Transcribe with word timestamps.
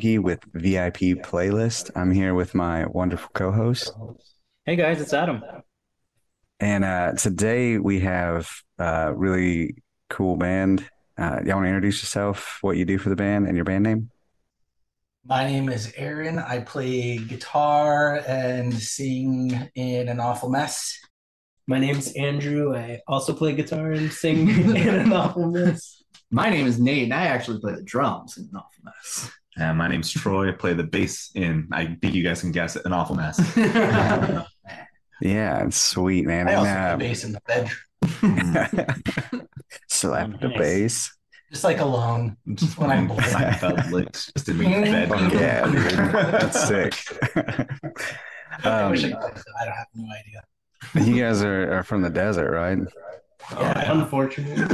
doing? 0.00 0.22
My 0.22 0.22
name 0.22 0.40
is 0.40 0.50
Augie 0.54 0.54
with 0.54 0.54
VIP 0.54 1.22
Playlist. 1.24 1.90
I'm 1.94 2.10
here 2.10 2.34
with 2.34 2.54
my 2.54 2.86
wonderful 2.86 3.30
co-host, 3.34 3.92
Hey 4.64 4.76
guys, 4.76 5.00
it's 5.00 5.12
Adam. 5.12 5.42
and 6.60 6.84
uh, 6.84 7.12
today 7.12 7.78
we 7.78 8.00
have 8.00 8.50
a 8.78 9.14
really 9.14 9.76
cool 10.10 10.36
band. 10.36 10.84
Uh, 11.18 11.40
y'all 11.44 11.56
want 11.56 11.64
to 11.64 11.68
introduce 11.68 12.02
yourself, 12.02 12.58
what 12.62 12.76
you 12.76 12.84
do 12.84 12.98
for 12.98 13.08
the 13.08 13.16
band, 13.16 13.46
and 13.46 13.56
your 13.56 13.64
band 13.64 13.84
name? 13.84 14.10
My 15.24 15.44
name 15.44 15.68
is 15.68 15.92
Aaron. 15.96 16.38
I 16.38 16.60
play 16.60 17.18
guitar 17.18 18.22
and 18.26 18.74
sing 18.74 19.70
in 19.74 20.08
an 20.08 20.20
awful 20.20 20.48
mess. 20.50 20.98
My 21.66 21.78
name's 21.80 22.12
Andrew. 22.12 22.76
I 22.76 23.00
also 23.08 23.32
play 23.34 23.54
guitar 23.54 23.92
and 23.92 24.12
sing 24.12 24.48
in 24.76 24.88
an 24.94 25.12
awful 25.12 25.50
mess. 25.50 26.02
My 26.30 26.50
name 26.50 26.66
is 26.66 26.78
Nate, 26.80 27.04
and 27.04 27.14
I 27.14 27.26
actually 27.26 27.60
play 27.60 27.74
the 27.74 27.82
drums 27.82 28.36
in 28.38 28.44
an 28.44 28.56
awful 28.56 28.84
mess. 28.84 29.30
Uh, 29.58 29.72
my 29.72 29.88
name's 29.88 30.10
Troy. 30.12 30.48
I 30.48 30.52
play 30.52 30.74
the 30.74 30.84
bass 30.84 31.30
in, 31.34 31.68
I 31.72 31.86
think 32.00 32.14
you 32.14 32.22
guys 32.22 32.40
can 32.42 32.52
guess 32.52 32.76
it, 32.76 32.84
An 32.84 32.92
Awful 32.92 33.16
Mess. 33.16 33.40
Yeah, 35.22 35.64
it's 35.64 35.80
sweet, 35.80 36.26
man. 36.26 36.46
I 36.46 36.54
also 36.56 36.70
play 36.70 36.78
And, 36.90 36.98
bass 37.00 37.24
in 37.24 37.32
the 37.32 37.40
bedroom, 37.46 37.78
uh, 38.54 39.38
slap 39.88 40.38
the 40.42 40.48
Nice. 40.48 40.58
bass. 40.58 41.16
just 41.50 41.64
like 41.64 41.80
alone, 41.80 42.36
just 42.52 42.76
when 42.76 42.90
I'm 42.90 43.08
bored. 43.08 43.20
Seinfeld 43.24 43.90
licks 43.92 44.30
just 44.36 44.46
in 44.50 44.58
my 44.58 44.64
bed. 44.64 45.08
Yeah, 45.32 45.64
dude. 45.70 46.12
That's 46.12 46.68
sick. 46.68 46.94
I 48.62 48.82
um, 48.82 48.90
wish 48.90 49.04
I 49.04 49.12
could. 49.12 49.42
I 49.58 49.64
don't 49.64 49.74
have 49.74 49.86
no 49.94 50.06
idea. 50.12 51.08
you 51.14 51.22
guys 51.22 51.42
are, 51.42 51.78
are 51.78 51.82
from 51.82 52.02
the 52.02 52.10
desert, 52.10 52.50
right? 52.52 52.76
Yeah. 53.52 53.92
Unfortunately. 53.92 54.66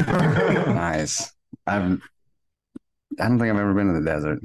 Nice. 0.74 1.32
I've. 1.68 2.02
I 3.20 3.28
don't 3.28 3.38
think 3.38 3.52
I've 3.52 3.60
ever 3.60 3.74
been 3.74 3.94
to 3.94 4.00
the 4.00 4.04
desert. 4.04 4.40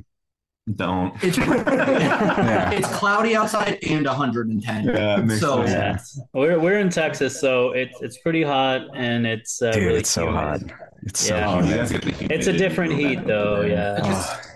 Don't. 0.75 1.13
It's, 1.23 1.37
it's 1.41 2.87
cloudy 2.97 3.35
outside 3.35 3.79
and 3.87 4.05
110. 4.05 4.83
Yeah, 4.85 5.27
So- 5.37 5.63
Yeah. 5.65 5.97
We're 6.33 6.59
we're 6.59 6.79
in 6.79 6.89
Texas, 6.89 7.39
so 7.39 7.71
it's 7.71 7.99
it's 8.01 8.17
pretty 8.17 8.43
hot 8.43 8.81
and 8.93 9.25
it's 9.25 9.61
uh, 9.61 9.71
Dude, 9.71 9.83
really 9.83 9.99
it's 9.99 10.09
so 10.09 10.29
hot. 10.31 10.59
It's 11.03 11.29
Yeah. 11.29 11.45
so 11.45 11.51
Oh, 11.51 11.59
you 11.59 11.63
humid. 11.65 11.77
guys 11.79 11.91
get 11.91 12.01
the 12.01 12.33
It's 12.33 12.47
a 12.47 12.53
different 12.53 12.93
heat 12.93 13.25
though, 13.25 13.61
yeah. 13.61 13.99
Just 14.03 14.49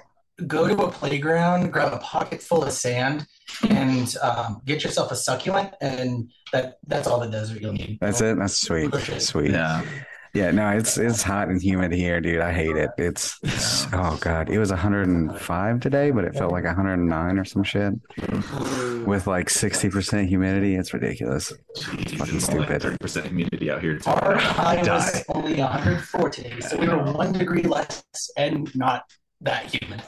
go 0.47 0.67
to 0.67 0.83
a 0.83 0.91
playground, 0.91 1.71
grab 1.71 1.93
a 1.93 1.97
pocket 1.99 2.41
full 2.41 2.63
of 2.63 2.71
sand, 2.73 3.25
and 3.69 4.13
um, 4.21 4.61
get 4.65 4.83
yourself 4.83 5.11
a 5.11 5.15
succulent, 5.15 5.73
and 5.81 6.29
that 6.51 6.77
that's 6.87 7.07
all 7.07 7.19
the 7.19 7.27
desert 7.29 7.61
you'll 7.61 7.73
need. 7.73 7.99
That's 8.01 8.19
it. 8.21 8.37
That's 8.37 8.59
sweet. 8.59 8.93
Sweet. 9.21 9.51
Yeah. 9.51 9.81
Yeah, 10.33 10.51
no, 10.51 10.69
it's 10.69 10.97
it's 10.97 11.21
hot 11.21 11.49
and 11.49 11.61
humid 11.61 11.91
here, 11.91 12.21
dude. 12.21 12.39
I 12.39 12.53
hate 12.53 12.77
it. 12.77 12.89
It's, 12.97 13.37
it's 13.43 13.85
oh 13.91 14.17
god, 14.21 14.49
it 14.49 14.59
was 14.59 14.69
105 14.69 15.79
today, 15.81 16.11
but 16.11 16.23
it 16.23 16.35
felt 16.35 16.53
like 16.53 16.63
109 16.63 17.37
or 17.37 17.43
some 17.43 17.63
shit 17.63 17.93
with 19.05 19.27
like 19.27 19.49
60% 19.49 20.27
humidity. 20.27 20.75
It's 20.75 20.93
ridiculous. 20.93 21.51
Jeez, 21.75 22.17
Fucking 22.17 22.39
stupid. 22.39 22.81
30% 22.81 23.23
humidity 23.25 23.69
out 23.71 23.81
here. 23.81 23.97
Too. 23.99 24.09
Our 24.09 24.37
high 24.37 24.77
was 24.77 24.85
Die. 25.11 25.23
only 25.29 25.59
104 25.59 26.29
today, 26.29 26.59
so 26.61 26.77
we 26.77 26.87
were 26.87 27.11
one 27.11 27.33
degree 27.33 27.63
less 27.63 28.01
and 28.37 28.73
not 28.73 29.03
that 29.41 29.65
humid. 29.75 30.01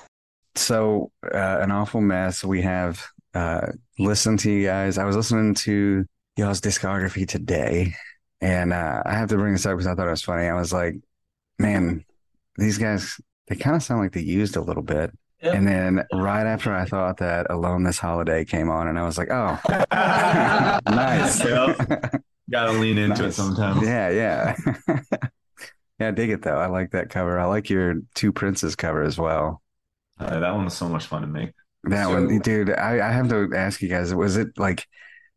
So, 0.55 1.11
uh, 1.33 1.57
an 1.61 1.71
awful 1.71 1.99
mess. 1.99 2.43
We 2.45 2.61
have 2.61 3.03
uh 3.33 3.67
listened 3.99 4.39
to 4.39 4.51
you 4.51 4.67
guys. 4.67 4.97
I 4.97 5.03
was 5.03 5.15
listening 5.17 5.55
to 5.55 6.05
y'all's 6.37 6.61
discography 6.61 7.27
today, 7.27 7.93
and 8.43 8.73
uh, 8.73 9.01
I 9.05 9.13
have 9.13 9.29
to 9.29 9.37
bring 9.37 9.53
this 9.53 9.65
up 9.65 9.73
because 9.73 9.87
I 9.87 9.95
thought 9.95 10.07
it 10.07 10.11
was 10.11 10.21
funny. 10.21 10.47
I 10.47 10.53
was 10.59 10.73
like, 10.73 10.95
man, 11.57 12.03
these 12.57 12.77
guys 12.77 13.19
they 13.47 13.55
kind 13.55 13.75
of 13.75 13.83
sound 13.83 14.01
like 14.01 14.11
they 14.13 14.21
used 14.21 14.55
a 14.55 14.61
little 14.61 14.83
bit. 14.83 15.11
Yep. 15.41 15.55
And 15.55 15.67
then 15.67 16.05
right 16.13 16.45
after 16.45 16.73
I 16.73 16.85
thought 16.85 17.17
that 17.17 17.47
Alone 17.49 17.83
This 17.83 17.99
Holiday 17.99 18.45
came 18.45 18.69
on, 18.69 18.87
and 18.87 18.97
I 18.97 19.03
was 19.03 19.17
like, 19.17 19.29
oh, 19.31 19.59
nice. 20.89 21.43
Yep. 21.45 22.21
Gotta 22.51 22.73
lean 22.73 22.97
into 22.97 23.23
it 23.23 23.27
Nice. 23.27 23.35
sometimes. 23.37 23.81
Yeah, 23.81 24.09
yeah. 24.09 24.55
yeah, 25.99 26.07
I 26.09 26.11
dig 26.11 26.29
it 26.29 26.41
though. 26.41 26.57
I 26.57 26.67
like 26.67 26.91
that 26.91 27.09
cover. 27.09 27.39
I 27.39 27.45
like 27.45 27.69
your 27.69 27.95
Two 28.15 28.31
Princes 28.33 28.75
cover 28.75 29.01
as 29.03 29.17
well. 29.17 29.61
Uh, 30.19 30.39
that 30.39 30.53
one 30.53 30.65
was 30.65 30.75
so 30.75 30.87
much 30.89 31.05
fun 31.05 31.21
to 31.21 31.27
make. 31.27 31.51
That 31.85 32.05
So- 32.05 32.13
one, 32.13 32.39
dude, 32.39 32.69
I, 32.69 33.07
I 33.07 33.11
have 33.11 33.29
to 33.29 33.49
ask 33.55 33.81
you 33.81 33.89
guys, 33.89 34.13
was 34.13 34.37
it 34.37 34.49
like, 34.57 34.85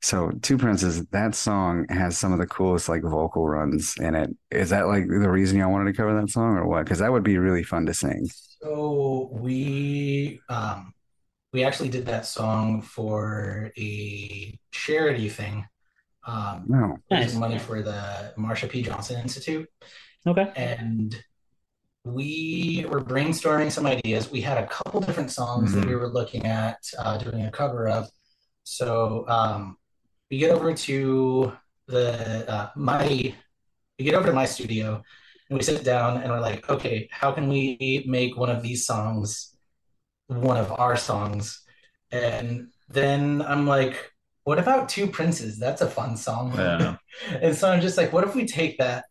so 0.07 0.31
Two 0.41 0.57
Princes, 0.57 1.05
that 1.07 1.35
song 1.35 1.85
has 1.89 2.17
some 2.17 2.33
of 2.33 2.39
the 2.39 2.47
coolest 2.47 2.89
like 2.89 3.03
vocal 3.03 3.45
runs 3.49 3.97
in 3.99 4.15
it. 4.15 4.31
Is 4.53 4.71
that 4.71 4.87
like 4.87 5.09
the 5.09 5.29
reason 5.29 5.59
y'all 5.59 5.73
wanted 5.73 5.91
to 5.91 5.97
cover 5.97 6.21
that 6.21 6.31
song 6.31 6.57
or 6.57 6.69
what? 6.69 6.85
Because 6.85 7.01
that 7.01 7.11
would 7.11 7.25
be 7.25 7.39
really 7.39 7.65
fun 7.65 7.87
to 7.87 7.95
sing. 7.95 8.29
So 8.63 9.29
we 9.33 10.41
um 10.49 10.95
we 11.53 11.65
actually 11.65 11.89
did 11.89 12.07
that 12.07 12.25
song 12.25 12.83
for 12.83 13.73
a 13.77 14.57
charity 14.71 15.29
thing. 15.29 15.67
Um 16.25 16.67
No. 16.69 16.99
Nice. 17.11 17.35
money 17.35 17.59
for 17.59 17.83
the 17.83 18.33
Marsha 18.39 18.71
P. 18.71 18.83
Johnson 18.83 19.21
Institute. 19.21 19.69
Okay. 20.25 20.53
And 20.55 21.21
we 22.05 22.87
were 22.89 23.01
brainstorming 23.01 23.73
some 23.73 23.87
ideas. 23.87 24.31
We 24.31 24.41
had 24.41 24.59
a 24.59 24.69
couple 24.69 25.01
different 25.01 25.33
songs 25.33 25.73
that 25.73 25.85
we 25.85 25.97
were 25.97 26.07
looking 26.09 26.47
at 26.47 26.79
uh, 26.97 27.19
doing 27.19 27.45
a 27.45 27.51
cover 27.51 27.89
of. 27.89 28.09
So 28.63 29.25
um, 29.27 29.77
we 30.31 30.39
get 30.39 30.51
over 30.51 30.75
to 30.75 31.53
the 31.87 32.51
uh, 32.51 32.71
my 32.77 33.35
we 33.99 34.05
get 34.05 34.15
over 34.15 34.27
to 34.27 34.33
my 34.33 34.45
studio 34.45 35.03
and 35.49 35.59
we 35.59 35.63
sit 35.65 35.85
down 35.85 36.23
and 36.23 36.31
we're 36.31 36.41
like, 36.41 36.69
okay, 36.69 37.09
how 37.11 37.33
can 37.33 37.49
we 37.49 38.05
make 38.07 38.37
one 38.37 38.51
of 38.51 38.63
these 38.63 38.85
songs 38.85 39.57
one 40.27 40.57
of 40.57 40.73
our 40.73 40.97
songs? 40.97 41.63
And 42.11 42.69
then 42.89 43.43
I'm 43.43 43.67
like, 43.67 44.13
what 44.45 44.59
about 44.59 44.89
Two 44.89 45.07
Princes? 45.07 45.59
That's 45.59 45.83
a 45.83 45.91
fun 45.91 46.17
song. 46.17 46.53
Yeah. 46.57 46.97
And 47.41 47.57
so 47.57 47.71
I'm 47.71 47.81
just 47.81 47.97
like, 47.97 48.13
what 48.13 48.25
if 48.25 48.35
we 48.35 48.47
take 48.47 48.77
that, 48.79 49.07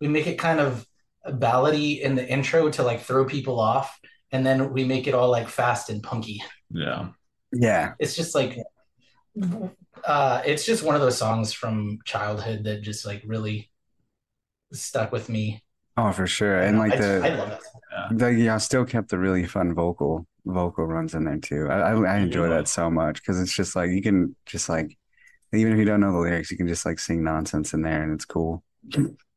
we 0.00 0.08
make 0.08 0.26
it 0.26 0.38
kind 0.38 0.60
of 0.60 0.86
ballady 1.26 2.00
in 2.00 2.14
the 2.14 2.28
intro 2.28 2.68
to 2.70 2.82
like 2.82 3.00
throw 3.00 3.24
people 3.24 3.58
off, 3.58 3.98
and 4.30 4.44
then 4.44 4.72
we 4.72 4.84
make 4.84 5.06
it 5.06 5.14
all 5.14 5.30
like 5.30 5.48
fast 5.48 5.88
and 5.88 6.02
punky. 6.02 6.42
Yeah. 6.70 7.08
Yeah. 7.52 7.94
It's 7.98 8.14
just 8.14 8.34
like, 8.34 8.58
uh, 10.06 10.42
it's 10.44 10.64
just 10.64 10.82
one 10.82 10.94
of 10.94 11.00
those 11.00 11.18
songs 11.18 11.52
from 11.52 11.98
childhood 12.04 12.64
that 12.64 12.82
just 12.82 13.04
like 13.06 13.22
really 13.26 13.70
stuck 14.72 15.12
with 15.12 15.28
me. 15.28 15.62
Oh, 15.96 16.12
for 16.12 16.26
sure. 16.26 16.58
And 16.58 16.78
like 16.78 16.94
I, 16.94 16.96
the, 16.96 17.20
I 17.24 17.34
love 17.34 17.52
it. 17.52 18.18
the 18.18 18.32
y'all 18.32 18.58
still 18.58 18.84
kept 18.84 19.08
the 19.10 19.18
really 19.18 19.46
fun 19.46 19.74
vocal 19.74 20.26
vocal 20.44 20.84
runs 20.86 21.14
in 21.14 21.24
there 21.24 21.38
too. 21.38 21.68
I 21.68 21.92
I, 21.92 22.14
I 22.14 22.18
enjoy 22.18 22.48
that 22.50 22.68
so 22.68 22.90
much 22.90 23.16
because 23.22 23.40
it's 23.40 23.54
just 23.54 23.74
like 23.74 23.90
you 23.90 24.02
can 24.02 24.36
just 24.46 24.68
like 24.68 24.96
even 25.52 25.72
if 25.72 25.78
you 25.78 25.84
don't 25.84 26.00
know 26.00 26.12
the 26.12 26.18
lyrics, 26.18 26.50
you 26.50 26.56
can 26.56 26.68
just 26.68 26.84
like 26.84 26.98
sing 26.98 27.24
nonsense 27.24 27.72
in 27.72 27.82
there 27.82 28.02
and 28.02 28.12
it's 28.12 28.24
cool. 28.24 28.62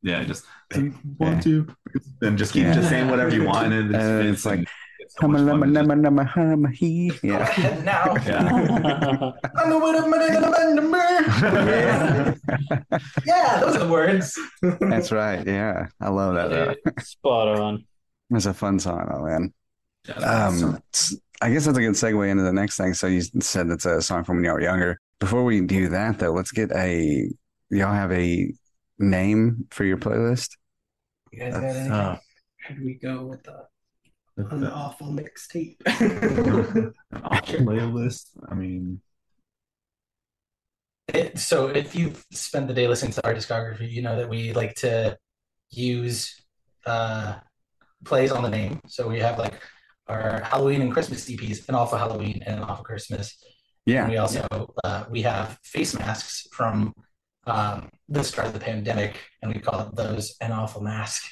Yeah. 0.02 0.24
Just 0.24 0.44
Yeah. 0.74 0.90
one, 1.16 1.40
two, 1.40 1.74
and 2.20 2.36
just 2.38 2.52
keep 2.52 2.64
Yeah. 2.64 2.74
just 2.74 2.88
saying 2.88 3.08
whatever 3.08 3.34
you 3.34 3.44
want. 3.44 3.72
And, 3.72 3.94
And 3.94 4.24
fits 4.26 4.38
it's 4.38 4.46
like, 4.46 4.58
and 4.58 4.68
it's 5.10 5.20
so 5.20 5.26
much 5.28 5.40
Humma 5.40 5.58
fun 5.60 5.74
just- 5.74 5.88
numma 5.88 5.94
numma 6.06 6.24
humma 6.32 6.70
hee. 6.72 7.08
Go 7.10 7.16
Yeah. 7.22 7.38
ahead 7.38 7.84
now. 7.84 8.14
Yeah. 8.26 9.32
Yeah. 10.70 12.34
Yeah, 13.26 13.60
those 13.60 13.76
are 13.76 13.78
the 13.80 13.88
words. 13.90 14.38
That's 14.80 15.12
right. 15.12 15.46
Yeah. 15.46 15.86
I 16.00 16.08
love 16.10 16.34
that. 16.34 16.50
though. 16.50 16.74
Spot 17.02 17.48
on. 17.58 17.84
It's 18.30 18.46
a 18.46 18.54
fun 18.54 18.78
song, 18.78 19.10
oh 19.12 19.24
man. 19.24 19.52
Um, 20.22 20.80
s- 20.94 21.16
I 21.42 21.50
guess 21.50 21.64
that's 21.64 21.76
a 21.76 21.80
good 21.80 21.92
segue 21.94 22.28
into 22.30 22.42
the 22.44 22.52
next 22.52 22.76
thing. 22.76 22.94
So 22.94 23.06
you 23.06 23.22
said 23.40 23.68
that's 23.68 23.86
a 23.86 24.00
song 24.00 24.24
from 24.24 24.36
when 24.36 24.44
you 24.44 24.52
were 24.52 24.60
younger. 24.60 25.00
Before 25.18 25.42
we 25.44 25.60
do 25.62 25.88
that, 25.88 26.18
though, 26.18 26.32
let's 26.32 26.52
get 26.52 26.70
a. 26.72 27.28
Y'all 27.70 27.92
have 27.92 28.12
a 28.12 28.52
name 28.98 29.66
for 29.70 29.84
your 29.84 29.96
playlist? 29.96 30.50
You 31.32 31.40
guys 31.40 31.54
got 31.54 31.64
anything? 31.64 31.92
Uh, 31.92 32.18
Should 32.66 32.84
we 32.84 32.94
go 32.94 33.24
with 33.24 33.42
the 33.44 33.64
the- 34.48 34.56
an 34.56 34.66
awful 34.66 35.08
mixtape? 35.08 35.76
the 35.84 36.92
playlist. 37.10 38.26
I 38.48 38.54
mean, 38.54 39.00
It, 41.08 41.38
so 41.38 41.68
if 41.68 41.94
you've 41.96 42.24
spent 42.30 42.68
the 42.68 42.74
day 42.74 42.86
listening 42.86 43.12
to 43.12 43.26
our 43.26 43.34
discography, 43.34 43.90
you 43.90 44.02
know 44.02 44.16
that 44.16 44.28
we 44.28 44.52
like 44.52 44.74
to 44.76 45.16
use 45.70 46.40
uh, 46.86 47.34
plays 48.04 48.30
on 48.32 48.42
the 48.42 48.50
name. 48.50 48.80
So 48.86 49.08
we 49.08 49.18
have 49.20 49.38
like 49.38 49.54
our 50.06 50.40
Halloween 50.42 50.82
and 50.82 50.92
Christmas 50.92 51.28
EPs, 51.28 51.68
an 51.68 51.74
awful 51.74 51.98
Halloween 51.98 52.42
and 52.46 52.58
an 52.58 52.62
awful 52.62 52.84
Christmas. 52.84 53.42
Yeah. 53.86 54.02
And 54.02 54.10
we 54.12 54.18
also 54.18 54.46
uh, 54.84 55.04
we 55.10 55.22
have 55.22 55.58
face 55.64 55.98
masks 55.98 56.46
from 56.52 56.94
um, 57.46 57.88
the 58.08 58.22
start 58.22 58.46
of 58.48 58.52
the 58.54 58.60
pandemic, 58.60 59.16
and 59.42 59.52
we 59.52 59.60
call 59.60 59.90
those 59.92 60.36
an 60.40 60.52
awful 60.52 60.82
mask. 60.82 61.24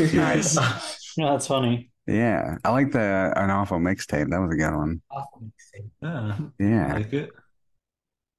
Nice. 0.00 0.58
No, 1.18 1.30
that's 1.32 1.46
funny. 1.46 1.90
Yeah. 2.06 2.56
I 2.64 2.70
like 2.70 2.92
the 2.92 3.32
an 3.36 3.50
awful 3.50 3.78
mixtape. 3.78 4.30
That 4.30 4.40
was 4.40 4.52
a 4.52 4.56
good 4.56 4.74
one. 4.74 5.02
awful 5.10 5.42
mixtape. 5.42 5.90
Yeah, 6.02 6.36
I 6.38 6.62
Yeah. 6.62 6.94
like 6.94 7.12
it. 7.12 7.30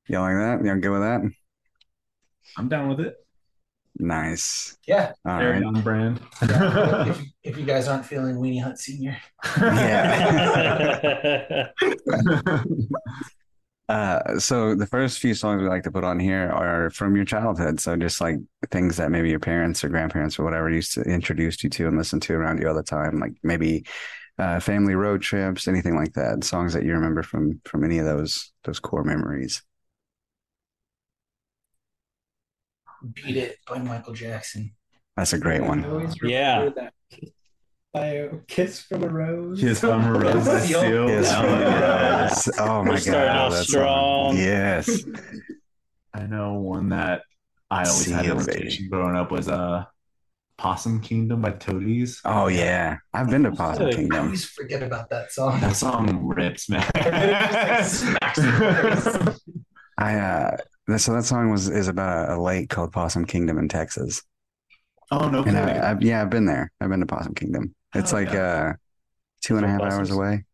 You 0.07 0.19
like 0.19 0.35
that? 0.35 0.61
You 0.63 0.75
good 0.79 0.89
with 0.91 1.01
that? 1.01 1.21
I'm 2.57 2.69
down 2.69 2.87
with 2.89 2.99
it. 3.01 3.15
Nice. 3.99 4.77
Yeah. 4.87 5.11
All 5.25 5.39
Very 5.39 5.53
right. 5.53 5.63
on 5.63 5.81
brand. 5.81 6.21
if, 6.41 7.19
you, 7.19 7.25
if 7.43 7.57
you 7.57 7.65
guys 7.65 7.87
aren't 7.87 8.05
feeling 8.05 8.35
Weenie 8.35 8.61
Hunt 8.63 8.79
Senior, 8.79 9.17
Yeah. 9.57 11.67
Uh, 13.89 14.37
so 14.37 14.75
the 14.75 14.85
first 14.85 15.19
few 15.19 15.33
songs 15.33 15.61
we 15.61 15.67
like 15.69 15.83
to 15.83 15.91
put 15.91 16.03
on 16.03 16.19
here 16.19 16.49
are 16.49 16.89
from 16.89 17.15
your 17.15 17.23
childhood. 17.23 17.79
So 17.79 17.95
just 17.95 18.19
like 18.19 18.35
things 18.69 18.97
that 18.97 19.11
maybe 19.11 19.29
your 19.29 19.39
parents 19.39 19.83
or 19.83 19.89
grandparents 19.89 20.37
or 20.37 20.43
whatever 20.43 20.69
used 20.69 20.93
to 20.95 21.01
introduce 21.01 21.63
you 21.63 21.69
to 21.69 21.87
and 21.87 21.97
listen 21.97 22.19
to 22.21 22.33
around 22.33 22.59
you 22.59 22.67
all 22.67 22.75
the 22.75 22.83
time, 22.83 23.19
like 23.19 23.33
maybe 23.43 23.85
uh, 24.37 24.59
family 24.59 24.93
road 24.93 25.21
trips, 25.21 25.67
anything 25.67 25.95
like 25.95 26.13
that. 26.13 26.43
Songs 26.43 26.73
that 26.73 26.83
you 26.83 26.93
remember 26.93 27.23
from 27.23 27.61
from 27.63 27.83
any 27.83 27.97
of 27.99 28.05
those 28.05 28.51
those 28.65 28.79
core 28.79 29.03
memories. 29.03 29.63
Beat 33.13 33.37
It 33.37 33.57
by 33.67 33.79
Michael 33.79 34.13
Jackson. 34.13 34.73
That's 35.15 35.33
a 35.33 35.37
great 35.37 35.63
one. 35.63 36.11
Yeah. 36.21 36.69
Remember. 37.93 38.29
By 38.37 38.39
kiss 38.47 38.81
from 38.81 39.03
a 39.03 39.09
rose. 39.09 39.59
Kiss 39.59 39.79
from 39.79 40.05
a 40.05 40.19
rose, 40.19 40.47
I 40.47 40.59
Seal. 40.59 40.81
seal 40.81 41.09
Yes, 41.09 41.29
down 41.29 41.45
the 41.45 41.57
yes. 41.59 42.47
rose. 42.47 42.57
Oh 42.59 42.83
my 42.83 42.89
We're 42.91 42.97
starting 42.97 43.33
God, 43.33 43.37
off 43.37 43.51
that 43.53 43.65
song. 43.65 43.65
strong. 43.65 44.37
Yes. 44.37 45.03
I 46.13 46.25
know 46.25 46.53
one 46.55 46.89
that 46.89 47.23
I 47.69 47.85
always 47.87 48.09
had 48.09 48.25
a 48.25 48.31
in 48.31 48.37
rotation 48.37 48.89
growing 48.89 49.15
up 49.15 49.31
was 49.31 49.47
uh, 49.49 49.85
Possum 50.57 51.01
Kingdom 51.01 51.41
by 51.41 51.51
Toadies. 51.51 52.21
Oh 52.25 52.47
yeah, 52.47 52.97
I've 53.13 53.29
been 53.29 53.43
to 53.43 53.51
Possum 53.51 53.91
Sick. 53.91 53.93
I 53.93 53.95
Kingdom. 53.95 54.25
always 54.25 54.45
forget 54.45 54.81
about 54.83 55.09
that 55.09 55.31
song. 55.31 55.59
That 55.61 55.75
song 55.75 56.25
rips, 56.27 56.69
man. 56.69 56.81
Smacks 57.85 58.39
the 58.39 58.51
face. 58.51 59.39
I 59.97 60.15
uh, 60.15 60.57
so 60.97 61.13
that 61.13 61.25
song 61.25 61.51
was 61.51 61.69
is 61.69 61.87
about 61.87 62.29
a, 62.29 62.35
a 62.35 62.39
lake 62.41 62.69
called 62.69 62.91
Possum 62.93 63.25
Kingdom 63.25 63.57
in 63.59 63.67
Texas. 63.69 64.23
oh 65.11 65.29
no, 65.29 65.43
And. 65.43 65.57
I, 65.57 65.91
I've, 65.91 66.01
yeah, 66.01 66.21
I've 66.21 66.29
been 66.29 66.45
there. 66.45 66.71
I've 66.81 66.89
been 66.89 67.01
to 67.01 67.05
Possum 67.05 67.35
Kingdom. 67.35 67.75
It's 67.97 68.13
Oh, 68.13 68.15
like 68.15 68.33
uh, 68.33 68.73
two 69.43 69.57
and 69.57 69.65
a 69.65 69.69
half 69.69 69.81
hours 69.81 70.09
Possums? 70.09 70.11
away. 70.11 70.45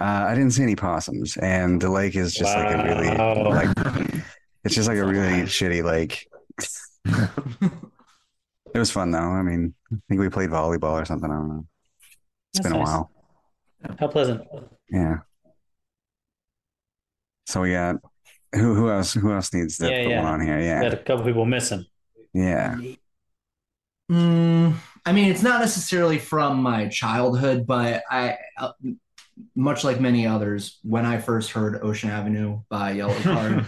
Uh, 0.00 0.24
I 0.28 0.34
didn't 0.34 0.52
see 0.52 0.62
any 0.62 0.76
possums, 0.76 1.36
and 1.36 1.80
the 1.80 1.90
lake 1.90 2.16
is 2.16 2.32
just 2.34 2.54
like 2.56 2.74
a 2.74 2.82
really 2.84 3.08
like 3.14 3.68
it's 4.64 4.74
just 4.74 4.88
like 4.88 4.98
a 4.98 5.04
really 5.06 5.42
shitty 5.42 5.84
lake. 5.84 6.26
It 8.72 8.78
was 8.78 8.90
fun 8.90 9.10
though. 9.10 9.18
I 9.18 9.42
mean, 9.42 9.74
I 9.92 9.96
think 10.08 10.20
we 10.20 10.28
played 10.28 10.50
volleyball 10.50 11.00
or 11.00 11.04
something. 11.04 11.30
I 11.30 11.34
don't 11.34 11.48
know. 11.48 11.66
It's 12.54 12.60
That's 12.60 12.68
been 12.68 12.76
a 12.76 12.78
nice. 12.78 12.88
while. 12.88 13.10
How 13.98 14.08
pleasant. 14.08 14.42
Yeah. 14.90 15.18
So 17.46 17.62
we 17.62 17.72
got 17.72 17.96
who 18.54 18.74
who 18.74 18.90
else 18.90 19.12
who 19.12 19.32
else 19.32 19.52
needs 19.52 19.76
to 19.78 19.90
Yeah, 19.90 20.04
put 20.04 20.10
yeah. 20.10 20.22
one 20.22 20.32
on 20.34 20.40
here? 20.40 20.60
Yeah. 20.60 20.82
Got 20.82 20.94
a 20.94 20.96
couple 20.98 21.24
people 21.24 21.44
missing. 21.46 21.84
Yeah. 22.32 22.76
Mm, 24.10 24.74
I 25.06 25.12
mean, 25.12 25.30
it's 25.30 25.42
not 25.42 25.60
necessarily 25.60 26.18
from 26.18 26.62
my 26.62 26.88
childhood, 26.88 27.66
but 27.66 28.02
I, 28.10 28.36
uh, 28.58 28.72
much 29.56 29.84
like 29.84 30.00
many 30.00 30.26
others, 30.26 30.78
when 30.82 31.06
I 31.06 31.18
first 31.18 31.50
heard 31.52 31.82
Ocean 31.82 32.10
Avenue 32.10 32.60
by 32.68 32.92
Yellow 32.92 33.14
Card, 33.22 33.66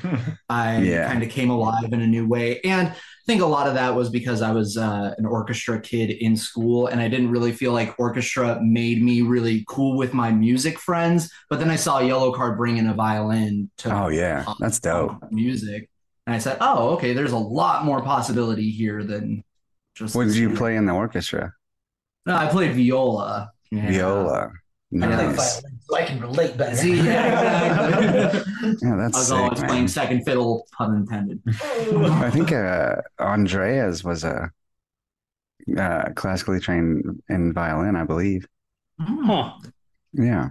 I 0.49 0.82
Yeah. 0.82 1.08
kind 1.11 1.23
of 1.23 1.31
came 1.31 1.50
alive 1.50 1.93
in 1.93 2.02
a 2.02 2.06
new 2.06 2.26
way. 2.29 2.61
And 2.62 2.88
I 2.88 2.96
think 3.26 3.40
a 3.43 3.46
lot 3.46 3.67
of 3.69 3.75
that 3.75 3.94
was 3.94 4.11
because 4.11 4.43
I 4.43 4.52
was 4.52 4.76
uh, 4.76 5.14
an 5.17 5.26
orchestra 5.26 5.81
kid 5.81 6.11
in 6.11 6.37
school, 6.37 6.88
and 6.88 7.00
I 7.00 7.08
didn't 7.08 7.31
really 7.31 7.52
feel 7.52 7.73
like 7.73 7.94
orchestra 7.99 8.61
made 8.62 9.02
me 9.02 9.23
really 9.23 9.64
cool 9.69 9.96
with 9.96 10.12
my 10.14 10.31
music 10.31 10.79
friends. 10.79 11.31
But 11.49 11.58
then 11.61 11.70
I 11.70 11.76
saw 11.76 12.00
Yellowcard 12.00 12.56
bring 12.58 12.76
in 12.76 12.88
a 12.88 12.94
violin 12.94 13.70
to 13.79 13.88
Oh 13.90 14.08
yeah, 14.08 14.44
that's 14.58 14.81
dope. 14.81 15.19
music, 15.31 15.88
and 16.26 16.34
I 16.34 16.38
said, 16.38 16.58
"Oh, 16.61 16.90
okay, 16.90 17.12
there's 17.12 17.32
a 17.32 17.38
lot 17.38 17.84
more 17.84 18.02
possibility 18.02 18.70
here 18.70 19.05
than 19.05 19.44
just." 20.03 20.15
What 20.15 20.27
did 20.27 20.37
you 20.37 20.49
one." 20.49 20.57
play 20.57 20.77
in 20.77 20.87
the 20.87 20.93
orchestra? 20.93 21.53
No, 22.27 22.37
I 22.37 22.47
played 22.49 22.75
viola. 22.77 23.51
Yeah. 23.71 23.91
Viola. 23.91 24.51
I 24.95 25.07
like 25.07 25.11
Nice. 25.11 25.61
violin, 25.63 25.81
so 25.89 25.97
I 25.97 26.03
can 26.05 26.21
relate 26.21 26.57
better. 26.59 26.77
See, 26.77 26.97
yeah, 27.01 27.89
exactly. 27.97 28.77
Yeah, 28.83 28.95
I 28.95 29.07
was 29.07 29.27
sick, 29.29 29.37
always 29.39 29.61
man. 29.61 29.69
playing 29.69 29.89
second 29.89 30.25
fiddle, 30.25 30.67
pun 30.77 30.95
intended. 30.97 31.41
I 31.49 32.31
think 32.31 32.53
uh, 32.53 32.97
Andreas 33.19 34.05
was 34.05 34.23
a 34.25 34.51
uh, 35.79 36.05
classically 36.15 36.61
trained 36.61 37.23
in 37.29 37.53
violin, 37.53 37.97
I 37.97 38.05
believe. 38.05 38.47
Huh. 39.01 39.53
Yeah. 40.13 40.51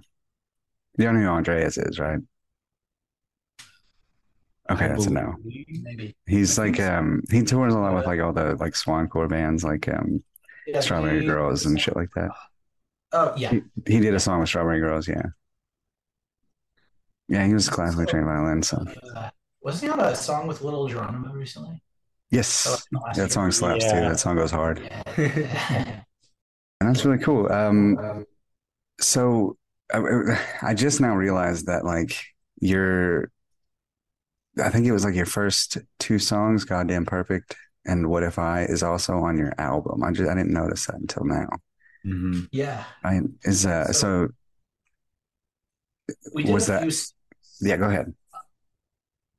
You 0.97 1.05
don't 1.05 1.15
know 1.15 1.21
who 1.21 1.27
Andreas 1.27 1.77
is, 1.77 1.99
right? 1.99 2.19
Okay, 4.71 4.87
that's 4.87 5.05
a 5.07 5.09
no. 5.09 5.35
Maybe. 5.43 6.15
He's 6.27 6.57
like 6.57 6.79
um 6.79 7.23
he 7.29 7.43
tours 7.43 7.73
a 7.73 7.79
lot 7.79 7.93
with 7.95 8.05
like 8.05 8.19
all 8.21 8.33
the 8.33 8.55
like 8.55 8.73
swancore 8.73 9.27
bands 9.29 9.63
like 9.63 9.87
um 9.89 10.23
Yeah, 10.67 10.79
Strawberry 10.79 11.21
he- 11.21 11.25
Girls 11.27 11.65
and 11.65 11.79
shit 11.79 11.95
like 11.95 12.11
that. 12.15 12.31
Oh 13.13 13.33
yeah. 13.35 13.51
He, 13.51 13.61
he 13.87 13.99
did 13.99 14.13
a 14.13 14.19
song 14.19 14.39
with 14.39 14.49
Strawberry 14.49 14.79
Girls, 14.79 15.07
yeah. 15.07 15.23
Yeah, 17.27 17.45
he 17.45 17.53
was 17.53 17.69
classically 17.69 18.05
trained 18.05 18.25
violin, 18.25 18.61
so 18.63 18.83
Uh, 19.15 19.29
wasn't 19.61 19.83
he 19.93 19.99
on 19.99 20.05
a 20.05 20.15
song 20.15 20.47
with 20.47 20.61
Little 20.61 20.87
Geronimo 20.87 21.31
recently? 21.33 21.75
Oh, 21.75 21.79
yes. 22.31 22.87
no, 22.91 22.99
last 23.01 23.17
That 23.17 23.31
song 23.31 23.51
slaps 23.51 23.85
too. 23.85 23.99
That 23.99 24.19
song 24.19 24.35
goes 24.37 24.51
hard. 24.51 24.79
Yeah. 25.17 26.03
And 26.79 26.89
that's 26.89 27.05
really 27.05 27.19
cool. 27.23 27.51
Um, 27.51 28.25
so 28.99 29.55
I, 29.93 29.99
I 30.63 30.73
just 30.73 30.99
now 30.99 31.15
realized 31.15 31.67
that 31.67 31.85
like 31.85 32.17
your, 32.59 33.29
I 34.61 34.69
think 34.69 34.85
it 34.85 34.91
was 34.91 35.03
like 35.05 35.15
your 35.15 35.25
first 35.25 35.77
two 35.99 36.19
songs, 36.19 36.63
"Goddamn 36.65 37.05
Perfect" 37.05 37.55
and 37.85 38.09
"What 38.09 38.23
If 38.23 38.37
I" 38.39 38.63
is 38.63 38.83
also 38.83 39.13
on 39.17 39.37
your 39.37 39.53
album. 39.57 40.03
I 40.03 40.11
just 40.11 40.29
I 40.29 40.35
didn't 40.35 40.53
notice 40.53 40.85
that 40.87 40.95
until 40.95 41.25
now. 41.25 41.49
Mhm. 42.05 42.47
yeah. 42.51 42.83
I 43.03 43.21
is 43.43 43.65
uh 43.65 43.91
so 43.93 44.29
We 46.33 46.43
did 46.43 46.53
Was 46.53 46.67
that- 46.67 46.81
few 46.81 46.91
yeah. 47.69 47.77
Go 47.77 47.85
ahead. 47.89 48.13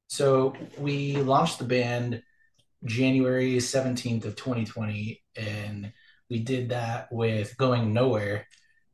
So 0.09 0.55
we 0.79 1.17
launched 1.17 1.59
the 1.59 1.65
band 1.65 2.23
January 2.85 3.57
17th 3.57 4.25
of 4.27 4.37
2020, 4.37 5.23
and 5.37 5.93
we 6.29 6.41
did 6.41 6.69
that 6.71 7.09
with 7.11 7.57
Going 7.57 7.93
Nowhere. 7.93 8.47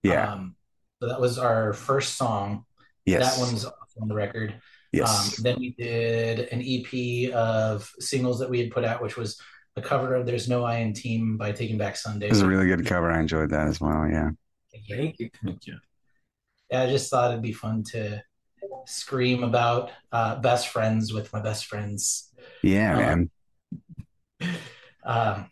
Yeah. 0.02 0.32
Um, 0.32 0.56
so 1.00 1.08
that 1.08 1.20
was 1.20 1.38
our 1.38 1.72
first 1.72 2.16
song. 2.16 2.64
yes. 3.04 3.36
That 3.36 3.44
one's 3.44 3.64
on 4.00 4.08
the 4.08 4.14
record. 4.14 4.54
Yes. 4.92 5.38
Um, 5.38 5.42
then 5.44 5.56
we 5.60 5.70
did 5.78 6.40
an 6.52 6.62
EP 6.64 7.32
of 7.34 7.90
singles 8.00 8.38
that 8.40 8.50
we 8.50 8.58
had 8.60 8.70
put 8.70 8.84
out, 8.84 9.02
which 9.02 9.16
was 9.16 9.40
a 9.76 9.82
cover 9.82 10.14
of 10.14 10.26
There's 10.26 10.48
No 10.48 10.64
I 10.64 10.78
in 10.78 10.92
Team 10.92 11.36
by 11.36 11.52
Taking 11.52 11.78
Back 11.78 11.96
Sunday. 11.96 12.26
it 12.26 12.30
was 12.30 12.40
a 12.42 12.48
really 12.48 12.66
good 12.66 12.84
cover. 12.86 13.10
I 13.10 13.20
enjoyed 13.20 13.50
that 13.50 13.68
as 13.68 13.80
well. 13.80 14.06
Yeah. 14.08 14.30
Thank 14.88 15.18
you. 15.18 15.30
Thank 15.44 15.66
you. 15.66 15.76
Yeah, 16.70 16.82
I 16.82 16.86
just 16.90 17.10
thought 17.10 17.30
it'd 17.30 17.42
be 17.42 17.52
fun 17.52 17.82
to 17.92 18.22
scream 18.86 19.42
about 19.42 19.90
uh, 20.12 20.36
best 20.40 20.68
friends 20.68 21.12
with 21.12 21.32
my 21.32 21.40
best 21.40 21.66
friends. 21.66 22.30
Yeah, 22.62 22.94
Uh, 22.94 22.98
man. 22.98 23.30
Um, 25.04 25.50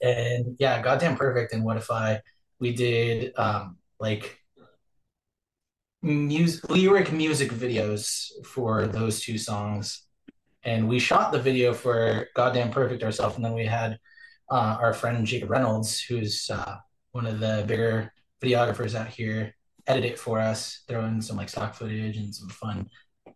and 0.00 0.56
yeah, 0.60 0.80
goddamn 0.82 1.16
perfect. 1.16 1.52
And 1.52 1.64
what 1.64 1.76
if 1.76 1.90
I 1.90 2.20
we 2.60 2.72
did 2.72 3.32
um, 3.36 3.76
like 3.98 4.39
music 6.02 6.68
lyric 6.70 7.12
music 7.12 7.50
videos 7.50 8.30
for 8.44 8.86
those 8.86 9.20
two 9.20 9.38
songs, 9.38 10.02
and 10.62 10.88
we 10.88 10.98
shot 10.98 11.32
the 11.32 11.40
video 11.40 11.72
for 11.72 12.28
goddamn 12.34 12.70
perfect 12.70 13.02
ourselves, 13.02 13.36
and 13.36 13.44
then 13.44 13.54
we 13.54 13.66
had 13.66 13.98
uh, 14.50 14.76
our 14.80 14.92
friend 14.92 15.26
Jacob 15.26 15.50
Reynolds, 15.50 16.00
who's 16.00 16.50
uh, 16.50 16.76
one 17.12 17.26
of 17.26 17.40
the 17.40 17.64
bigger 17.66 18.12
videographers 18.42 18.94
out 18.94 19.08
here, 19.08 19.54
edit 19.86 20.04
it 20.04 20.18
for 20.18 20.38
us, 20.38 20.82
throw 20.88 21.04
in 21.04 21.20
some 21.20 21.36
like 21.36 21.48
stock 21.48 21.74
footage 21.74 22.16
and 22.16 22.34
some 22.34 22.48
fun 22.48 22.88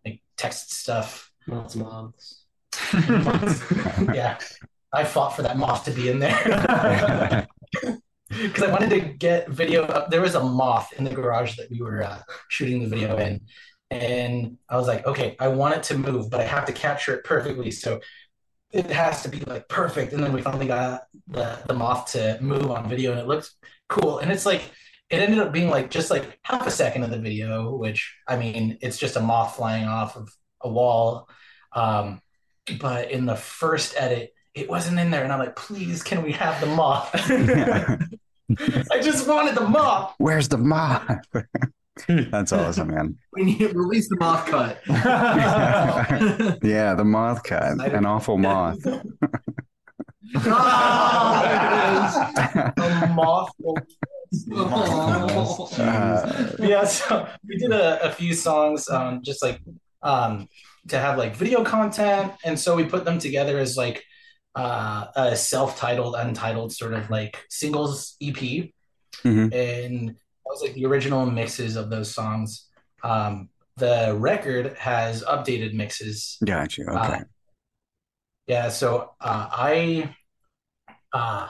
like 0.04 0.23
text 0.37 0.73
stuff. 0.73 1.30
Lots 1.47 1.75
of 1.75 1.83
moths. 1.83 2.47
yeah, 4.14 4.38
I 4.92 5.04
fought 5.04 5.37
for 5.37 5.42
that 5.42 5.56
moth 5.56 5.85
to 5.85 5.90
be 5.90 6.09
in 6.09 6.18
there 6.18 7.47
because 8.42 8.62
I 8.62 8.70
wanted 8.70 8.90
to 8.90 9.00
get 9.00 9.48
video. 9.48 9.84
Up. 9.84 10.10
There 10.10 10.20
was 10.20 10.34
a 10.34 10.42
moth 10.42 10.92
in 10.94 11.04
the 11.04 11.10
garage 11.10 11.56
that 11.56 11.70
we 11.70 11.80
were 11.80 12.02
uh, 12.02 12.20
shooting 12.48 12.82
the 12.82 12.88
video 12.88 13.16
in, 13.16 13.40
and 13.90 14.58
I 14.68 14.76
was 14.76 14.86
like, 14.86 15.06
okay, 15.06 15.36
I 15.38 15.48
want 15.48 15.76
it 15.76 15.82
to 15.84 15.98
move, 15.98 16.30
but 16.30 16.40
I 16.40 16.44
have 16.44 16.66
to 16.66 16.72
capture 16.72 17.14
it 17.14 17.24
perfectly. 17.24 17.70
So 17.70 18.00
it 18.72 18.86
has 18.86 19.22
to 19.22 19.28
be 19.28 19.40
like 19.40 19.68
perfect. 19.68 20.12
And 20.12 20.22
then 20.22 20.32
we 20.32 20.42
finally 20.42 20.66
got 20.66 21.02
the 21.28 21.58
the 21.66 21.74
moth 21.74 22.12
to 22.12 22.38
move 22.40 22.70
on 22.70 22.88
video, 22.88 23.12
and 23.12 23.20
it 23.20 23.26
looks 23.26 23.54
cool. 23.88 24.18
And 24.18 24.32
it's 24.32 24.46
like 24.46 24.62
it 25.10 25.20
ended 25.20 25.38
up 25.38 25.52
being 25.52 25.70
like 25.70 25.90
just 25.90 26.10
like 26.10 26.38
half 26.42 26.66
a 26.66 26.70
second 26.70 27.04
of 27.04 27.10
the 27.10 27.18
video, 27.18 27.76
which 27.76 28.16
I 28.26 28.36
mean, 28.36 28.78
it's 28.80 28.98
just 28.98 29.16
a 29.16 29.20
moth 29.20 29.56
flying 29.56 29.86
off 29.86 30.16
of 30.16 30.28
a 30.60 30.68
wall. 30.68 31.28
Um, 31.72 32.20
but 32.80 33.10
in 33.10 33.26
the 33.26 33.36
first 33.36 33.94
edit, 33.96 34.32
it 34.54 34.68
wasn't 34.68 34.98
in 34.98 35.10
there, 35.10 35.22
and 35.22 35.32
I'm 35.32 35.38
like, 35.38 35.56
please, 35.56 36.02
can 36.02 36.22
we 36.22 36.32
have 36.32 36.60
the 36.60 36.66
moth? 36.66 37.12
I 38.50 39.00
just 39.00 39.26
wanted 39.26 39.54
the 39.54 39.66
moth. 39.66 40.14
Where's 40.18 40.48
the 40.48 40.58
moth? 40.58 41.26
That's 42.08 42.52
awesome, 42.52 42.88
man. 42.88 43.16
We 43.32 43.44
need 43.44 43.58
to 43.58 43.68
release 43.68 44.08
the 44.08 44.16
moth 44.16 44.46
cut. 44.46 44.80
Yeah, 46.62 46.94
the 46.94 47.04
moth 47.04 47.42
cut, 47.44 47.80
an 47.80 48.06
awful 48.06 48.38
moth. 48.38 48.78
Ah, 50.46 51.44
a 52.76 53.06
moth. 53.14 53.50
Uh, 55.78 56.56
yeah, 56.58 56.84
so 56.84 57.28
we 57.46 57.56
did 57.56 57.70
a, 57.70 58.02
a 58.02 58.10
few 58.10 58.34
songs, 58.34 58.88
um, 58.88 59.22
just 59.22 59.42
like 59.42 59.60
um, 60.02 60.48
to 60.88 60.98
have 60.98 61.18
like 61.18 61.36
video 61.36 61.62
content, 61.62 62.32
and 62.44 62.58
so 62.58 62.74
we 62.74 62.84
put 62.84 63.04
them 63.04 63.18
together 63.20 63.58
as 63.58 63.76
like 63.76 64.02
uh, 64.54 65.06
a 65.16 65.37
self-titled, 65.37 66.14
untitled 66.16 66.73
sort 66.73 66.94
of 66.94 67.11
like 67.11 67.44
singles 67.49 68.16
EP, 68.23 68.73
Mhm. 69.25 69.52
and 69.54 70.08
that 70.11 70.16
was 70.46 70.62
like 70.62 70.75
the 70.75 70.87
original 70.87 71.26
mixes 71.26 71.76
of 71.76 71.90
those 71.90 72.12
songs. 72.14 72.68
Um, 73.02 73.49
the 73.76 74.14
record 74.18 74.76
has 74.78 75.23
updated 75.25 75.75
mixes 75.75 76.37
got 76.44 76.78
you. 76.78 76.87
Okay. 76.87 77.23
yeah, 78.46 78.68
so 78.68 79.11
uh, 79.20 79.49
I 79.50 80.14
uh, 81.12 81.49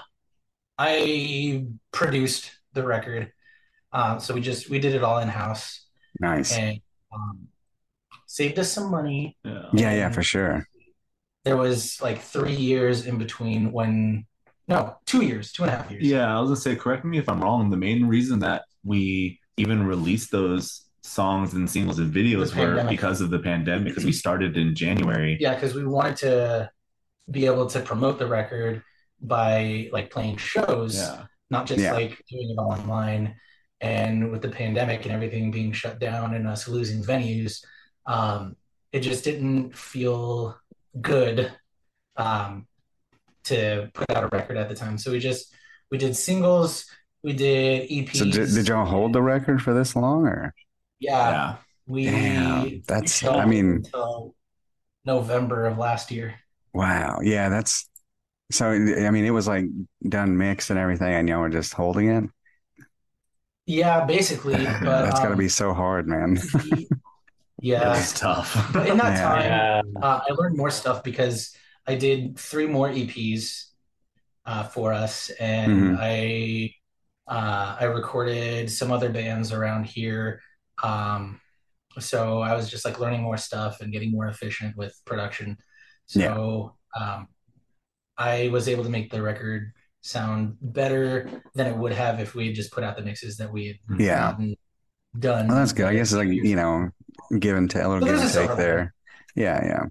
I 0.79 1.67
produced 1.93 2.51
the 2.73 2.83
record. 2.85 3.33
Um, 3.93 4.19
so 4.21 4.35
we 4.35 4.41
just 4.41 4.69
we 4.71 4.79
did 4.79 4.95
it 4.95 5.05
all 5.05 5.19
in 5.19 5.29
house 5.29 5.87
Nice. 6.19 6.53
and 6.57 6.81
um, 7.13 7.49
saved 8.27 8.59
us 8.59 8.73
some 8.73 8.91
money. 8.91 9.37
Yeah. 9.45 9.69
Yeah, 9.73 9.93
yeah, 9.95 10.09
for 10.11 10.23
sure. 10.23 10.67
There 11.45 11.57
was 11.57 12.01
like 12.01 12.21
three 12.23 12.55
years 12.55 13.07
in 13.07 13.19
between 13.19 13.71
when 13.73 14.27
no, 14.67 14.97
two 15.05 15.23
years, 15.23 15.53
two 15.53 15.65
and 15.65 15.73
a 15.73 15.77
half 15.77 15.91
years. 15.91 16.05
Yeah, 16.05 16.35
I 16.37 16.41
was 16.41 16.49
gonna 16.49 16.61
say, 16.61 16.75
correct 16.77 17.05
me 17.05 17.19
if 17.19 17.29
I'm 17.29 17.43
wrong. 17.43 17.71
The 17.71 17.77
main 17.77 18.07
reason 18.07 18.39
that 18.41 18.65
we 18.83 19.41
even 19.57 19.87
released 19.87 20.31
those 20.31 20.83
songs 21.03 21.53
and 21.53 21.69
singles 21.69 21.99
and 21.99 22.13
videos 22.13 22.57
were 22.57 22.89
because 22.89 23.21
of 23.21 23.29
the 23.31 23.39
pandemic. 23.39 23.89
Because 23.89 24.07
we 24.07 24.13
started 24.13 24.57
in 24.57 24.75
January. 24.75 25.37
Yeah, 25.39 25.55
because 25.55 25.75
we 25.75 25.85
wanted 25.85 26.17
to 26.19 26.71
be 27.31 27.45
able 27.47 27.67
to 27.67 27.81
promote 27.81 28.19
the 28.19 28.27
record 28.27 28.83
by 29.21 29.91
like 29.93 30.11
playing 30.11 30.39
shows, 30.39 30.97
Yeah. 30.97 31.27
not 31.51 31.67
just 31.67 31.81
Yeah. 31.81 31.93
like 31.93 32.23
doing 32.31 32.51
it 32.51 32.59
all 32.59 32.73
online. 32.73 33.37
And 33.83 34.31
with 34.31 34.41
the 34.41 34.49
pandemic 34.49 35.05
and 35.05 35.13
everything 35.13 35.51
being 35.51 35.73
shut 35.73 35.99
down 35.99 36.35
and 36.35 36.47
us 36.47 36.67
losing 36.69 37.03
venues, 37.03 37.63
um, 38.07 38.57
it 38.93 39.01
just 39.01 39.25
didn't 39.25 39.77
feel 39.77 40.57
good 41.01 41.53
um, 42.17 42.67
to 43.45 43.91
put 43.95 44.11
out 44.11 44.25
a 44.25 44.29
record 44.29 44.57
at 44.57 44.69
the 44.69 44.75
time. 44.75 44.99
So 44.99 45.11
we 45.13 45.19
just 45.19 45.53
we 45.91 45.99
did 45.99 46.17
singles, 46.17 46.87
we 47.23 47.33
did 47.33 47.89
EPs. 47.91 48.17
So 48.17 48.25
did, 48.25 48.55
did 48.55 48.69
y'all 48.69 48.87
hold 48.87 49.13
the 49.13 49.23
record 49.23 49.63
for 49.63 49.75
this 49.75 49.95
long 49.97 50.27
or? 50.27 50.55
Yeah, 51.01 51.31
Yeah. 51.31 51.57
we 51.87 52.05
Damn, 52.07 52.83
that's- 52.87 53.21
held 53.21 53.37
I 53.37 53.45
mean- 53.47 53.77
until 53.77 54.35
November 55.05 55.67
of 55.67 55.77
last 55.79 56.11
year. 56.11 56.35
Wow. 56.73 57.21
Yeah, 57.23 57.51
that's 57.51 57.89
so 58.51 58.69
I 58.71 59.11
mean 59.11 59.25
it 59.25 59.31
was 59.31 59.47
like 59.47 59.65
done 60.09 60.37
mixed 60.37 60.71
and 60.71 60.79
everything 60.79 61.13
and 61.15 61.29
y'all 61.29 61.41
were 61.41 61.49
just 61.49 61.73
holding 61.75 62.09
it. 62.09 62.25
Yeah, 63.67 64.05
basically. 64.05 64.55
But 64.65 65.05
That's 65.05 65.21
gotta 65.21 65.33
um, 65.33 65.39
be 65.39 65.49
so 65.49 65.73
hard, 65.73 66.07
man. 66.09 66.39
Yeah. 67.65 67.99
It's 67.99 68.13
tough. 68.19 68.51
But 68.73 68.89
in 68.91 68.99
that 68.99 69.17
Yeah. 69.17 69.23
time, 69.29 69.45
Yeah. 69.45 69.83
uh, 70.03 70.21
I 70.29 70.33
learned 70.33 70.57
more 70.57 70.71
stuff 70.71 71.03
because 71.03 71.55
I 71.87 71.95
did 71.97 72.39
three 72.39 72.67
more 72.67 72.89
EPs 72.89 73.67
uh, 74.47 74.65
for 74.65 74.93
us, 74.93 75.31
and 75.41 75.73
Mhm. 75.73 75.99
I 76.01 76.75
uh, 77.27 77.77
I 77.81 77.85
recorded 77.85 78.71
some 78.71 78.93
other 78.93 79.09
bands 79.11 79.51
around 79.53 79.87
here. 79.87 80.43
Um, 80.83 81.41
so 81.99 82.41
I 82.43 82.55
was 82.55 82.69
just 82.71 82.85
like 82.85 83.01
learning 83.01 83.23
more 83.23 83.39
stuff 83.39 83.81
and 83.81 83.91
getting 83.93 84.11
more 84.13 84.27
efficient 84.29 84.77
with 84.77 84.95
production. 85.07 85.57
So 86.07 86.77
um, 87.01 87.29
I 88.19 88.49
was 88.49 88.69
able 88.69 88.85
to 88.85 88.91
make 88.91 89.11
the 89.11 89.23
record 89.23 89.73
sound 90.03 90.59
better 90.61 91.31
than 91.55 91.67
it 91.67 91.77
would 91.77 91.93
have 91.93 92.21
if 92.21 92.35
we 92.35 92.49
had 92.49 92.55
just 92.57 92.73
put 92.73 92.85
out 92.85 92.97
the 92.97 93.03
mixes 93.03 93.39
that 93.39 93.51
we 93.51 93.69
had 93.69 93.79
Yeah. 93.99 94.37
done. 95.19 95.49
Well, 95.49 95.57
that's 95.57 95.73
good. 95.73 95.87
I 95.87 95.95
guess 95.95 96.13
it's 96.13 96.19
like, 96.19 96.29
you 96.29 96.57
know, 96.57 96.91
give 97.39 97.57
and 97.57 97.71
take, 97.71 97.83
a 97.83 97.89
little 97.89 98.05
give 98.07 98.15
and 98.15 98.23
take 98.23 98.33
silver 98.33 98.57
there. 98.57 98.95
Yeah, 99.35 99.65
yeah. 99.65 99.85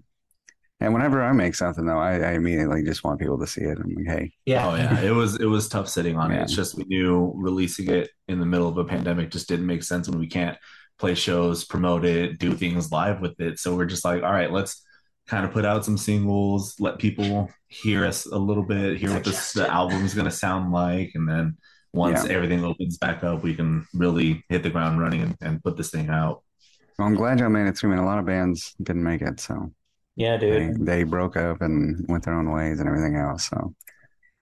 And 0.80 0.94
whenever 0.94 1.22
I 1.22 1.32
make 1.32 1.56
something 1.56 1.86
though, 1.86 2.00
I, 2.00 2.16
I 2.20 2.32
immediately 2.34 2.84
just 2.84 3.04
want 3.04 3.20
people 3.20 3.40
to 3.40 3.48
see 3.48 3.62
it. 3.62 3.78
I'm 3.78 3.94
like, 3.96 4.06
hey, 4.06 4.34
yeah. 4.46 4.68
Oh 4.68 4.76
yeah, 4.76 5.02
it 5.02 5.12
was 5.12 5.40
it 5.40 5.46
was 5.46 5.70
tough 5.70 5.88
sitting 5.88 6.18
on 6.18 6.32
it. 6.32 6.42
It's 6.42 6.56
just 6.56 6.76
we 6.76 6.84
knew 6.86 7.32
releasing 7.36 7.90
it 7.90 8.10
in 8.28 8.40
the 8.40 8.46
middle 8.46 8.68
of 8.68 8.78
a 8.78 8.84
pandemic 8.84 9.32
just 9.32 9.48
didn't 9.48 9.66
make 9.66 9.84
sense 9.84 10.10
when 10.10 10.20
we 10.20 10.28
can't 10.28 10.58
play 11.00 11.16
shows, 11.16 11.64
promote 11.64 12.04
it, 12.06 12.38
do 12.38 12.54
things 12.54 12.92
live 12.92 13.22
with 13.22 13.40
it. 13.40 13.60
So 13.60 13.76
we're 13.76 13.86
just 13.86 14.04
like, 14.06 14.24
all 14.24 14.32
right, 14.32 14.52
let's 14.52 14.84
kind 15.28 15.46
of 15.46 15.54
put 15.54 15.64
out 15.64 15.86
some 15.86 15.98
singles, 15.98 16.76
let 16.80 17.00
people 17.00 17.50
hear 17.68 18.06
us 18.06 18.26
a 18.26 18.38
little 18.38 18.64
bit, 18.64 18.98
hear 18.98 19.14
what 19.14 19.24
this, 19.24 19.54
the 19.54 19.62
Digest 19.62 19.72
it. 19.72 19.74
album's 19.74 20.14
gonna 20.14 20.32
sound 20.32 20.74
like, 20.74 21.12
and 21.16 21.28
then 21.30 21.58
once 21.94 22.26
Yeah. 22.26 22.34
everything 22.34 22.64
opens 22.66 22.98
back 22.98 23.24
up, 23.24 23.42
we 23.42 23.56
can 23.56 23.88
really 23.94 24.44
hit 24.50 24.64
the 24.64 24.70
ground 24.70 25.00
running 25.00 25.22
and, 25.22 25.38
and 25.42 25.64
put 25.64 25.78
this 25.78 25.92
thing 25.92 26.10
out. 26.10 26.44
Well, 26.98 27.08
I'm 27.08 27.16
glad 27.16 27.40
y'all 27.40 27.50
made 27.50 27.68
it 27.68 27.78
through. 27.78 27.92
Man, 27.92 28.00
a 28.00 28.06
lot 28.06 28.20
of 28.20 28.26
bands 28.26 28.74
didn't 28.82 29.04
make 29.04 29.22
it, 29.22 29.40
so 29.40 29.72
Yeah, 30.16 30.38
they, 30.38 30.68
dude. 30.68 30.86
they 30.86 31.04
broke 31.04 31.38
up 31.38 31.62
and 31.62 32.06
went 32.10 32.24
their 32.26 32.34
own 32.36 32.52
ways 32.52 32.80
and 32.80 32.88
everything 32.88 33.16
else. 33.16 33.50
So 33.50 33.74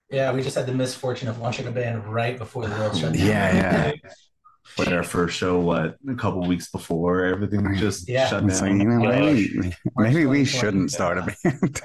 Yeah, 0.10 0.32
we 0.34 0.42
just 0.42 0.56
had 0.56 0.66
the 0.66 0.74
misfortune 0.74 1.28
of 1.30 1.40
launching 1.40 1.68
a 1.68 1.72
band 1.72 2.06
right 2.06 2.38
before 2.38 2.68
the 2.68 2.76
world 2.76 2.98
shut 2.98 3.14
down. 3.14 3.26
Yeah, 3.28 3.54
yeah. 3.56 3.92
Put 4.78 4.94
our 4.94 5.04
first 5.04 5.36
show, 5.36 5.60
what, 5.60 5.98
a 6.10 6.16
couple 6.16 6.42
weeks 6.48 6.70
before 6.72 7.26
everything 7.26 7.76
just 7.76 8.08
Yeah. 8.08 8.28
shut 8.28 8.44
it's 8.46 8.62
like, 8.62 8.70
down. 8.72 8.80
you 8.80 8.86
know, 8.88 9.00
maybe, 9.00 9.76
maybe 9.98 10.26
we 10.26 10.46
shouldn't 10.46 10.92
start 10.92 11.18
a 11.18 11.22
band. 11.44 11.82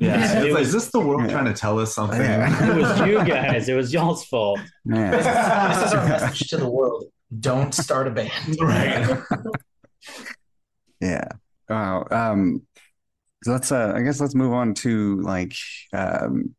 yeah, 0.00 0.40
It 0.40 0.44
it's 0.44 0.44
like, 0.44 0.52
was- 0.58 0.66
is 0.68 0.72
this 0.74 0.90
the 0.90 1.00
world 1.00 1.22
Yeah. 1.22 1.30
trying 1.32 1.44
to 1.46 1.54
tell 1.54 1.78
us 1.78 1.94
something? 1.94 2.20
Yeah. 2.20 2.70
It 2.76 2.76
was 2.76 3.00
you 3.08 3.24
guys. 3.24 3.68
It 3.68 3.74
was 3.74 3.92
y'all's 3.94 4.24
fault. 4.26 4.60
This 4.84 5.20
is, 5.20 5.24
this 5.24 5.86
is 5.86 5.92
our 5.94 6.06
message 6.08 6.48
to 6.48 6.56
the 6.58 6.68
world. 6.68 7.04
Don't 7.40 7.72
start 7.74 8.06
a 8.08 8.10
band. 8.10 8.30
Right. 8.60 9.18
Yeah. 11.00 11.28
Wow. 11.68 12.06
Um, 12.10 12.62
so 13.44 13.52
let's 13.52 13.72
uh 13.72 13.92
I 13.94 14.02
guess 14.02 14.20
let's 14.20 14.34
move 14.34 14.52
on 14.52 14.74
to 14.74 15.20
like 15.22 15.54
um 15.92 16.54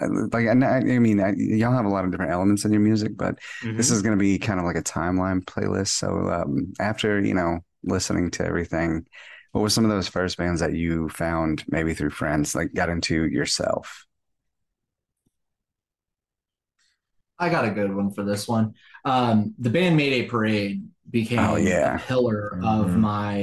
like 0.00 0.46
and 0.46 0.64
I, 0.64 0.78
I 0.78 0.98
mean 0.98 1.20
I, 1.20 1.32
y'all 1.36 1.72
have 1.72 1.84
a 1.84 1.88
lot 1.88 2.04
of 2.04 2.10
different 2.10 2.32
elements 2.32 2.64
in 2.64 2.72
your 2.72 2.80
music, 2.80 3.16
but 3.16 3.38
this 3.62 3.90
is 3.90 4.02
going 4.02 4.18
to 4.18 4.22
be 4.22 4.38
kind 4.38 4.58
of 4.58 4.66
like 4.66 4.76
a 4.76 4.82
timeline 4.82 5.44
playlist. 5.44 5.88
So 5.88 6.28
um 6.30 6.72
after, 6.80 7.20
you 7.20 7.34
know, 7.34 7.60
listening 7.84 8.30
to 8.32 8.44
everything, 8.44 9.06
what 9.52 9.60
were 9.60 9.70
some 9.70 9.84
of 9.84 9.90
those 9.90 10.08
first 10.08 10.36
bands 10.36 10.60
that 10.60 10.72
you 10.74 11.08
found 11.08 11.64
maybe 11.68 11.94
through 11.94 12.10
friends, 12.10 12.54
like 12.54 12.74
got 12.74 12.88
into 12.88 13.26
yourself? 13.26 14.04
I 17.38 17.48
got 17.48 17.64
a 17.64 17.70
good 17.70 17.94
one 17.94 18.10
for 18.12 18.24
this 18.24 18.46
one. 18.46 18.74
Um, 19.04 19.54
the 19.58 19.70
band 19.70 19.96
Mayday 19.96 20.26
Parade 20.26 20.88
became 21.10 21.38
Oh, 21.40 21.56
yeah. 21.56 21.96
a 21.96 21.98
pillar 22.00 22.58
of 22.62 22.86
Mhm. 22.90 22.96
my, 22.96 23.36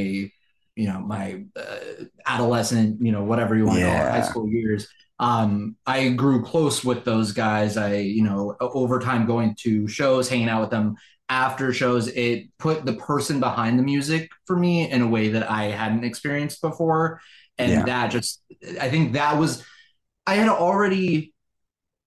you 0.75 0.87
know, 0.87 0.99
my 0.99 1.43
uh, 1.55 2.05
adolescent, 2.25 3.01
you 3.01 3.11
know, 3.11 3.23
whatever 3.23 3.55
you 3.55 3.65
want 3.65 3.79
to 3.79 3.85
call 3.85 3.95
it, 4.05 4.11
high 4.11 4.21
school 4.21 4.47
years. 4.47 4.87
Um, 5.19 5.75
I 5.85 6.09
grew 6.09 6.43
close 6.43 6.83
with 6.83 7.05
those 7.05 7.31
guys. 7.31 7.77
I, 7.77 7.97
you 7.97 8.23
know, 8.23 8.55
over 8.59 8.99
time 8.99 9.25
going 9.27 9.55
to 9.61 9.87
shows, 9.87 10.27
hanging 10.29 10.49
out 10.49 10.61
with 10.61 10.71
them 10.71 10.95
after 11.29 11.71
shows, 11.73 12.07
it 12.07 12.47
put 12.57 12.85
the 12.85 12.93
person 12.93 13.39
behind 13.39 13.77
the 13.77 13.83
music 13.83 14.29
for 14.45 14.55
me 14.55 14.89
in 14.89 15.01
a 15.01 15.07
way 15.07 15.29
that 15.29 15.49
I 15.49 15.65
hadn't 15.65 16.03
experienced 16.03 16.61
before. 16.61 17.21
And 17.57 17.71
Yeah. 17.71 17.83
that 17.85 18.07
just, 18.07 18.41
I 18.79 18.89
think 18.89 19.13
that 19.13 19.37
was, 19.37 19.63
I 20.25 20.35
had 20.35 20.49
already 20.49 21.30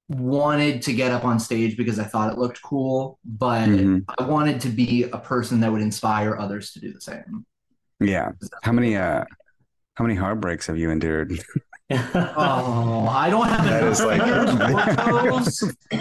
wanted 0.09 0.83
to 0.83 0.93
get 0.93 1.11
up 1.11 1.25
on 1.25 1.41
stage 1.41 1.77
because 1.77 1.99
I 1.99 2.05
thought 2.05 2.33
it 2.33 2.39
looked 2.39 2.63
cool, 2.63 3.19
but 3.25 3.69
Mhm. 3.69 4.05
I 4.19 4.25
wanted 4.25 4.61
to 4.63 4.69
be 4.69 5.05
a 5.05 5.19
person 5.19 5.61
that 5.61 5.73
would 5.73 5.81
inspire 5.81 6.37
others 6.37 6.73
to 6.73 6.81
do 6.81 6.93
the 6.93 7.01
same. 7.01 7.47
Yeah. 8.01 8.33
How 8.63 8.73
many 8.73 8.97
uh 8.97 9.25
how 9.95 10.05
many 10.05 10.17
heartbreaks 10.17 10.67
have 10.67 10.77
you 10.79 10.91
endured? 10.91 11.43
Oh, 11.91 13.07
I 13.11 13.29
don't 13.29 13.47
have 13.47 13.63
That 13.67 13.83
enough 13.83 14.01
like-. 14.01 14.23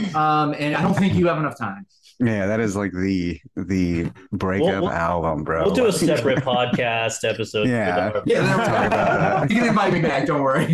Um, 0.15 0.55
and 0.57 0.75
I 0.75 0.81
don't 0.81 0.95
think 0.95 1.13
you 1.13 1.27
have 1.27 1.37
enough 1.37 1.57
time. 1.57 1.85
Yeah, 2.25 2.45
that 2.47 2.59
is 2.59 2.75
like 2.75 2.91
the 2.91 3.39
the 3.55 4.11
breakup 4.31 4.83
we'll- 4.83 4.89
album, 4.91 5.43
bro. 5.43 5.65
We'll 5.65 5.73
do 5.75 5.85
a 5.87 5.91
separate 5.91 6.39
podcast 6.39 7.27
episode. 7.27 7.67
Yeah. 7.67 8.21
Yeah, 8.25 8.41
there 8.41 8.57
we 8.57 8.63
Talk 8.63 8.85
about 8.87 8.89
that. 8.89 9.51
You 9.51 9.57
can 9.59 9.67
invite 9.69 9.93
me 9.93 10.01
back. 10.01 10.25
Don't 10.27 10.41
worry. 10.41 10.73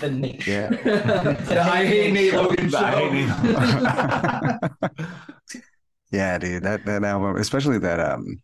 The 0.00 0.10
niche. 0.10 0.46
Yeah. 0.48 0.70
I 1.66 1.84
hate 1.86 2.12
Nate 2.12 2.32
Logan 2.34 2.74
I 2.74 2.90
hate 2.90 3.28
show. 4.98 5.14
Yeah, 6.12 6.38
dude, 6.38 6.62
that 6.62 6.84
that 6.86 7.02
album, 7.02 7.36
especially 7.36 7.78
that 7.78 7.98
um, 7.98 8.40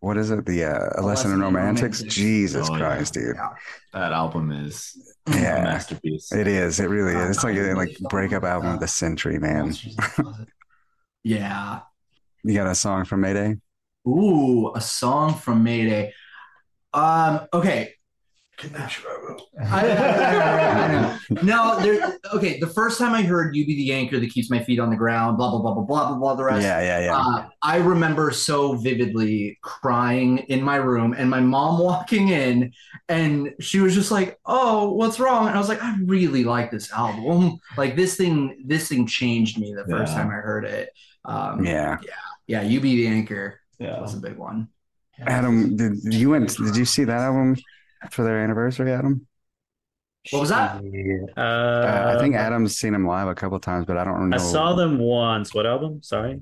what 0.00 0.18
is 0.18 0.30
it? 0.30 0.44
The 0.44 0.64
uh, 0.64 0.70
A 0.96 1.00
Lesson 1.00 1.02
in 1.02 1.04
Lesson 1.06 1.32
in 1.32 1.40
Romantics. 1.40 2.00
Romantics. 2.00 2.14
Jesus 2.14 2.68
Oh, 2.70 2.74
yeah. 2.74 2.78
Christ, 2.78 3.14
dude. 3.14 3.36
Yeah. 3.36 3.48
That 3.94 4.12
album 4.12 4.52
is 4.52 4.94
a 4.96 5.11
Yeah, 5.28 5.62
masterpiece. 5.62 6.32
it 6.32 6.48
is. 6.48 6.80
It 6.80 6.88
really 6.88 7.14
is. 7.14 7.36
It's 7.36 7.44
like 7.44 7.56
a 7.56 7.74
like 7.74 7.96
breakup 8.10 8.42
album 8.42 8.74
of 8.74 8.80
the 8.80 8.88
century, 8.88 9.38
man. 9.38 9.66
Monsters 9.66 9.92
in 9.92 9.96
the 9.96 10.02
Closet. 10.02 10.48
Yeah. 11.22 11.80
You 12.42 12.54
got 12.54 12.66
a 12.66 12.74
song 12.74 13.04
from 13.04 13.20
Mayday? 13.20 13.56
Ooh, 14.06 14.72
a 14.74 14.80
song 14.80 15.34
from 15.34 15.62
Mayday. 15.62 16.12
Um, 16.92 17.46
okay. 17.52 17.94
I, 19.60 19.90
I 19.90 20.92
know. 21.30 21.42
No, 21.42 21.78
there. 21.80 22.18
Okay, 22.34 22.58
the 22.60 22.66
first 22.66 22.98
time 22.98 23.14
I 23.14 23.22
heard 23.22 23.54
"You 23.54 23.64
Be 23.66 23.74
the 23.76 23.92
Anchor 23.92 24.18
That 24.20 24.30
Keeps 24.30 24.50
My 24.50 24.62
Feet 24.62 24.78
on 24.78 24.90
the 24.90 24.96
Ground," 24.96 25.36
blah 25.36 25.50
blah 25.50 25.60
blah 25.60 25.74
blah 25.74 25.84
blah 25.84 26.08
blah 26.08 26.18
blah. 26.18 26.34
The 26.34 26.44
rest. 26.44 26.62
Yeah, 26.62 26.80
yeah, 26.80 27.00
yeah. 27.04 27.16
Uh, 27.16 27.48
I 27.62 27.76
remember 27.76 28.30
so 28.30 28.74
vividly 28.74 29.58
crying 29.62 30.38
in 30.48 30.62
my 30.62 30.76
room 30.76 31.14
and 31.16 31.28
my 31.30 31.40
mom 31.40 31.78
walking 31.82 32.28
in 32.28 32.72
and 33.08 33.52
she 33.60 33.80
was 33.80 33.94
just 33.94 34.10
like, 34.10 34.38
"Oh, 34.46 34.92
what's 34.92 35.18
wrong?" 35.20 35.46
And 35.48 35.54
I 35.56 35.58
was 35.58 35.68
like, 35.68 35.82
"I 35.82 35.96
really 36.04 36.44
like 36.44 36.70
this 36.70 36.92
album. 36.92 37.58
Like 37.76 37.96
this 37.96 38.16
thing 38.16 38.64
this 38.66 38.88
thing 38.88 39.06
changed 39.06 39.58
me 39.58 39.72
the 39.74 39.84
first 39.86 40.12
Yeah. 40.12 40.18
time 40.22 40.28
I 40.30 40.34
heard 40.34 40.64
it." 40.64 40.90
Um, 41.24 41.64
yeah. 41.64 41.98
yeah, 42.46 42.62
"You 42.62 42.80
Be 42.80 42.96
the 42.96 43.06
Anchor" 43.08 43.60
Yeah. 43.78 44.00
was 44.00 44.14
a 44.14 44.20
big 44.20 44.36
one. 44.36 44.68
Adam, 45.26 45.76
did 45.76 45.98
you 46.12 46.30
went? 46.30 46.56
Did 46.56 46.74
you 46.76 46.84
see 46.84 47.04
that 47.04 47.18
album 47.20 47.54
for 48.10 48.24
their 48.24 48.42
anniversary, 48.42 48.92
Adam? 48.92 49.26
What 50.30 50.40
was 50.40 50.48
that? 50.50 50.76
Uh, 51.36 51.40
Uh, 51.40 52.14
I 52.16 52.20
think 52.20 52.36
Adam's 52.36 52.76
seen 52.76 52.92
them 52.92 53.06
live 53.06 53.28
a 53.28 53.34
couple 53.34 53.58
times, 53.58 53.86
but 53.86 53.96
I 53.96 54.04
don't 54.04 54.30
know. 54.30 54.36
I 54.36 54.38
saw 54.38 54.74
them 54.74 54.98
once. 54.98 55.52
What 55.54 55.66
album? 55.66 56.02
Sorry. 56.02 56.40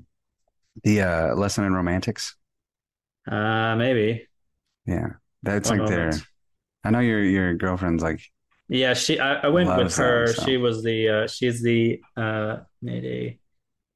The 0.83 1.01
uh, 1.01 1.35
Lesson 1.35 1.65
in 1.65 1.73
Romantics. 1.73 2.35
Uh, 3.29 3.75
maybe. 3.75 4.27
Yeah, 4.85 5.09
that's 5.43 5.69
One 5.69 5.79
like 5.79 5.89
their. 5.89 6.11
I 6.83 6.89
know 6.91 6.99
your 6.99 7.23
your 7.23 7.53
girlfriend's 7.55 8.03
like. 8.03 8.21
Yeah, 8.67 8.93
she. 8.93 9.19
I, 9.19 9.33
I 9.41 9.47
went 9.49 9.67
with 9.67 9.77
Loves 9.77 9.95
them, 9.97 10.05
her. 10.05 10.27
so. 10.27 10.45
She 10.45 10.57
was 10.57 10.83
the. 10.83 11.09
Uh, 11.09 11.27
she's 11.27 11.61
the. 11.61 12.01
Uh, 12.15 12.57
Mayday. 12.81 13.39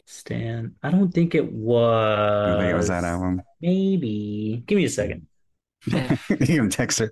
Stan. 0.08 0.76
I 0.84 0.92
don't 0.92 1.12
think 1.12 1.34
it 1.34 1.52
was. 1.52 2.58
I 2.58 2.60
think 2.62 2.72
it 2.72 2.78
was 2.78 2.88
that 2.90 3.04
album. 3.04 3.42
Maybe. 3.62 4.64
Give 4.68 4.78
me 4.78 4.86
a 4.86 4.90
second. 4.90 5.28
you 5.88 6.18
can 6.28 6.70
text 6.70 7.00
her. 7.00 7.12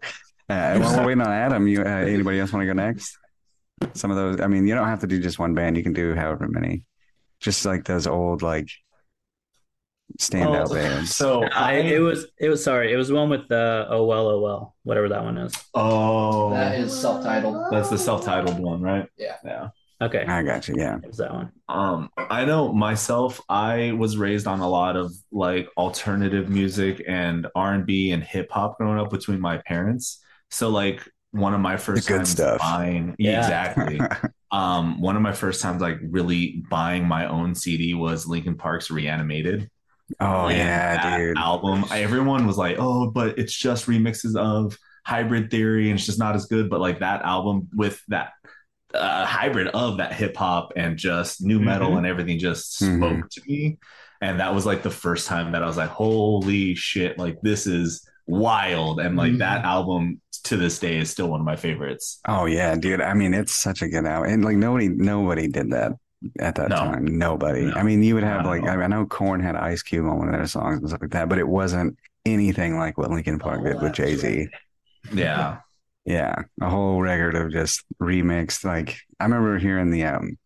Uh, 0.54 0.80
while 0.80 0.98
we're 1.00 1.06
waiting 1.08 1.22
on 1.22 1.32
Adam, 1.32 1.68
you 1.68 1.82
uh, 1.82 1.86
anybody 1.86 2.40
else 2.40 2.54
want 2.54 2.62
to 2.64 2.68
go 2.68 2.74
next? 2.74 3.18
Some 3.94 4.12
of 4.12 4.18
those. 4.18 4.40
I 4.42 4.48
mean, 4.48 4.68
you 4.68 4.76
don't 4.76 4.88
have 4.88 5.00
to 5.02 5.08
do 5.08 5.20
just 5.20 5.40
one 5.40 5.54
band. 5.54 5.78
You 5.78 5.84
can 5.84 5.94
do 5.94 6.16
however 6.16 6.48
many. 6.48 6.84
Just 7.40 7.66
like 7.66 7.84
those 7.86 8.08
old 8.08 8.42
like 8.42 8.70
standout 10.20 10.70
Oh, 10.70 10.74
bands. 10.74 11.16
So 11.16 11.44
I, 11.44 11.74
it 11.76 12.00
was. 12.00 12.28
It 12.40 12.50
was. 12.50 12.64
Sorry. 12.64 12.94
It 12.94 12.96
was 12.98 13.12
one 13.12 13.30
with 13.30 13.48
the. 13.50 13.88
Oh 13.90 14.06
well. 14.06 14.28
Oh 14.30 14.42
well. 14.42 14.76
Whatever 14.84 15.10
that 15.10 15.24
one 15.24 15.38
is. 15.38 15.54
Oh, 15.74 16.52
That 16.52 16.80
is 16.80 16.98
self-titled. 16.98 17.72
that's 17.72 17.90
the 17.90 17.98
self-titled 17.98 18.60
one, 18.60 18.82
right? 18.82 19.08
Yeah. 19.18 19.36
Yeah. 19.44 19.70
Okay. 20.02 20.26
I 20.26 20.44
got 20.44 20.68
you. 20.68 20.76
Yeah. 20.78 20.98
It 20.98 21.08
was 21.08 21.18
that 21.18 21.34
one. 21.34 21.52
Um, 21.70 22.10
I 22.18 22.46
know 22.46 22.74
myself. 22.74 23.42
I 23.50 23.94
was 23.94 24.18
raised 24.18 24.48
on 24.48 24.60
a 24.60 24.68
lot 24.68 24.96
of 24.98 25.12
like 25.32 25.68
alternative 25.78 26.50
music 26.50 27.04
and 27.08 27.48
R 27.56 27.74
and 27.74 27.86
B 27.86 28.12
and 28.12 28.24
hip 28.24 28.52
hop 28.52 28.78
growing 28.78 29.00
up 29.00 29.10
between 29.10 29.40
my 29.40 29.58
parents. 29.66 30.20
So 30.54 30.70
like 30.70 31.02
one 31.32 31.54
of 31.54 31.60
my 31.62 31.78
first 31.78 32.08
good 32.08 32.18
times 32.18 32.30
stuff. 32.30 32.60
buying 32.60 33.16
Yeah. 33.18 33.40
exactly. 33.40 34.00
um, 34.52 35.02
one 35.02 35.16
of 35.16 35.22
my 35.22 35.34
first 35.34 35.62
times 35.62 35.82
like 35.82 35.98
really 36.02 36.64
buying 36.70 37.08
my 37.08 37.28
own 37.28 37.56
CD 37.56 37.94
was 37.96 38.28
Linkin 38.28 38.56
Park's 38.56 38.92
Reanimated. 38.92 39.70
oh 40.20 40.48
And 40.48 40.58
yeah, 40.58 40.96
that 41.02 41.18
dude. 41.18 41.38
album. 41.38 41.86
Everyone 41.92 42.46
was 42.46 42.58
like, 42.58 42.78
"Oh, 42.80 43.10
but 43.10 43.40
it's 43.40 43.54
just 43.54 43.88
remixes 43.88 44.36
of 44.36 44.78
Hybrid 45.06 45.50
Theory, 45.50 45.90
and 45.90 45.98
it's 45.98 46.06
just 46.06 46.20
not 46.20 46.36
as 46.36 46.46
good." 46.46 46.70
But 46.70 46.82
like 46.82 47.00
that 47.00 47.24
album 47.24 47.68
with 47.74 48.00
that 48.10 48.34
uh, 48.94 49.26
hybrid 49.26 49.70
of 49.70 49.98
that 49.98 50.14
hip 50.14 50.38
hop 50.38 50.74
and 50.76 50.98
just 50.98 51.42
new 51.42 51.60
metal 51.60 51.92
Mhm. 51.92 51.98
and 52.00 52.06
everything 52.06 52.38
just 52.38 52.80
Mhm. 52.80 52.98
spoke 52.98 53.30
to 53.32 53.42
me, 53.48 53.80
and 54.22 54.40
that 54.40 54.54
was 54.54 54.68
like 54.68 54.84
the 54.84 54.92
first 54.92 55.28
time 55.28 55.54
that 55.54 55.64
I 55.64 55.66
was 55.66 55.78
like, 55.78 55.90
"Holy 55.90 56.76
shit! 56.76 57.18
Like 57.18 57.38
this 57.42 57.66
is 57.66 58.08
wild!" 58.28 59.00
And 59.00 59.16
like 59.18 59.34
Mhm. 59.34 59.40
that 59.40 59.64
album 59.66 60.22
to 60.46 60.58
this 60.58 60.80
day 60.80 60.98
is 60.98 61.10
still 61.10 61.30
one 61.30 61.40
of 61.40 61.46
my 61.46 61.56
favorites. 61.56 62.20
Oh 62.28 62.46
yeah, 62.46 62.76
dude. 62.76 63.02
I 63.02 63.14
mean, 63.14 63.34
it's 63.34 63.54
such 63.54 63.82
a 63.82 63.88
good 63.88 64.06
album, 64.06 64.32
and 64.32 64.44
like 64.46 64.58
nobody, 64.58 64.90
nobody 64.90 65.48
did 65.48 65.72
that 65.72 65.94
at 66.40 66.56
that 66.56 66.70
No. 66.70 66.76
time. 66.78 67.18
Nobody. 67.18 67.66
No. 67.66 67.74
I 67.74 67.84
mean, 67.84 68.02
you 68.04 68.16
would 68.16 68.24
have 68.24 68.44
Not 68.44 68.50
like, 68.50 68.64
at 68.64 68.70
I, 68.70 68.76
mean, 68.76 68.84
I 68.84 68.88
know 68.88 69.06
Korn 69.06 69.42
had 69.42 69.56
Ice 69.56 69.82
Cube 69.84 70.06
on 70.06 70.18
one 70.20 70.28
of 70.30 70.34
their 70.34 70.46
songs 70.48 70.80
and 70.80 70.88
stuff 70.90 71.02
like 71.02 71.12
that, 71.12 71.28
but 71.30 71.38
it 71.38 71.48
wasn't 71.48 71.98
anything 72.26 72.78
like 72.78 72.98
what 72.98 73.12
Linkin 73.12 73.40
Park 73.40 73.60
Oh, 73.62 73.66
did 73.66 73.82
with 73.82 73.94
Jay 73.94 74.16
Z. 74.16 74.28
right. 74.28 74.48
Yeah, 75.14 75.58
Yeah, 76.06 76.36
a 76.62 76.70
whole 76.70 77.02
record 77.02 77.36
of 77.36 77.52
just 77.52 77.84
remixed. 78.02 78.64
Like 78.66 78.98
I 79.20 79.26
remember 79.26 79.58
hearing 79.60 79.92
the 79.92 80.04
um, 80.06 80.38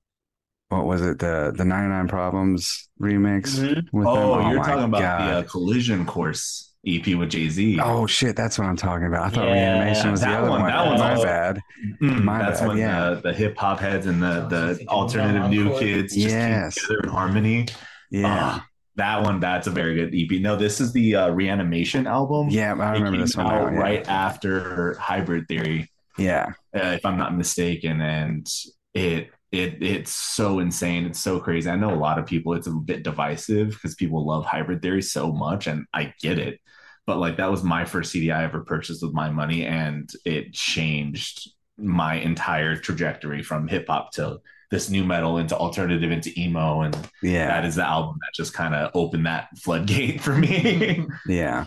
what 0.69 0.85
was 0.85 1.01
it 1.01 1.19
the 1.19 1.53
the 1.55 1.63
99 1.65 2.07
Problems 2.07 2.89
remix 3.01 3.57
Mhm. 3.59 3.75
with 3.91 4.05
them. 4.05 4.07
Oh, 4.07 4.49
you're 4.49 4.59
my 4.59 4.65
talking 4.67 4.83
about 4.83 5.01
God. 5.01 5.27
the 5.29 5.37
uh, 5.37 5.43
Collision 5.43 6.05
Course 6.05 6.66
EP 6.87 7.15
with 7.17 7.29
Jay 7.29 7.49
Z. 7.49 7.79
Oh 7.81 8.07
shit, 8.07 8.35
that's 8.35 8.57
what 8.57 8.65
I'm 8.65 8.75
talking 8.77 9.07
about. 9.07 9.25
I 9.25 9.29
thought 9.29 9.45
Yeah, 9.47 9.53
reanimation 9.79 10.11
was 10.11 10.21
the 10.21 10.29
other 10.29 10.49
one- 10.49 10.61
one. 10.61 10.69
that 10.71 10.85
one's 10.85 10.99
my 11.01 11.11
also- 11.11 11.23
bad. 11.25 11.61
Mm, 12.01 12.23
My 12.23 12.39
that's 12.39 12.59
bad, 12.61 12.67
when 12.69 12.77
yeah. 12.77 13.09
the, 13.09 13.21
the 13.21 13.33
hip 13.33 13.57
hop 13.57 13.79
heads 13.79 14.05
and 14.05 14.21
the, 14.23 14.47
the 14.47 14.87
alternative 14.87 15.49
new 15.49 15.65
Encore. 15.67 15.79
kids 15.79 16.13
just 16.15 16.27
Yes. 16.27 16.75
came 16.75 16.87
together 16.87 16.99
in 17.03 17.09
harmony. 17.09 17.65
Yeah, 18.09 18.25
Ah, 18.27 18.65
that 18.95 19.21
one, 19.23 19.39
that's 19.39 19.67
a 19.67 19.71
very 19.71 19.95
good 19.95 20.15
EP. 20.15 20.41
No, 20.41 20.55
this 20.55 20.79
is 20.79 20.93
the 20.93 21.15
uh, 21.15 21.29
Reanimation 21.31 22.07
album. 22.07 22.47
yeah, 22.49 22.73
I 22.73 22.93
remember 22.93 23.19
this 23.19 23.35
one 23.35 23.47
out. 23.47 23.73
Yeah. 23.73 23.79
right 23.79 24.07
after 24.07 24.95
Hybrid 24.97 25.47
Theory, 25.47 25.89
Yeah, 26.17 26.53
uh, 26.75 26.93
if 26.97 27.05
I'm 27.05 27.17
not 27.17 27.35
mistaken, 27.35 28.01
and 28.01 28.47
it 28.93 29.29
it 29.51 29.81
it's 29.83 30.11
so 30.11 30.59
insane. 30.59 31.05
It's 31.05 31.19
so 31.21 31.39
crazy. 31.39 31.69
I 31.69 31.75
know 31.75 31.93
a 31.93 31.95
lot 31.95 32.17
of 32.19 32.25
people. 32.25 32.53
It's 32.53 32.67
a 32.67 32.71
bit 32.71 33.03
divisive 33.03 33.69
because 33.71 33.95
people 33.95 34.25
love 34.25 34.45
Hybrid 34.45 34.81
Theory 34.81 35.01
so 35.01 35.31
much, 35.31 35.67
and 35.67 35.85
I 35.93 36.13
get 36.21 36.37
it. 36.39 36.59
But 37.07 37.17
like 37.19 37.37
that 37.37 37.49
was 37.51 37.63
my 37.63 37.85
first 37.85 38.11
CD 38.11 38.31
I 38.31 38.43
ever 38.43 38.61
purchased 38.61 39.01
with 39.03 39.13
my 39.13 39.31
money, 39.31 39.65
and 39.65 40.11
it 40.25 40.53
changed 40.53 41.51
my 41.77 42.15
entire 42.15 42.75
trajectory 42.77 43.43
from 43.43 43.67
hip 43.67 43.87
hop 43.87 44.11
to 44.13 44.39
this 44.71 44.89
new 44.89 45.05
metal 45.05 45.37
into 45.37 45.57
alternative 45.57 46.11
into 46.11 46.31
emo, 46.37 46.81
and 46.81 46.95
yeah. 47.23 47.47
that 47.47 47.65
is 47.65 47.75
the 47.75 47.87
album 47.87 48.17
that 48.21 48.33
just 48.35 48.53
kind 48.53 48.75
of 48.75 48.91
opened 48.93 49.25
that 49.25 49.47
floodgate 49.57 50.21
for 50.27 50.35
me. 50.35 51.07
Yeah, 51.25 51.65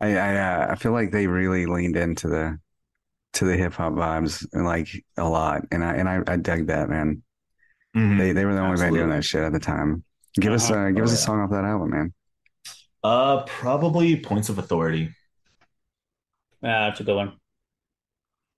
I 0.00 0.16
I, 0.16 0.36
uh, 0.36 0.68
I 0.72 0.74
feel 0.76 0.92
like 0.92 1.12
they 1.12 1.26
really 1.28 1.66
leaned 1.66 1.96
into 1.96 2.28
the 2.28 2.58
to 3.34 3.44
the 3.44 3.56
hip 3.56 3.74
hop 3.74 3.92
vibes 3.94 4.46
and 4.52 4.64
like 4.64 4.88
a 5.16 5.28
lot, 5.28 5.62
and 5.70 5.84
I 5.84 5.94
and 5.94 6.08
I, 6.08 6.22
I 6.26 6.36
dug 6.36 6.66
that 6.68 6.88
man. 6.88 7.22
They 7.94 8.32
they 8.32 8.44
were 8.44 8.54
the 8.54 8.60
only 8.60 8.76
band 8.76 8.94
doing 8.94 9.10
that 9.10 9.24
shit 9.24 9.42
at 9.42 9.52
the 9.52 9.58
time. 9.60 10.04
Give 10.38 10.52
us 10.52 10.70
uh, 10.70 10.90
give 10.90 11.04
Oh, 11.04 11.04
us 11.04 11.10
a 11.10 11.14
yeah. 11.14 11.16
song 11.16 11.40
off 11.40 11.50
that 11.50 11.64
album, 11.64 11.90
man. 11.90 12.14
Uh, 13.04 13.42
probably 13.44 14.16
Points 14.18 14.48
of 14.48 14.58
Authority. 14.58 15.10
Ah, 16.62 16.88
that's 16.88 17.00
a 17.00 17.04
good 17.04 17.16
one. 17.16 17.34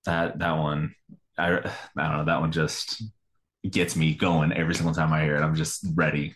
That 0.05 0.39
that 0.39 0.53
one, 0.57 0.95
I 1.37 1.57
I 1.57 2.07
don't 2.07 2.17
know. 2.17 2.25
That 2.25 2.41
one 2.41 2.51
just 2.51 3.03
gets 3.69 3.95
me 3.95 4.15
going 4.15 4.51
every 4.51 4.73
single 4.73 4.93
time 4.95 5.13
I 5.13 5.23
hear 5.23 5.35
it. 5.35 5.41
I'm 5.43 5.55
just 5.55 5.85
ready. 5.93 6.35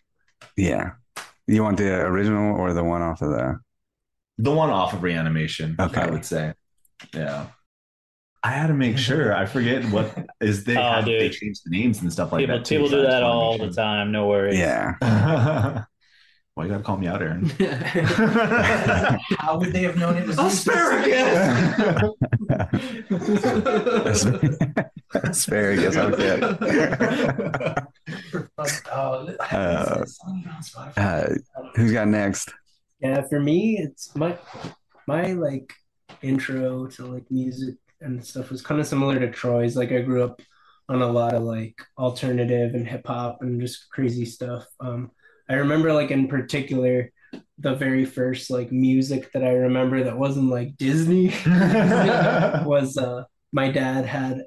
Yeah, 0.55 0.91
you 1.47 1.63
want 1.63 1.77
the 1.77 2.01
original 2.01 2.55
or 2.59 2.73
the 2.73 2.83
one 2.83 3.01
off 3.01 3.21
of 3.21 3.29
the? 3.31 3.59
The 4.37 4.51
one 4.51 4.69
off 4.69 4.93
of 4.93 5.01
Reanimation, 5.01 5.75
Okay. 5.79 6.01
I 6.01 6.09
would 6.11 6.25
say. 6.25 6.53
Yeah. 7.13 7.47
I 8.43 8.51
had 8.51 8.67
to 8.67 8.73
make 8.75 8.97
sure. 8.99 9.33
I 9.35 9.45
forget 9.47 9.83
what 9.85 10.13
is 10.41 10.65
they 10.65 10.77
Oh, 10.77 10.81
have, 10.81 11.05
they 11.05 11.29
dude. 11.29 11.31
changed 11.33 11.61
the 11.65 11.71
names 11.71 12.01
and 12.01 12.13
stuff 12.13 12.31
like 12.31 12.41
people 12.41 12.57
that. 12.57 12.67
people 12.67 12.89
do 12.89 13.01
that 13.01 13.23
all 13.23 13.57
the 13.57 13.71
time. 13.71 14.11
No 14.11 14.27
worries. 14.27 14.57
Yeah, 14.59 14.93
sure. 15.01 15.87
Why 16.55 16.63
you 16.63 16.69
gotta 16.71 16.83
call 16.83 16.95
me 16.95 17.07
out, 17.07 17.21
Aaron? 17.21 17.49
How 19.39 19.59
would 19.59 19.73
they 19.73 19.83
have 19.83 19.97
known 19.97 20.15
it 20.15 20.25
was 20.25 20.39
Asparagus. 20.39 22.13
asparagus. 25.15 25.97
Okay. 25.97 26.39
Oh, 28.89 29.35
I 29.41 29.55
Uh, 29.55 29.99
this 29.99 30.17
song 30.17 30.43
on 30.47 30.61
Spotify. 30.63 30.97
Uh, 30.97 31.35
who's 31.75 31.91
got 31.91 32.07
next? 32.07 32.53
Yeah, 33.01 33.21
for 33.27 33.41
me, 33.41 33.77
it's 33.79 34.15
my 34.15 34.37
my 35.07 35.33
like 35.33 35.73
intro 36.21 36.87
to 36.87 37.05
like 37.05 37.29
music 37.29 37.75
and 37.99 38.23
stuff 38.23 38.49
was 38.49 38.61
kind 38.61 38.79
of 38.79 38.87
similar 38.87 39.19
to 39.19 39.29
Troy's. 39.29 39.75
Like 39.75 39.91
I 39.91 39.99
grew 40.01 40.23
up 40.23 40.41
on 40.87 41.01
a 41.01 41.11
lot 41.11 41.33
of 41.33 41.43
like 41.43 41.75
alternative 41.97 42.75
and 42.75 42.87
hip 42.87 43.05
hop 43.07 43.39
and 43.41 43.59
just 43.59 43.89
crazy 43.89 44.23
stuff. 44.25 44.65
Um, 44.79 45.11
I 45.49 45.55
remember 45.55 45.93
like 45.93 46.11
in 46.11 46.27
particular 46.27 47.11
the 47.59 47.75
very 47.75 48.05
first 48.05 48.49
like 48.49 48.71
music 48.71 49.31
that 49.33 49.43
I 49.43 49.51
remember 49.51 50.03
that 50.03 50.17
wasn't 50.17 50.49
like 50.49 50.77
Disney 50.77 51.27
was 52.65 52.97
uh 52.97 53.23
my 53.51 53.71
dad 53.71 54.05
had 54.05 54.43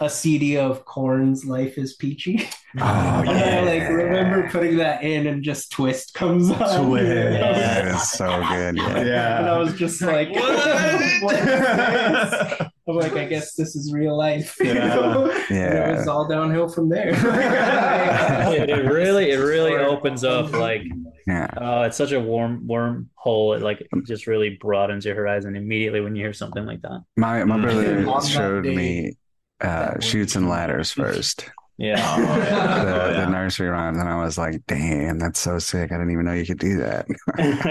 a 0.00 0.08
CD 0.08 0.56
of 0.58 0.84
Korn's 0.84 1.44
"Life 1.44 1.76
Is 1.76 1.94
Peachy." 1.94 2.48
Oh 2.78 2.80
And 3.26 3.28
I 3.28 3.60
like 3.62 3.88
remember 3.88 4.48
putting 4.50 4.76
that 4.76 5.02
in, 5.02 5.26
and 5.26 5.42
just 5.42 5.72
"Twist" 5.72 6.14
comes 6.14 6.50
on. 6.50 6.86
Twist. 6.86 7.06
That 7.08 7.86
is 7.86 8.10
so 8.10 8.28
good. 8.48 8.76
Yeah. 8.76 9.02
Yeah. 9.04 9.38
And 9.38 9.48
I 9.48 9.58
was 9.58 9.74
just 9.74 10.00
like, 10.00 10.30
what 10.30 10.54
is 10.54 11.20
this? 11.20 12.67
I'm 12.88 12.96
like, 12.96 13.12
I 13.12 13.26
guess 13.26 13.54
this 13.54 13.76
is 13.76 13.92
real 13.92 14.16
life. 14.16 14.56
you 14.60 14.66
Yeah. 14.72 14.86
know? 14.96 15.26
Yeah. 15.50 15.90
it 15.90 15.96
was 15.98 16.08
all 16.08 16.26
downhill 16.26 16.68
from 16.68 16.88
there. 16.88 17.10
it, 18.54 18.70
it 18.70 18.84
really, 18.90 19.30
it 19.30 19.36
really 19.38 19.72
Sorry. 19.72 19.84
opens 19.84 20.24
up 20.24 20.52
like 20.52 20.82
Yeah. 21.26 21.48
oh, 21.58 21.82
it's 21.82 21.96
such 21.96 22.12
a 22.12 22.20
warm 22.20 22.66
worm 22.66 23.10
hole. 23.14 23.52
It 23.54 23.62
like 23.62 23.86
just 24.06 24.26
really 24.26 24.56
broadens 24.60 25.04
your 25.04 25.14
horizon 25.14 25.54
immediately 25.56 26.00
when 26.00 26.16
you 26.16 26.22
hear 26.24 26.32
something 26.32 26.64
like 26.64 26.80
that. 26.82 27.02
My 27.16 27.44
my 27.44 27.56
Mm. 27.58 27.62
brother 28.04 28.26
showed 28.26 28.64
day, 28.64 28.74
me 28.74 29.16
uh, 29.60 30.00
shoots 30.00 30.34
and 30.36 30.48
ladders 30.48 30.90
first. 30.90 31.50
Yeah. 31.76 31.94
The, 32.16 32.22
yeah. 32.24 33.24
the 33.24 33.26
nursery 33.30 33.68
rhymes, 33.68 33.98
and 33.98 34.08
I 34.08 34.16
was 34.24 34.36
like, 34.38 34.62
"Damn, 34.66 35.18
that's 35.20 35.38
so 35.38 35.58
sick! 35.60 35.92
I 35.92 35.96
didn't 35.96 36.10
even 36.10 36.24
know 36.24 36.32
you 36.32 36.44
could 36.46 36.58
do 36.58 36.78
that." 36.78 37.06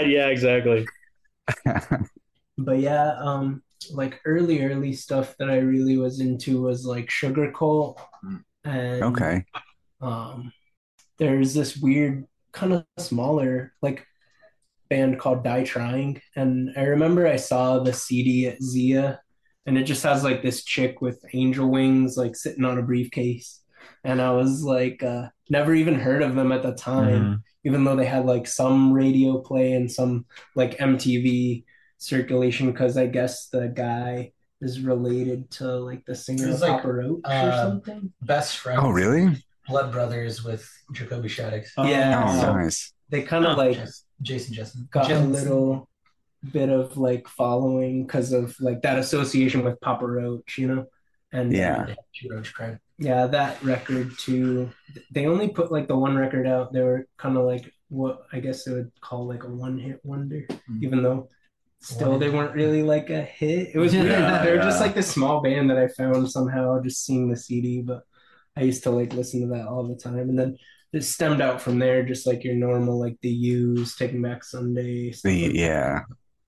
yeah, 0.06 0.28
exactly. 0.28 0.86
But 2.56 2.80
yeah, 2.80 3.12
um, 3.20 3.62
like 3.92 4.20
early, 4.24 4.62
early 4.62 4.92
stuff 4.92 5.34
that 5.38 5.50
I 5.50 5.58
really 5.58 5.96
was 5.96 6.20
into 6.20 6.62
was 6.62 6.84
like 6.84 7.08
Sugarcult. 7.08 7.98
Mm. 8.24 8.42
And 8.64 9.02
okay, 9.04 9.44
um, 10.00 10.52
there's 11.18 11.54
this 11.54 11.76
weird, 11.76 12.26
kind 12.52 12.72
of 12.72 12.84
smaller, 12.98 13.72
like 13.82 14.06
band 14.90 15.18
called 15.18 15.44
Die 15.44 15.64
Trying. 15.64 16.20
And 16.36 16.70
I 16.76 16.82
remember 16.82 17.26
I 17.26 17.36
saw 17.36 17.78
the 17.78 17.92
CD 17.92 18.46
at 18.46 18.62
Zia, 18.62 19.20
and 19.66 19.78
it 19.78 19.84
just 19.84 20.02
has 20.02 20.24
like 20.24 20.42
this 20.42 20.64
chick 20.64 21.00
with 21.00 21.24
angel 21.32 21.68
wings, 21.68 22.16
like 22.16 22.34
sitting 22.36 22.64
on 22.64 22.78
a 22.78 22.82
briefcase. 22.82 23.60
And 24.04 24.20
I 24.20 24.32
was 24.32 24.62
like, 24.62 25.02
uh, 25.02 25.28
never 25.50 25.74
even 25.74 25.94
heard 25.94 26.22
of 26.22 26.34
them 26.34 26.52
at 26.52 26.62
the 26.62 26.74
time 26.74 27.22
Mhm. 27.22 27.42
even 27.64 27.84
though 27.84 27.96
they 27.96 28.04
had 28.06 28.26
like 28.26 28.46
some 28.46 28.92
radio 28.92 29.38
play 29.40 29.72
and 29.72 29.90
some 29.90 30.26
like 30.54 30.78
MTV 30.78 31.64
circulation 31.98 32.70
because 32.70 32.96
I 32.96 33.06
guess 33.06 33.48
the 33.48 33.68
guy 33.68 34.32
is 34.60 34.80
related 34.80 35.50
to 35.52 35.64
like 35.76 36.04
the 36.06 36.14
singer 36.14 36.48
of 36.50 36.60
like, 36.60 36.70
Papa 36.82 36.92
Roach 36.92 37.20
or 37.24 37.30
uh, 37.32 37.56
something. 37.68 38.12
Best 38.22 38.58
friend. 38.58 38.80
oh 38.82 38.90
really? 38.90 39.36
Blood 39.68 39.92
brothers 39.92 40.42
with 40.44 40.68
Jacoby 40.92 41.28
Shaddix. 41.28 41.68
Yeah, 41.76 42.24
Oh, 42.26 42.40
so 42.40 42.52
nice. 42.54 42.92
they 43.10 43.22
kind 43.22 43.44
of 43.44 43.58
Oh, 43.58 43.60
like 43.60 43.76
Jas- 43.76 44.04
Jason 44.22 44.54
Jessen. 44.54 44.90
got 44.90 45.10
a 45.10 45.18
little 45.20 45.88
bit 46.52 46.70
of 46.70 46.96
like 46.96 47.28
following 47.28 48.06
because 48.06 48.32
of 48.32 48.56
like 48.60 48.80
that 48.82 48.98
association 48.98 49.62
with 49.64 49.80
Papa 49.80 50.06
Roach, 50.06 50.56
you 50.58 50.68
know. 50.68 50.86
And 51.32 51.52
Yeah. 51.52 51.88
uh, 51.90 51.94
Roach 52.34 52.54
cried. 52.54 52.78
yeah, 52.98 53.26
that 53.26 53.62
record 53.62 54.16
too. 54.18 54.70
They 55.12 55.26
only 55.26 55.48
put 55.48 55.70
like 55.70 55.86
the 55.86 55.96
one 55.96 56.16
record 56.16 56.46
out. 56.46 56.72
They 56.72 56.80
were 56.82 57.06
kind 57.18 57.36
of 57.36 57.44
like 57.44 57.70
what 57.90 58.22
I 58.32 58.40
guess 58.40 58.64
they 58.64 58.72
would 58.72 58.90
call 59.02 59.26
like 59.26 59.44
a 59.44 59.48
one 59.48 59.78
hit 59.78 60.00
wonder, 60.04 60.46
Mhm. 60.48 60.82
even 60.82 61.02
though 61.02 61.28
still 61.80 62.18
they 62.18 62.28
weren't 62.30 62.54
really 62.54 62.82
like 62.82 63.10
a 63.10 63.22
hit. 63.22 63.70
It 63.74 63.78
was 63.78 63.92
weird. 63.92 64.06
Yeah, 64.06 64.44
They 64.44 64.52
were 64.52 64.62
just 64.62 64.80
like 64.80 64.94
this 64.94 65.10
small 65.10 65.40
band 65.40 65.70
that 65.70 65.78
I 65.78 65.88
found 65.88 66.30
somehow 66.30 66.80
just 66.82 67.04
seeing 67.04 67.28
the 67.28 67.36
CD, 67.36 67.82
but 67.82 68.02
I 68.56 68.62
used 68.62 68.82
to 68.84 68.90
like 68.90 69.12
listen 69.12 69.40
to 69.42 69.46
that 69.56 69.66
all 69.68 69.86
the 69.86 69.96
time. 69.96 70.18
And 70.18 70.38
then 70.38 70.56
it 70.92 71.04
stemmed 71.04 71.40
out 71.40 71.60
from 71.60 71.78
there, 71.78 72.02
just 72.04 72.26
like 72.26 72.44
your 72.44 72.54
normal 72.54 72.98
like 72.98 73.16
the 73.22 73.28
Used, 73.30 73.98
Taking 73.98 74.22
Back 74.22 74.42
Sunday. 74.44 75.12
The 75.22 75.46
like 75.46 75.54
yeah, 75.54 76.00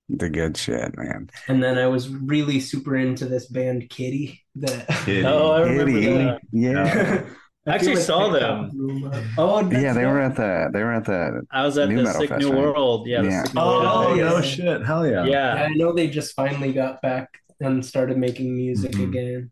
the 0.09 0.29
good 0.31 0.57
shit, 0.57 0.97
man. 0.97 1.31
And 1.47 1.63
then 1.63 1.79
I 1.79 1.87
was 1.87 2.09
really 2.09 2.59
super 2.61 2.97
into 2.97 3.27
this 3.27 3.47
band 3.47 3.89
Kittie 3.91 4.43
that 4.57 4.89
Kittie. 5.05 5.25
Oh, 5.27 5.53
I 5.53 5.61
remember 5.61 6.01
Kittie, 6.01 6.25
that. 6.25 6.41
yeah, 6.53 7.23
I 7.71 7.75
Actually 7.75 7.95
feel 7.97 8.05
saw 8.05 8.29
them. 8.31 8.69
blew 8.71 8.97
'em 8.97 9.05
up. 9.05 9.15
Oh, 9.39 9.63
that's 9.63 9.83
yeah. 9.83 9.93
They 9.93 10.05
were 10.07 10.15
them. 10.23 10.31
at 10.33 10.37
the 10.37 10.71
they 10.73 10.83
were 10.83 10.93
at 10.93 11.05
the 11.05 11.43
I 11.51 11.65
was 11.65 11.79
at 11.79 11.89
New 11.89 11.97
the 11.99 12.03
Metal 12.05 12.21
Sick 12.21 12.29
Fest, 12.31 12.41
New 12.41 12.53
right? 12.53 12.61
World. 12.61 13.07
Yeah, 13.07 13.23
the 13.23 13.29
Yeah. 13.29 13.45
Sick 13.45 13.55
New 13.55 13.61
Oh, 13.61 14.07
World. 14.07 14.19
no 14.19 14.41
shit. 14.43 14.85
Hell 14.87 15.07
yeah. 15.07 15.25
Yeah. 15.25 15.55
Yeah, 15.57 15.63
I 15.65 15.69
know 15.75 15.93
they 15.93 16.09
just 16.09 16.35
finally 16.35 16.73
got 16.73 17.01
back 17.03 17.29
and 17.61 17.85
started 17.85 18.17
making 18.19 18.55
music 18.57 18.93
Mhm. 18.93 19.05
again. 19.09 19.51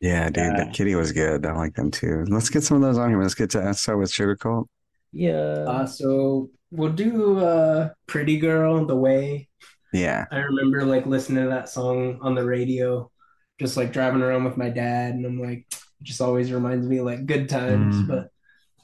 yeah, 0.00 0.26
dude. 0.30 0.36
Yeah. 0.36 0.64
The 0.64 0.70
Kittie 0.72 0.94
was 0.94 1.12
good. 1.12 1.44
I 1.46 1.52
like 1.56 1.74
them 1.74 1.90
too. 1.90 2.24
Let's 2.28 2.48
get 2.50 2.62
some 2.64 2.76
of 2.76 2.82
those 2.82 2.98
on 2.98 3.10
here. 3.10 3.20
Let's 3.20 3.34
get 3.34 3.50
to 3.50 3.60
let's 3.60 3.80
start 3.80 3.98
with 3.98 4.10
Sugarcult. 4.10 4.66
Yeah. 5.12 5.64
Uh, 5.66 5.86
so 5.86 6.50
we'll 6.70 6.92
do 6.92 7.38
uh, 7.38 7.90
Pretty 8.06 8.38
Girl, 8.38 8.86
The 8.86 8.96
Way. 8.96 9.48
Yeah, 9.92 10.24
I 10.30 10.38
remember 10.38 10.84
like 10.84 11.04
listening 11.06 11.42
to 11.44 11.50
that 11.50 11.68
song 11.68 12.18
on 12.22 12.34
the 12.36 12.44
radio, 12.44 13.10
just 13.58 13.76
like 13.76 13.92
driving 13.92 14.22
around 14.22 14.44
with 14.44 14.56
my 14.56 14.70
dad, 14.70 15.14
and 15.14 15.26
I'm 15.26 15.40
like, 15.40 15.66
it 16.00 16.04
just 16.04 16.20
always 16.20 16.52
reminds 16.52 16.86
me 16.86 17.00
like 17.00 17.26
good 17.26 17.48
times, 17.48 17.96
mm. 17.96 18.06
but 18.06 18.30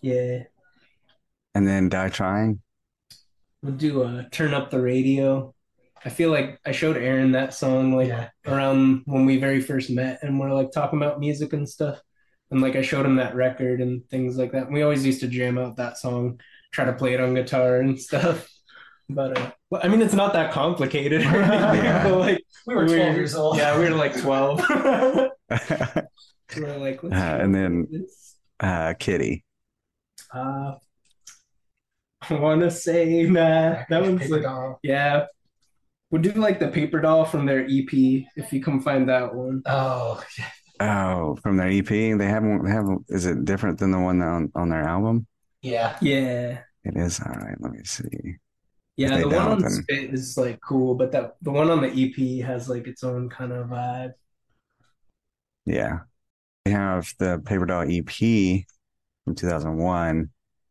yeah. 0.01 0.45
And 1.55 1.67
then 1.67 1.89
die 1.89 2.11
trying. 2.11 2.61
We'll 3.63 3.75
do 3.75 4.03
a 4.03 4.29
turn 4.31 4.55
up 4.55 4.71
the 4.71 4.81
radio. 4.81 5.55
I 6.05 6.11
feel 6.11 6.31
like 6.31 6.61
I 6.65 6.73
showed 6.73 6.97
Aaron 6.97 7.33
that 7.33 7.55
song 7.55 7.97
like 7.97 8.09
yeah. 8.09 8.29
around 8.47 9.03
when 9.07 9.25
we 9.25 9.39
very 9.39 9.61
first 9.61 9.91
met 9.91 10.21
and 10.23 10.39
we're 10.39 10.53
like 10.53 10.71
talking 10.71 11.01
about 11.01 11.19
music 11.19 11.53
and 11.53 11.69
stuff. 11.69 12.01
And 12.51 12.61
like 12.61 12.77
I 12.77 12.83
showed 12.83 13.07
him 13.07 13.17
that 13.17 13.35
record 13.35 13.81
and 13.81 14.09
things 14.09 14.37
like 14.37 14.53
that. 14.53 14.67
And 14.67 14.75
we 14.75 14.83
always 14.83 15.05
used 15.05 15.21
to 15.21 15.29
jam 15.29 15.59
out 15.59 15.77
that 15.77 15.99
song, 15.99 16.41
try 16.71 16.85
to 16.85 16.93
play 16.93 17.15
it 17.15 17.21
on 17.21 17.35
guitar 17.35 17.81
and 17.81 17.99
stuff. 18.09 18.49
But 19.09 19.39
uh, 19.39 19.53
well, 19.71 19.81
I 19.83 19.89
mean, 19.89 20.03
it's 20.03 20.15
not 20.15 20.33
that 20.35 20.53
complicated. 20.53 21.23
Yeah. 21.27 22.07
like 22.09 22.45
we 22.67 22.75
were 22.75 22.87
12 22.87 22.91
we 23.01 23.05
were, 23.05 23.15
years 23.17 23.35
old. 23.35 23.57
Yeah, 23.57 23.79
we 23.79 23.85
were 23.85 23.97
like 23.97 24.17
12 24.21 24.61
were 26.59 26.77
like, 26.79 27.03
let's 27.03 27.15
Uh, 27.15 27.39
and 27.43 27.55
then- 27.55 27.87
this. 27.91 28.35
Kittie. 28.99 29.45
Uh, 30.33 30.75
I 32.31 32.35
want 32.35 32.61
to 32.63 32.71
say 32.71 33.25
nah. 33.25 33.85
That 33.89 34.03
one's 34.03 34.23
Paper 34.23 34.35
like, 34.35 34.43
doll. 34.43 34.79
yeah. 34.83 35.27
We'll 36.11 36.23
do 36.23 36.33
like 36.33 36.59
the 36.61 36.69
paper 36.69 37.01
doll 37.01 37.25
from 37.25 37.47
their 37.47 37.65
EP 37.65 37.93
if 38.37 38.53
you 38.53 38.61
can 38.63 38.81
find 38.81 39.09
that 39.09 39.35
one. 39.35 39.63
Oh, 39.67 40.23
yeah. 40.39 40.51
Oh, 40.79 41.37
from 41.43 41.57
their 41.57 41.69
EP. 41.69 41.87
They 41.87 42.27
have 42.27 42.43
one. 42.45 42.65
They 42.65 42.71
have. 42.71 42.87
Is 43.09 43.27
it 43.27 43.45
different 43.45 43.79
than 43.79 43.91
the 43.91 43.99
one 43.99 44.23
on 44.23 44.51
on 44.55 44.69
their 44.69 44.83
album? 44.83 45.27
yeah. 45.63 45.97
Yeah. 46.01 46.61
It 46.85 46.97
is. 46.97 47.21
All 47.21 47.33
right. 47.33 47.57
Let 47.61 47.73
me 47.73 47.81
see. 47.85 48.37
Yeah, 48.97 49.19
the 49.19 49.29
one 49.29 49.35
on 49.37 49.59
then- 49.63 49.71
Spit 49.71 50.15
is 50.15 50.39
like 50.39 50.61
cool, 50.67 50.95
but 50.95 51.11
that 51.13 51.35
the 51.43 51.51
one 51.51 51.71
on 51.71 51.83
the 51.83 51.89
EP 51.91 52.45
has 52.47 52.69
like 52.69 52.87
its 52.87 53.03
own 53.05 53.29
kind 53.29 53.53
of 53.53 53.67
vibe. 53.69 54.13
Yeah. 55.67 55.99
They 56.67 56.73
have 56.73 57.15
the 57.21 57.41
Paper 57.47 57.65
Doll 57.65 57.83
EP 57.83 58.09
from 59.25 59.37
2001, 59.37 60.31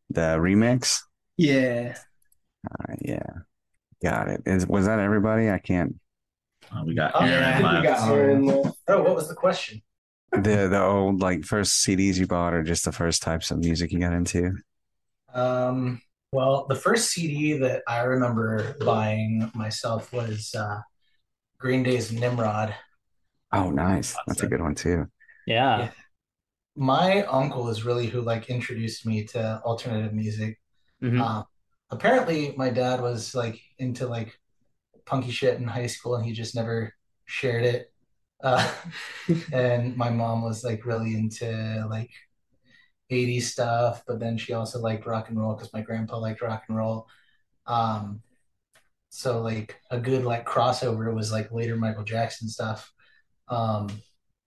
the 0.09 0.19
remix. 0.19 0.99
Yeah. 1.37 1.95
Uh, 2.69 2.95
yeah. 2.99 3.23
Got 4.03 4.27
it. 4.27 4.41
Is 4.45 4.67
was 4.67 4.87
that 4.87 4.99
everybody? 4.99 5.49
I 5.49 5.57
can't. 5.57 5.95
Oh, 6.73 6.83
we 6.83 6.95
got 6.95 7.13
Oh, 7.15 7.19
I 7.19 7.53
think 7.53 7.81
we 7.81 7.87
got. 7.87 8.09
Aaron. 8.11 8.49
Oh, 8.49 9.03
what 9.03 9.15
was 9.15 9.29
the 9.29 9.35
question? 9.35 9.81
The 10.33 10.67
the 10.67 10.83
old 10.83 11.21
like 11.21 11.45
first 11.45 11.87
CDs 11.87 12.17
you 12.17 12.27
bought 12.27 12.53
or 12.53 12.61
just 12.61 12.83
the 12.83 12.91
first 12.91 13.21
types 13.21 13.49
of 13.49 13.59
music 13.59 13.93
you 13.93 13.99
got 13.99 14.11
into? 14.11 14.51
Um, 15.33 16.01
well, 16.33 16.65
the 16.67 16.75
first 16.75 17.11
CD 17.11 17.57
that 17.59 17.83
I 17.87 18.01
remember 18.01 18.75
buying 18.81 19.49
myself 19.55 20.11
was 20.11 20.53
uh, 20.53 20.81
Green 21.57 21.83
Day's 21.83 22.11
Nimrod. 22.11 22.75
Oh, 23.53 23.71
nice. 23.71 24.13
That's 24.27 24.43
a 24.43 24.47
good 24.47 24.61
one 24.61 24.75
too. 24.75 25.07
Yeah. 25.45 25.79
Yeah. 25.79 25.91
My 26.75 27.23
uncle 27.23 27.69
is 27.69 27.85
really 27.85 28.07
who 28.07 28.21
like 28.21 28.49
introduced 28.49 29.05
me 29.05 29.23
to 29.27 29.61
alternative 29.63 30.13
music. 30.13 30.59
Mhm. 31.01 31.21
Uh, 31.21 31.43
apparently, 31.89 32.53
my 32.57 32.69
dad 32.69 33.01
was 33.01 33.33
like 33.33 33.59
into 33.77 34.07
like 34.07 34.37
punky 35.05 35.31
shit 35.31 35.57
in 35.57 35.67
high 35.67 35.87
school, 35.87 36.15
and 36.15 36.25
he 36.25 36.33
just 36.33 36.55
never 36.55 36.93
shared 37.25 37.63
it. 37.65 37.93
Uh, 38.43 38.73
and 39.53 39.95
my 39.95 40.09
mom 40.09 40.43
was 40.43 40.63
like 40.63 40.85
really 40.85 41.15
into 41.15 41.85
like 41.89 42.11
80s 43.09 43.51
stuff, 43.51 44.03
but 44.07 44.19
then 44.19 44.37
she 44.37 44.53
also 44.53 44.79
liked 44.79 45.05
rock 45.05 45.29
and 45.29 45.39
roll 45.39 45.55
because 45.55 45.73
my 45.73 45.81
grandpa 45.81 46.17
liked 46.17 46.41
rock 46.41 46.63
and 46.67 46.77
roll. 46.77 47.07
Um, 47.67 48.21
so 49.09 49.41
like 49.41 49.79
a 49.91 49.99
good 49.99 50.23
like 50.25 50.45
crossover 50.45 51.13
was 51.13 51.31
like 51.31 51.51
later 51.51 51.75
Michael 51.77 52.03
Jackson 52.03 52.49
stuff. 52.49 52.91
Um, 53.47 53.87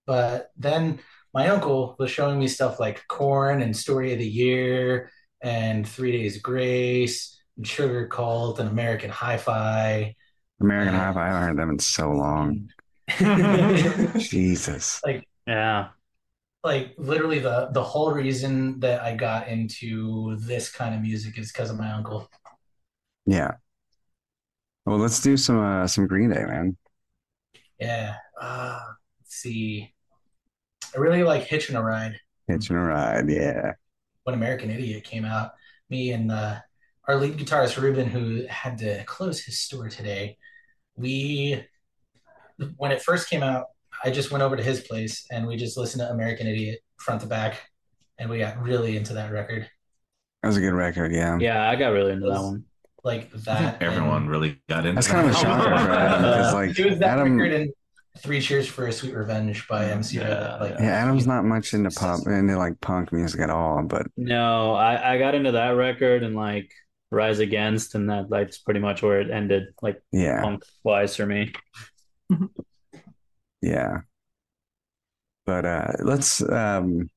but 0.09 0.51
then 0.57 1.01
my 1.35 1.49
uncle 1.49 1.95
was 1.99 2.11
showing 2.11 2.39
me 2.39 2.49
stuff 2.49 2.81
like 2.81 3.07
Korn 3.09 3.61
and 3.61 3.77
Story 3.77 4.15
of 4.15 4.19
the 4.19 4.27
Year 4.27 5.11
and 5.43 5.87
Three 5.87 6.13
Days 6.13 6.41
Grace 6.41 7.39
and 7.59 7.67
Sugarcult 7.67 8.59
and 8.59 8.71
American 8.71 9.11
Hi-Fi. 9.11 10.17
American 10.63 10.95
Yeah. 10.95 11.13
Hi-Fi. 11.13 11.21
I 11.21 11.27
haven't 11.27 11.43
heard 11.43 11.59
them 11.59 11.71
in 11.71 11.79
so 11.79 12.11
long. 12.11 12.71
Jesus. 14.19 15.01
Like 15.05 15.29
Jesus. 15.47 15.91
Yeah. 16.65 16.93
literally 16.97 17.39
the 17.39 17.69
the 17.73 17.83
whole 17.85 18.13
reason 18.13 18.81
that 18.81 19.03
I 19.03 19.15
got 19.15 19.49
into 19.49 20.37
this 20.39 20.73
kind 20.73 20.95
of 20.95 21.03
music 21.03 21.39
is 21.39 21.53
because 21.53 21.71
of 21.71 21.79
my 21.79 21.93
uncle. 21.93 22.31
Yeah. 23.27 23.53
Well, 24.87 24.97
let's 24.97 25.21
do 25.21 25.37
some 25.37 25.59
uh 25.59 25.87
some 25.87 26.07
Green 26.07 26.31
Day, 26.31 26.45
man. 26.47 26.79
Yeah. 27.79 28.15
Uh, 28.41 28.81
let's 29.21 29.37
see. 29.37 29.95
I 30.95 30.99
really 30.99 31.23
like 31.23 31.45
Hitching 31.45 31.77
a 31.77 31.83
Ride. 31.83 32.19
Hitching 32.47 32.77
a 32.77 32.81
ride, 32.83 33.29
yeah. 33.29 33.73
when 34.25 34.35
American 34.35 34.71
Idiot 34.71 35.05
came 35.05 35.25
out, 35.27 35.53
me 35.91 36.13
and 36.13 36.33
uh, 36.33 36.57
our 37.07 37.17
lead 37.17 37.37
guitarist 37.37 37.81
Ruben, 37.81 38.07
who 38.07 38.47
had 38.49 38.79
to 38.79 39.05
close 39.05 39.41
his 39.41 39.59
store 39.61 39.89
today, 39.89 40.39
we 40.97 41.63
when 42.77 42.91
it 42.91 43.03
first 43.03 43.29
came 43.31 43.43
out, 43.43 43.67
I 44.03 44.11
just 44.11 44.31
went 44.31 44.43
over 44.43 44.57
to 44.57 44.63
his 44.63 44.81
place 44.81 45.27
and 45.31 45.47
we 45.47 45.57
just 45.57 45.77
listened 45.77 46.01
to 46.01 46.11
American 46.11 46.47
Idiot 46.47 46.81
front 46.97 47.21
to 47.21 47.27
back, 47.27 47.61
and 48.19 48.29
we 48.31 48.39
got 48.39 48.61
really 48.63 48.97
into 48.97 49.13
that 49.15 49.31
record, 49.31 49.69
That 50.43 50.49
was 50.49 50.57
a 50.57 50.61
good 50.61 50.73
record, 50.75 51.13
yeah. 51.13 51.39
Yeah, 51.39 51.69
I 51.71 51.77
got 51.77 51.89
really 51.91 52.13
into 52.13 52.29
that 52.31 52.41
one. 52.41 52.65
like 53.05 53.31
that. 53.33 53.83
everyone 53.83 54.23
and- 54.23 54.31
really 54.31 54.61
got 54.69 54.81
into 54.87 54.95
That's 54.95 55.07
kind 55.07 55.27
of 55.29 55.33
a 55.33 55.35
that. 55.35 55.43
shocker 55.43 55.65
for 55.85 55.91
Adam 55.93 56.23
because 56.23 56.55
like 56.55 56.79
it 56.79 56.91
was 56.91 56.99
that 57.01 57.19
Adam 57.19 57.37
record 57.37 57.53
and 57.61 57.73
Three 58.21 58.41
Cheers 58.41 58.67
for 58.67 58.87
a 58.87 58.93
Sweet 58.93 59.15
Revenge 59.15 59.67
by 59.69 59.91
MC. 59.91 60.19
Red. 60.19 60.29
Yeah, 60.29 60.57
like, 60.57 60.75
yeah, 60.79 61.03
Adam's 61.03 61.27
not 61.27 61.45
much 61.45 61.75
into 61.75 61.91
pop 61.91 62.21
into 62.27 62.57
like 62.57 62.81
punk 62.81 63.13
music 63.13 63.41
at 63.41 63.51
all, 63.51 63.83
but 63.83 64.07
No, 64.17 64.75
I, 64.75 65.15
I 65.15 65.19
got 65.19 65.35
into 65.35 65.53
that 65.53 65.71
record 65.71 66.23
and 66.23 66.35
like 66.35 66.71
Rise 67.11 67.39
Against, 67.39 67.95
and 67.95 68.11
that 68.11 68.29
that's 68.29 68.59
pretty 68.59 68.81
much 68.81 69.03
where 69.03 69.21
it 69.21 69.31
ended, 69.31 69.69
like 69.83 70.03
yeah, 70.13 70.43
punk 70.43 70.65
wise 70.83 71.17
for 71.17 71.27
me. 71.27 71.53
yeah. 73.63 74.01
But 75.47 75.65
uh 75.65 75.93
let's 76.01 76.43
um 76.43 77.09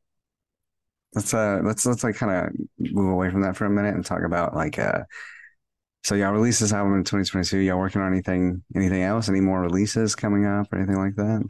let's 1.13 1.33
uh 1.33 1.59
let's 1.63 1.85
let's 1.85 2.03
like 2.03 2.15
kind 2.15 2.31
of 2.31 2.93
move 2.93 3.11
away 3.11 3.29
from 3.29 3.41
that 3.41 3.57
for 3.57 3.65
a 3.65 3.69
minute 3.69 3.95
and 3.95 4.05
talk 4.05 4.23
about 4.23 4.55
like 4.55 4.79
uh 4.79 5.03
so 6.03 6.15
y'all 6.15 6.31
released 6.31 6.59
this 6.59 6.73
album 6.73 6.95
in 6.95 7.03
2022. 7.03 7.59
Y'all 7.59 7.77
working 7.77 8.01
on 8.01 8.11
anything 8.11 8.63
anything 8.75 9.03
else? 9.03 9.29
Any 9.29 9.41
more 9.41 9.61
releases 9.61 10.15
coming 10.15 10.45
up 10.45 10.71
or 10.71 10.77
anything 10.77 10.97
like 10.97 11.15
that? 11.15 11.47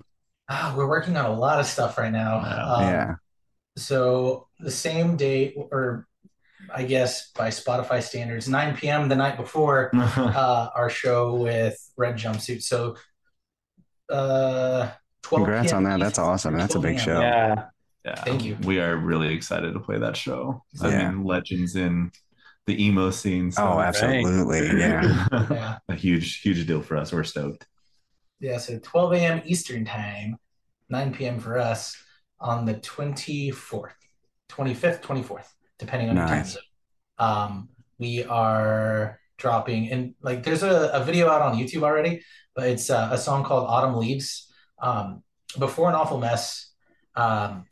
ah, 0.50 0.74
we're 0.76 0.88
working 0.88 1.16
on 1.16 1.24
a 1.26 1.34
lot 1.34 1.60
of 1.62 1.66
stuff 1.66 1.98
right 1.98 2.12
now. 2.12 2.40
Um, 2.40 2.82
yeah. 2.84 3.16
So 3.78 4.48
the 4.60 4.70
same 4.72 5.16
date, 5.16 5.56
or 5.56 6.06
I 6.74 6.84
guess 6.84 7.32
by 7.32 7.48
Spotify 7.48 8.04
standards, 8.04 8.50
9 8.50 8.76
p.m. 8.76 9.08
the 9.08 9.16
night 9.16 9.38
before 9.38 9.92
uh, 9.96 10.70
our 10.76 10.90
show 10.90 11.36
with 11.36 11.78
Red 11.96 12.18
Jumpsuit. 12.18 12.64
So 12.64 12.98
uh, 14.10 14.92
12 15.24 15.46
Congrats 15.46 15.72
p.m. 15.72 15.78
on 15.78 15.84
that. 16.00 16.04
That's 16.04 16.20
awesome. 16.20 16.58
That's 16.58 16.76
a 16.76 16.80
big 16.80 16.98
a.m. 16.98 17.06
show. 17.06 17.22
Yeah, 17.22 17.66
Yeah, 18.04 18.24
Thank 18.24 18.44
you. 18.44 18.58
We 18.64 18.82
are 18.82 18.98
really 18.98 19.34
excited 19.34 19.74
to 19.74 19.80
play 19.80 20.00
that 20.00 20.18
show. 20.18 20.64
I 20.82 20.90
Yeah. 20.90 21.10
mean, 21.12 21.24
legends 21.24 21.76
in 21.78 22.12
the 22.68 22.86
emo 22.86 23.10
scene. 23.12 23.52
So 23.52 23.64
Oh, 23.64 23.80
absolutely. 23.80 24.80
Yeah. 24.80 25.28
Yeah. 25.52 25.78
a 25.90 25.96
huge, 25.96 26.42
huge 26.42 26.66
deal 26.68 26.82
for 26.82 26.98
us. 26.98 27.12
We're 27.12 27.24
stoked. 27.24 27.66
Yeah. 28.40 28.58
So 28.58 28.80
12 28.80 29.14
a.m. 29.14 29.42
Eastern 29.46 29.86
time, 29.86 30.38
9 30.90 31.14
p.m. 31.14 31.40
for 31.40 31.58
us 31.58 31.96
on 32.40 32.66
the 32.66 32.76
24th, 32.76 33.92
25th, 34.50 35.02
24th, 35.02 35.48
depending 35.80 36.10
on 36.10 36.16
your 36.18 36.28
time 36.28 36.46
zone. 36.46 36.62
Um, 37.20 37.70
we 38.00 38.24
are 38.24 39.20
dropping, 39.38 39.92
and 39.92 40.16
like 40.22 40.44
there's 40.44 40.64
a, 40.64 40.90
a 40.94 41.04
video 41.04 41.30
out 41.30 41.42
on 41.42 41.56
YouTube 41.58 41.84
already, 41.84 42.24
but 42.56 42.68
it's 42.68 42.90
uh, 42.90 43.10
a 43.12 43.18
song 43.18 43.44
called 43.44 43.68
Autumn 43.68 43.96
Leaves. 43.96 44.52
Um, 44.82 45.24
before 45.60 45.90
an 45.90 45.96
awful 45.96 46.18
mess, 46.20 46.72
um, 47.16 47.66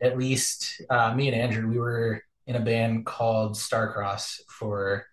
at 0.00 0.16
least 0.18 0.82
uh, 0.90 1.14
me 1.14 1.28
and 1.28 1.36
Andrew, 1.36 1.68
we 1.68 1.78
were 1.78 2.22
in 2.46 2.56
a 2.56 2.60
band 2.60 3.06
called 3.06 3.54
Starcross 3.54 4.40
for 4.48 5.06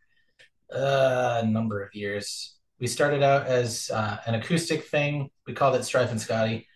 uh, 0.73 1.41
a 1.43 1.45
number 1.45 1.81
of 1.83 1.93
years. 1.93 2.55
We 2.79 2.87
started 2.87 3.23
out 3.23 3.45
as 3.47 3.91
uh, 3.93 4.17
an 4.25 4.35
acoustic 4.35 4.85
thing. 4.85 5.29
We 5.45 5.53
called 5.53 5.75
it 5.75 5.83
Strife 5.83 6.11
and 6.11 6.19
Scotty. 6.19 6.67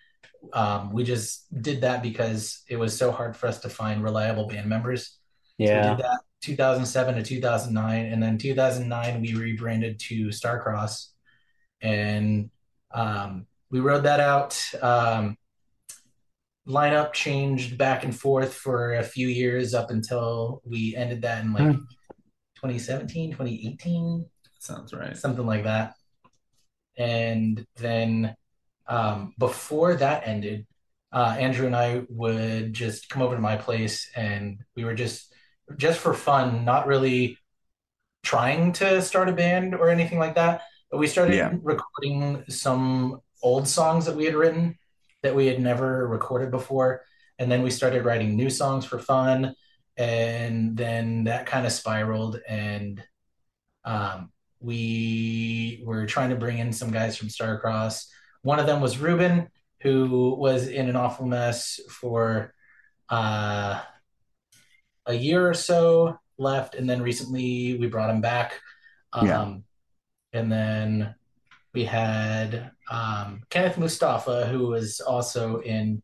Um, 0.54 0.94
we 0.94 1.04
just 1.04 1.48
did 1.62 1.82
that 1.82 2.04
because 2.04 2.62
it 2.70 2.78
was 2.78 2.96
so 2.96 3.12
hard 3.12 3.36
for 3.36 3.48
us 3.48 3.60
to 3.62 3.70
find 3.70 4.04
reliable 4.04 4.48
band 4.48 4.70
members. 4.70 5.18
So 5.60 5.66
we 5.66 5.66
yeah. 5.66 5.96
did 5.96 6.06
that 6.06 6.20
2007 6.42 7.16
to 7.16 7.24
2009, 7.24 8.06
and 8.06 8.22
then 8.22 8.38
2009 8.38 9.22
we 9.22 9.34
rebranded 9.34 10.00
to 10.00 10.28
Starcross, 10.28 11.08
and 11.82 12.52
um, 12.94 13.48
we 13.72 13.80
rode 13.80 14.04
that 14.04 14.20
out. 14.20 14.62
Um, 14.82 15.38
lineup 16.68 17.14
changed 17.14 17.78
back 17.78 18.04
and 18.04 18.18
forth 18.18 18.54
for 18.54 18.94
a 18.96 19.04
few 19.04 19.28
years 19.28 19.74
up 19.74 19.92
until 19.92 20.62
we 20.66 20.96
ended 20.96 21.22
that 21.22 21.44
in 21.44 21.54
like 21.54 21.78
2017, 22.56 23.32
2018 23.32 24.26
Sounds 24.60 24.94
right. 24.94 25.16
something 25.16 25.46
like 25.46 25.64
that. 25.66 25.94
And 26.98 27.66
then 27.76 28.36
um, 28.88 29.34
before 29.38 29.96
that 29.96 30.28
ended, 30.28 30.66
uh, 31.12 31.36
Andrew 31.38 31.68
and 31.68 31.76
I 31.76 32.04
would 32.10 32.74
just 32.74 33.10
come 33.10 33.22
over 33.22 33.36
to 33.36 33.42
my 33.42 33.58
place, 33.58 34.10
and 34.16 34.60
we 34.76 34.84
were 34.84 34.96
just 34.96 35.32
just 35.78 36.00
for 36.00 36.14
fun, 36.14 36.66
not 36.66 36.88
really 36.88 37.38
trying 38.24 38.72
to 38.74 39.02
start 39.02 39.30
a 39.30 39.34
band 39.34 39.76
or 39.76 39.90
anything 39.90 40.20
like 40.20 40.36
that. 40.36 40.62
But 40.90 40.98
we 40.98 41.08
started 41.08 41.36
Yeah. 41.36 41.54
recording 41.62 42.44
some 42.50 43.22
old 43.42 43.68
songs 43.68 44.06
that 44.06 44.16
we 44.16 44.26
had 44.26 44.36
written 44.36 44.78
that 45.26 45.36
we 45.36 45.48
had 45.48 45.60
never 45.60 46.08
recorded 46.08 46.52
before, 46.52 47.02
and 47.38 47.52
then 47.52 47.62
we 47.64 47.70
started 47.70 48.06
writing 48.06 48.36
new 48.36 48.50
songs 48.50 48.86
for 48.86 49.00
fun, 49.00 49.56
and 49.98 50.78
then 50.78 51.26
that 51.26 51.46
kind 51.46 51.66
of 51.66 51.72
spiraled 51.72 52.40
and 52.48 53.04
um, 53.84 54.32
we 54.60 55.84
were 55.86 56.06
trying 56.06 56.32
to 56.32 56.36
bring 56.36 56.58
in 56.58 56.74
some 56.74 56.92
guys 56.92 57.16
from 57.18 57.28
Starcross. 57.30 58.08
One 58.42 58.60
of 58.60 58.66
them 58.66 58.82
was 58.82 58.98
Ruben, 58.98 59.50
who 59.82 60.36
was 60.36 60.68
in 60.68 60.90
an 60.90 60.96
awful 60.96 61.26
mess 61.28 61.80
for 61.90 62.54
uh, 63.10 63.82
a 65.06 65.14
year 65.14 65.48
or 65.48 65.54
so 65.54 66.18
left, 66.38 66.76
and 66.76 66.90
then 66.90 67.02
recently 67.02 67.78
we 67.78 67.88
brought 67.88 68.10
him 68.10 68.22
back. 68.22 68.60
Um, 69.14 69.28
Yeah. 69.28 69.58
And 70.34 70.52
then 70.52 71.16
we 71.74 71.86
had 71.86 72.72
um, 72.90 73.42
Kenneth 73.50 73.78
Mustafa, 73.78 74.46
who 74.46 74.68
was 74.68 75.00
also 75.00 75.60
in 75.62 76.02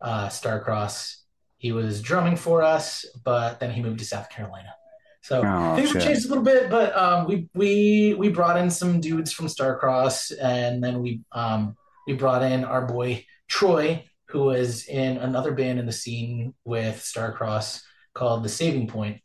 uh, 0.00 0.28
Starcross. 0.28 1.16
He 1.58 1.72
was 1.72 2.02
drumming 2.02 2.36
for 2.36 2.62
us, 2.62 3.04
but 3.24 3.60
then 3.60 3.70
he 3.70 3.82
moved 3.82 4.00
to 4.00 4.04
South 4.04 4.28
Carolina. 4.30 4.74
So 5.22 5.42
Oh, 5.44 5.76
things 5.76 5.92
have 5.92 6.02
changed 6.02 6.26
a 6.26 6.28
little 6.28 6.42
bit, 6.42 6.68
but 6.68 6.96
um, 6.96 7.26
we 7.26 7.48
we 7.54 8.14
we 8.18 8.28
brought 8.28 8.56
in 8.56 8.70
some 8.70 9.00
dudes 9.00 9.32
from 9.32 9.46
Starcross, 9.46 10.32
and 10.40 10.82
then 10.82 11.00
we 11.00 11.20
um, 11.30 11.76
we 12.08 12.14
brought 12.14 12.42
in 12.42 12.64
our 12.64 12.84
boy 12.86 13.24
Troy, 13.46 14.04
who 14.26 14.42
was 14.42 14.86
in 14.86 15.18
another 15.18 15.52
band 15.52 15.78
in 15.78 15.86
the 15.86 15.92
scene 15.92 16.54
with 16.64 16.96
Starcross 16.96 17.82
called 18.14 18.42
The 18.42 18.48
Saving 18.48 18.88
Point, 18.88 19.20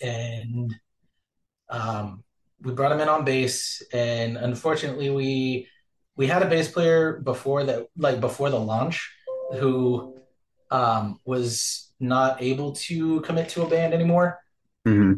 and 0.00 0.74
um, 1.68 2.24
we 2.62 2.72
brought 2.72 2.92
him 2.92 3.00
in 3.00 3.08
on 3.08 3.24
bass. 3.26 3.82
And 3.92 4.38
unfortunately, 4.38 5.10
we 5.10 5.68
we 6.16 6.26
had 6.26 6.42
a 6.42 6.46
bass 6.46 6.70
player 6.70 7.18
before 7.20 7.64
that, 7.64 7.86
like 7.96 8.20
before 8.20 8.50
the 8.50 8.58
launch, 8.60 9.10
who 9.58 10.16
um, 10.70 11.18
was 11.24 11.92
not 12.00 12.42
able 12.42 12.72
to 12.72 13.20
commit 13.22 13.48
to 13.50 13.62
a 13.62 13.68
band 13.68 13.94
anymore 13.94 14.38
hmm 14.84 15.14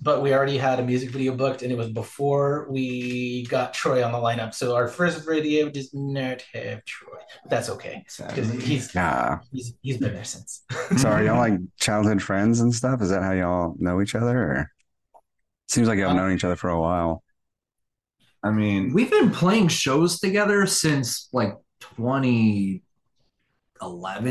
but 0.00 0.22
we 0.22 0.32
already 0.32 0.56
had 0.56 0.78
a 0.78 0.82
music 0.82 1.10
video 1.10 1.34
booked 1.34 1.62
and 1.62 1.70
it 1.72 1.76
was 1.78 1.88
before 1.90 2.66
we 2.70 3.44
got 3.46 3.74
Troy 3.74 4.04
on 4.04 4.12
the 4.12 4.18
lineup. 4.18 4.54
So 4.54 4.74
our 4.74 4.88
first 4.88 5.26
video 5.26 5.68
does 5.68 5.92
not 5.92 6.42
have 6.52 6.84
Troy. 6.84 7.18
But 7.42 7.50
that's 7.50 7.68
okay. 7.70 8.04
Because 8.18 8.50
he's, 8.62 8.94
Nah. 8.94 9.38
he's 9.52 9.74
he's 9.82 9.98
been 9.98 10.14
there 10.14 10.24
since. 10.24 10.62
So 10.96 11.08
are 11.08 11.22
y'all 11.22 11.38
like 11.38 11.54
childhood 11.78 12.22
friends 12.22 12.60
and 12.60 12.74
stuff? 12.74 13.02
Is 13.02 13.10
that 13.10 13.22
how 13.22 13.32
y'all 13.32 13.74
know 13.78 14.00
each 14.00 14.14
other? 14.14 14.38
Or 14.38 14.70
seems 15.68 15.88
like 15.88 15.98
y'all 15.98 16.10
Um, 16.10 16.16
known 16.16 16.32
each 16.32 16.44
other 16.44 16.56
for 16.56 16.70
a 16.70 16.80
while. 16.80 17.22
I 18.44 18.50
mean, 18.50 18.92
We've 18.92 19.10
been 19.10 19.30
playing 19.30 19.68
shows 19.68 20.20
together 20.20 20.66
since 20.66 21.28
like 21.32 21.54
2011, 21.96 22.80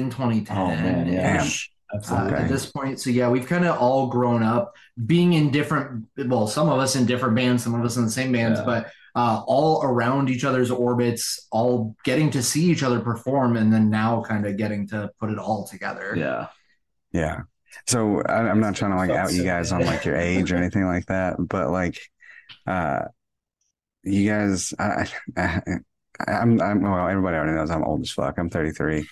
2010. 0.09 0.57
Oh, 0.57 0.67
man, 0.67 1.11
yeah. 1.11 1.43
uh, 1.43 1.49
Okay. 1.95 2.35
At 2.35 2.47
this 2.49 2.65
point, 2.65 2.99
so 2.99 3.11
yeah, 3.11 3.29
we've 3.29 3.45
kind 3.45 3.65
of 3.65 3.77
all 3.77 4.07
grown 4.07 4.41
up 4.41 4.73
being 5.05 5.33
in 5.33 5.51
different. 5.51 6.05
Well, 6.17 6.47
some 6.47 6.67
of 6.67 6.79
us 6.79 6.95
in 6.95 7.05
different 7.05 7.35
bands, 7.35 7.63
some 7.63 7.75
of 7.75 7.85
us 7.85 7.97
in 7.97 8.05
the 8.05 8.09
same 8.09 8.31
bands, 8.31 8.57
Yeah. 8.59 8.65
but 8.65 8.91
uh, 9.15 9.43
all 9.45 9.83
around 9.83 10.27
each 10.31 10.43
other's 10.43 10.71
orbits, 10.71 11.47
all 11.51 11.95
getting 12.03 12.31
to 12.31 12.41
see 12.41 12.63
each 12.71 12.81
other 12.81 12.99
perform, 12.99 13.57
and 13.57 13.71
then 13.71 13.91
now 13.91 14.23
kind 14.23 14.47
of 14.47 14.57
getting 14.57 14.87
to 14.87 15.11
put 15.19 15.29
it 15.29 15.37
all 15.37 15.67
together. 15.67 16.15
yeah. 16.17 16.47
Yeah. 17.11 17.41
So 17.85 18.23
I, 18.23 18.49
I'm 18.49 18.59
not 18.59 18.75
trying 18.75 18.89
to 18.91 18.97
like 18.97 19.11
out 19.11 19.31
you 19.31 19.43
guys 19.43 19.71
on 19.71 19.85
like 19.85 20.03
your 20.03 20.15
age 20.15 20.51
or 20.51 20.55
anything 20.55 20.85
like 20.87 21.05
that, 21.07 21.35
but 21.39 21.69
like, 21.69 21.99
uh, 22.65 23.01
you 24.03 24.29
guys, 24.29 24.73
I, 24.79 25.07
I, 25.37 25.61
I'm, 26.27 26.61
I'm, 26.61 26.81
well, 26.81 27.07
everybody 27.07 27.37
already 27.37 27.53
knows 27.53 27.69
I'm 27.71 27.83
old 27.83 28.01
as 28.01 28.11
fuck. 28.11 28.37
I'm 28.37 28.49
33. 28.49 29.07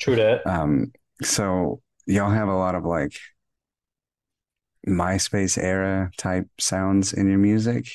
True 0.00 0.16
that. 0.16 0.46
Um, 0.46 0.92
so 1.22 1.80
y'all 2.06 2.30
have 2.30 2.48
a 2.48 2.56
lot 2.56 2.74
of 2.74 2.84
like 2.84 3.12
MySpace 4.88 5.62
era 5.62 6.10
type 6.16 6.48
sounds 6.58 7.12
in 7.12 7.28
your 7.28 7.38
music. 7.38 7.86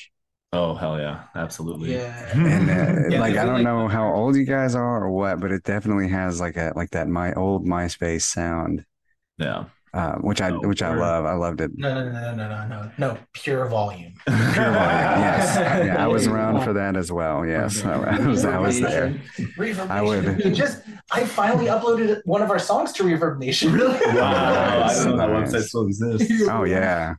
Oh 0.52 0.74
hell 0.74 0.98
yeah, 0.98 1.24
absolutely. 1.34 1.92
Yeah. 1.94 2.30
And 2.34 2.70
uh, 2.70 3.08
Yeah, 3.10 3.20
like 3.20 3.36
I 3.36 3.42
I 3.42 3.44
don't 3.44 3.54
like- 3.56 3.64
know 3.64 3.88
how 3.88 4.12
old 4.14 4.36
you 4.36 4.44
guys 4.44 4.74
are 4.74 5.04
or 5.04 5.10
what, 5.10 5.40
but 5.40 5.50
it 5.52 5.64
definitely 5.64 6.08
has 6.08 6.40
like 6.40 6.56
a 6.56 6.72
like 6.76 6.90
that 6.90 7.08
my 7.08 7.34
old 7.34 7.66
MySpace 7.66 8.22
sound, 8.22 8.84
Yeah. 9.38 9.64
Uh, 9.96 10.16
which 10.18 10.42
I 10.42 10.50
which 10.52 10.82
I 10.82 10.94
love. 10.94 11.24
I 11.24 11.32
loved 11.32 11.62
it. 11.62 11.70
No, 11.74 11.94
no, 11.94 12.12
no, 12.12 12.34
no, 12.34 12.48
no, 12.48 12.66
no, 12.68 12.90
no. 12.98 13.18
PureVolume. 13.34 14.14
PureVolume, 14.28 14.56
yes, 14.56 15.56
yeah, 15.86 16.04
I 16.04 16.06
was 16.06 16.26
around 16.26 16.62
for 16.64 16.74
that 16.74 16.96
as 16.98 17.10
well. 17.10 17.46
Yes, 17.46 17.82
I, 17.82 17.94
I 17.94 18.26
was 18.26 18.44
I 18.44 18.58
was 18.58 18.78
there. 18.78 19.14
Reverb 19.56 19.88
I 19.88 20.02
would- 20.02 20.24
Nation. 20.26 20.50
We 20.50 20.54
just 20.54 20.82
I 21.10 21.24
finally 21.24 21.66
uploaded 21.66 22.20
one 22.26 22.42
of 22.42 22.50
our 22.50 22.58
songs 22.58 22.92
to 22.94 23.04
ReverbNation. 23.04 23.72
Really? 23.72 23.98
Wow, 24.16 24.82
I 24.84 24.94
didn't 24.94 25.16
know 25.16 25.16
that 25.16 25.30
Nice. 25.30 25.52
website 25.54 25.62
still 25.68 25.86
exists. 25.86 26.42
Oh 26.50 26.64
yeah, 26.64 27.14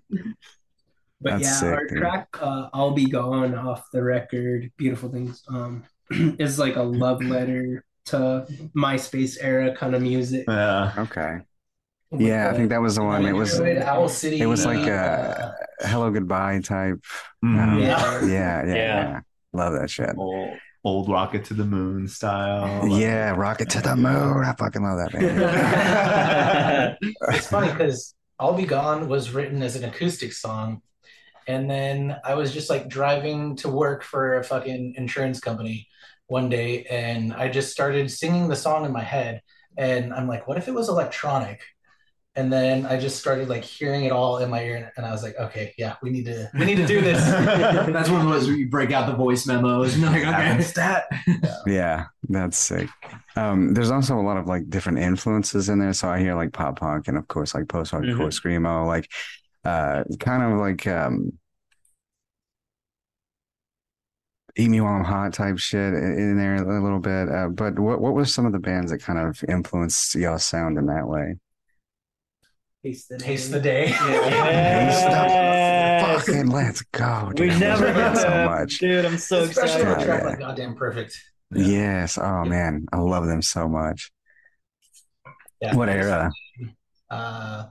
But 1.20 1.32
That's 1.40 1.44
yeah, 1.46 1.54
sick, 1.54 1.74
our 1.74 1.86
dude. 1.88 1.98
track 1.98 2.28
uh, 2.40 2.70
"I'll 2.74 2.92
Be 2.92 3.06
Gone" 3.10 3.56
off 3.56 3.90
the 3.92 4.04
record, 4.04 4.72
"Beautiful 4.78 5.10
Things," 5.10 5.42
um, 5.50 5.84
is 6.38 6.60
like 6.60 6.76
a 6.76 6.84
love 6.84 7.24
letter 7.24 7.84
to 8.06 8.46
MySpace 8.76 9.38
era 9.42 9.76
kind 9.76 9.96
of 9.96 10.02
music. 10.04 10.46
Yeah. 10.48 10.94
okay. 11.00 11.40
Yeah, 12.12 12.50
I 12.50 12.54
think 12.56 12.70
that 12.70 12.82
was 12.82 12.96
the 12.96 13.04
one. 13.04 13.26
It 13.26 13.34
was 13.34 13.60
Owl 13.60 14.08
City. 14.08 14.40
it 14.40 14.46
was 14.46 14.66
like 14.66 14.88
uh, 14.88 15.52
a 15.82 15.88
hello 15.88 16.10
goodbye 16.12 16.60
type. 16.62 17.00
Mhm. 17.44 17.82
Yeah, 17.82 18.22
Yeah. 18.22 18.26
yeah, 18.26 18.66
yeah, 18.66 18.66
Yeah. 18.66 18.76
yeah. 18.76 19.20
Love 19.54 19.74
that 19.74 19.90
shit. 19.90 20.16
Old, 20.18 20.58
old 20.84 21.10
rocket 21.10 21.44
to 21.46 21.54
the 21.54 21.66
moon 21.66 22.08
style. 22.08 22.88
Yeah, 23.00 23.32
rocket 23.32 23.70
to 23.72 23.82
the 23.82 23.96
moon. 23.96 24.44
I 24.46 24.54
fucking 24.58 24.82
love 24.84 25.00
that 25.00 25.12
band. 25.12 26.98
it's 27.30 27.48
funny 27.48 27.72
because 27.72 28.14
I'll 28.40 28.54
Be 28.54 28.66
Gone 28.66 29.08
was 29.10 29.32
written 29.32 29.62
as 29.64 29.76
an 29.76 29.84
acoustic 29.84 30.32
song. 30.34 30.82
And 31.48 31.70
then 31.70 32.18
I 32.26 32.36
was 32.36 32.54
just 32.54 32.70
like 32.70 32.88
driving 32.90 33.56
to 33.58 33.70
work 33.70 34.04
for 34.04 34.38
a 34.38 34.44
fucking 34.44 34.96
insurance 34.98 35.40
company 35.40 35.88
one 36.28 36.50
day 36.50 36.84
and 36.84 37.34
I 37.34 37.48
just 37.48 37.72
started 37.72 38.12
singing 38.12 38.50
the 38.50 38.56
song 38.56 38.84
in 38.86 38.92
my 38.92 39.02
head. 39.04 39.42
And 39.78 40.14
I'm 40.14 40.28
like, 40.28 40.46
what 40.48 40.58
if 40.58 40.68
it 40.68 40.74
was 40.74 40.90
electronic? 40.90 41.62
And 42.38 42.54
then 42.54 42.86
I 42.86 43.00
just 43.00 43.20
started 43.20 43.50
like 43.50 43.64
hearing 43.64 44.04
it 44.04 44.12
all 44.12 44.38
in 44.38 44.52
my 44.52 44.64
ear 44.64 44.94
and 44.96 45.06
I 45.06 45.12
was 45.12 45.24
like, 45.24 45.36
okay, 45.40 45.74
yeah, 45.76 45.96
we 46.04 46.12
need 46.12 46.26
to 46.26 46.48
we 46.54 46.66
need 46.66 46.76
to 46.78 46.86
do 46.86 47.02
this. 47.02 47.20
That's 47.26 48.10
one 48.10 48.22
of 48.22 48.32
those 48.32 48.46
where 48.48 48.56
you 48.56 48.70
break 48.70 48.92
out 48.92 49.08
the 49.08 49.16
voice 49.16 49.48
memos 49.48 49.96
and 49.96 50.04
you're 50.04 50.12
like, 50.12 50.24
okay. 50.24 50.62
Stat. 50.62 51.06
Yeah, 51.66 52.06
that's 52.30 52.58
sick. 52.58 52.90
Um, 53.36 53.74
there's 53.74 53.90
also 53.90 54.20
a 54.20 54.22
lot 54.22 54.38
of 54.38 54.46
like 54.46 54.70
different 54.70 55.00
influences 55.00 55.68
in 55.68 55.80
there. 55.80 55.94
So 55.94 56.10
I 56.10 56.20
hear 56.20 56.36
like 56.36 56.54
pop 56.54 56.80
punk 56.80 57.08
and 57.08 57.18
of 57.18 57.28
course 57.28 57.56
like 57.56 57.68
post 57.68 57.92
hardcore 57.92 58.28
screamo, 58.28 58.86
like 58.86 59.10
uh 59.66 60.04
kind 60.20 60.44
of 60.44 60.60
like 60.60 60.86
um 60.86 61.34
Eat 64.56 64.70
Me 64.70 64.80
While 64.82 64.94
I'm 64.94 65.04
Hot 65.04 65.34
type 65.34 65.58
shit 65.58 65.94
in 65.94 66.38
there 66.38 66.56
a 66.56 66.84
little 66.84 67.00
bit. 67.00 67.30
Uh, 67.30 67.48
but 67.50 67.80
what 67.80 68.00
what 68.00 68.14
were 68.14 68.26
some 68.26 68.46
of 68.46 68.54
the 68.54 68.60
bands 68.60 68.92
that 68.92 69.00
kind 69.00 69.20
of 69.20 69.44
influenced 69.50 70.14
y'all's 70.16 70.44
sound 70.44 70.78
in 70.78 70.86
that 70.86 71.08
way? 71.08 71.36
Taste 72.84 73.10
the 73.10 73.18
Taste 73.18 73.52
Day. 73.52 73.58
the 73.58 73.64
day. 73.64 73.88
Yes. 75.08 76.26
Fucking 76.26 76.48
let's 76.48 76.82
go. 76.92 77.28
We 77.30 77.34
dude. 77.36 77.52
I 77.54 77.60
never 77.60 77.86
love 77.88 77.96
get 77.96 78.18
so 78.18 78.30
much. 78.46 78.78
dude. 78.80 79.06
I'm 79.06 79.18
so 79.18 79.42
Especially 79.44 79.82
excited. 79.82 79.88
with 79.88 79.98
a 80.00 80.06
track 80.06 80.22
Yeah. 80.24 80.28
like 80.30 80.40
Goddamn 80.40 80.76
Perfect. 80.76 81.18
Yes. 81.54 82.18
Oh 82.18 82.44
man, 82.46 82.86
I 82.94 82.98
love 82.98 83.26
them 83.28 83.42
so 83.42 83.68
much. 83.68 84.12
Yeah. 85.62 85.76
What 85.76 85.90
era? 85.90 86.32
Uh 87.10 87.66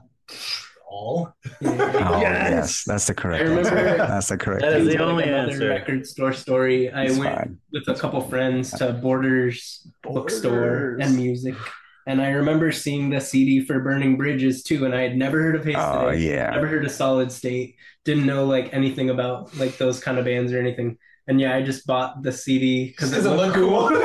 all. 0.89 1.33
Oh 1.45 1.57
Yes. 1.61 2.49
yes, 2.51 2.83
that's 2.85 3.07
the 3.07 3.13
correct 3.13 3.43
remember- 3.43 3.69
answer. 3.77 3.97
That's 3.97 4.27
the 4.29 4.37
correct 4.37 4.61
That 4.61 4.73
is 4.73 4.87
answer. 4.87 4.97
the 4.97 5.03
only 5.03 5.23
Another 5.25 5.51
answer. 5.51 5.69
record 5.69 6.05
store 6.07 6.33
story. 6.33 6.89
I 6.91 7.03
It's 7.05 7.17
went 7.17 7.35
fine. 7.35 7.57
with 7.71 7.87
a 7.87 7.95
couple 7.95 8.21
friends 8.21 8.71
to 8.71 8.93
Borders 8.93 9.87
bookstore 10.03 10.97
and 10.99 11.15
music. 11.15 11.55
And 12.07 12.21
I 12.21 12.29
remember 12.31 12.71
seeing 12.71 13.11
the 13.11 13.21
CD 13.21 13.65
for 13.65 13.81
Burning 13.81 14.17
Bridges 14.17 14.63
too, 14.63 14.85
and 14.85 14.95
I 14.95 15.01
had 15.01 15.17
never 15.17 15.41
heard 15.43 15.55
of 15.57 15.65
Haste 15.65 15.87
Oh 15.87 16.09
Today, 16.11 16.29
yeah. 16.35 16.49
never 16.51 16.67
heard 16.67 16.85
of 16.85 16.91
Solid 16.91 17.31
State, 17.31 17.75
didn't 18.05 18.25
know 18.25 18.45
like 18.45 18.73
anything 18.73 19.11
about 19.11 19.55
like 19.57 19.77
those 19.77 19.99
kind 19.99 20.17
of 20.17 20.25
bands 20.25 20.53
or 20.53 20.59
anything. 20.59 20.97
And 21.27 21.41
yeah, 21.41 21.55
I 21.55 21.61
just 21.63 21.85
bought 21.85 22.23
the 22.23 22.31
CD 22.31 22.87
because 22.87 23.13
it 23.13 23.23
it 23.25 23.29
looked 23.29 23.55
looked 23.55 23.55
cool. 23.55 23.89
cool. 23.89 24.01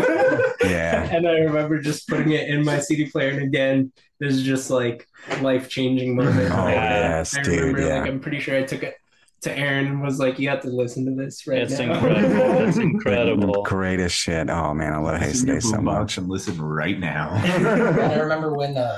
Yeah. 0.65 1.03
and 1.13 1.27
I 1.29 1.39
remember 1.41 1.81
just 1.81 2.09
putting 2.09 2.33
it 2.33 2.49
in 2.49 2.65
my 2.65 2.81
CD 2.81 3.07
player, 3.11 3.31
and 3.31 3.43
again, 3.43 3.93
there's 4.21 4.43
just 4.43 4.71
like 4.71 5.07
life 5.41 5.69
changing 5.69 6.17
moment. 6.17 6.53
Oh 6.53 6.69
yes, 6.69 7.37
I 7.37 7.43
dude. 7.43 7.59
remember, 7.59 7.81
Yeah. 7.87 8.01
like, 8.01 8.11
I'm 8.11 8.21
pretty 8.21 8.41
sure 8.41 8.57
I 8.57 8.63
took 8.65 8.83
it 8.85 8.95
to 9.43 9.57
Aaron 9.59 10.01
was 10.01 10.19
like, 10.19 10.39
"You 10.39 10.49
have 10.51 10.61
to 10.63 10.69
listen 10.69 11.05
to 11.07 11.15
this 11.21 11.47
right 11.47 11.59
It's 11.63 11.79
now." 11.79 11.93
incredible. 11.95 12.69
It's 12.69 12.77
incredible. 12.91 13.63
Greatest 13.65 14.17
shit. 14.17 14.49
Oh 14.51 14.73
man, 14.75 14.93
I 14.93 14.99
love 14.99 15.21
Haste 15.21 15.47
Listen 15.47 15.47
to 15.49 15.53
Today 15.55 15.61
so 15.67 15.77
Boombox 15.79 15.83
much. 15.85 16.19
and 16.19 16.29
listen 16.29 16.61
right 16.63 16.99
now. 16.99 17.31
and 17.45 17.67
I 17.67 18.15
remember 18.21 18.55
when 18.55 18.77
uh 18.77 18.97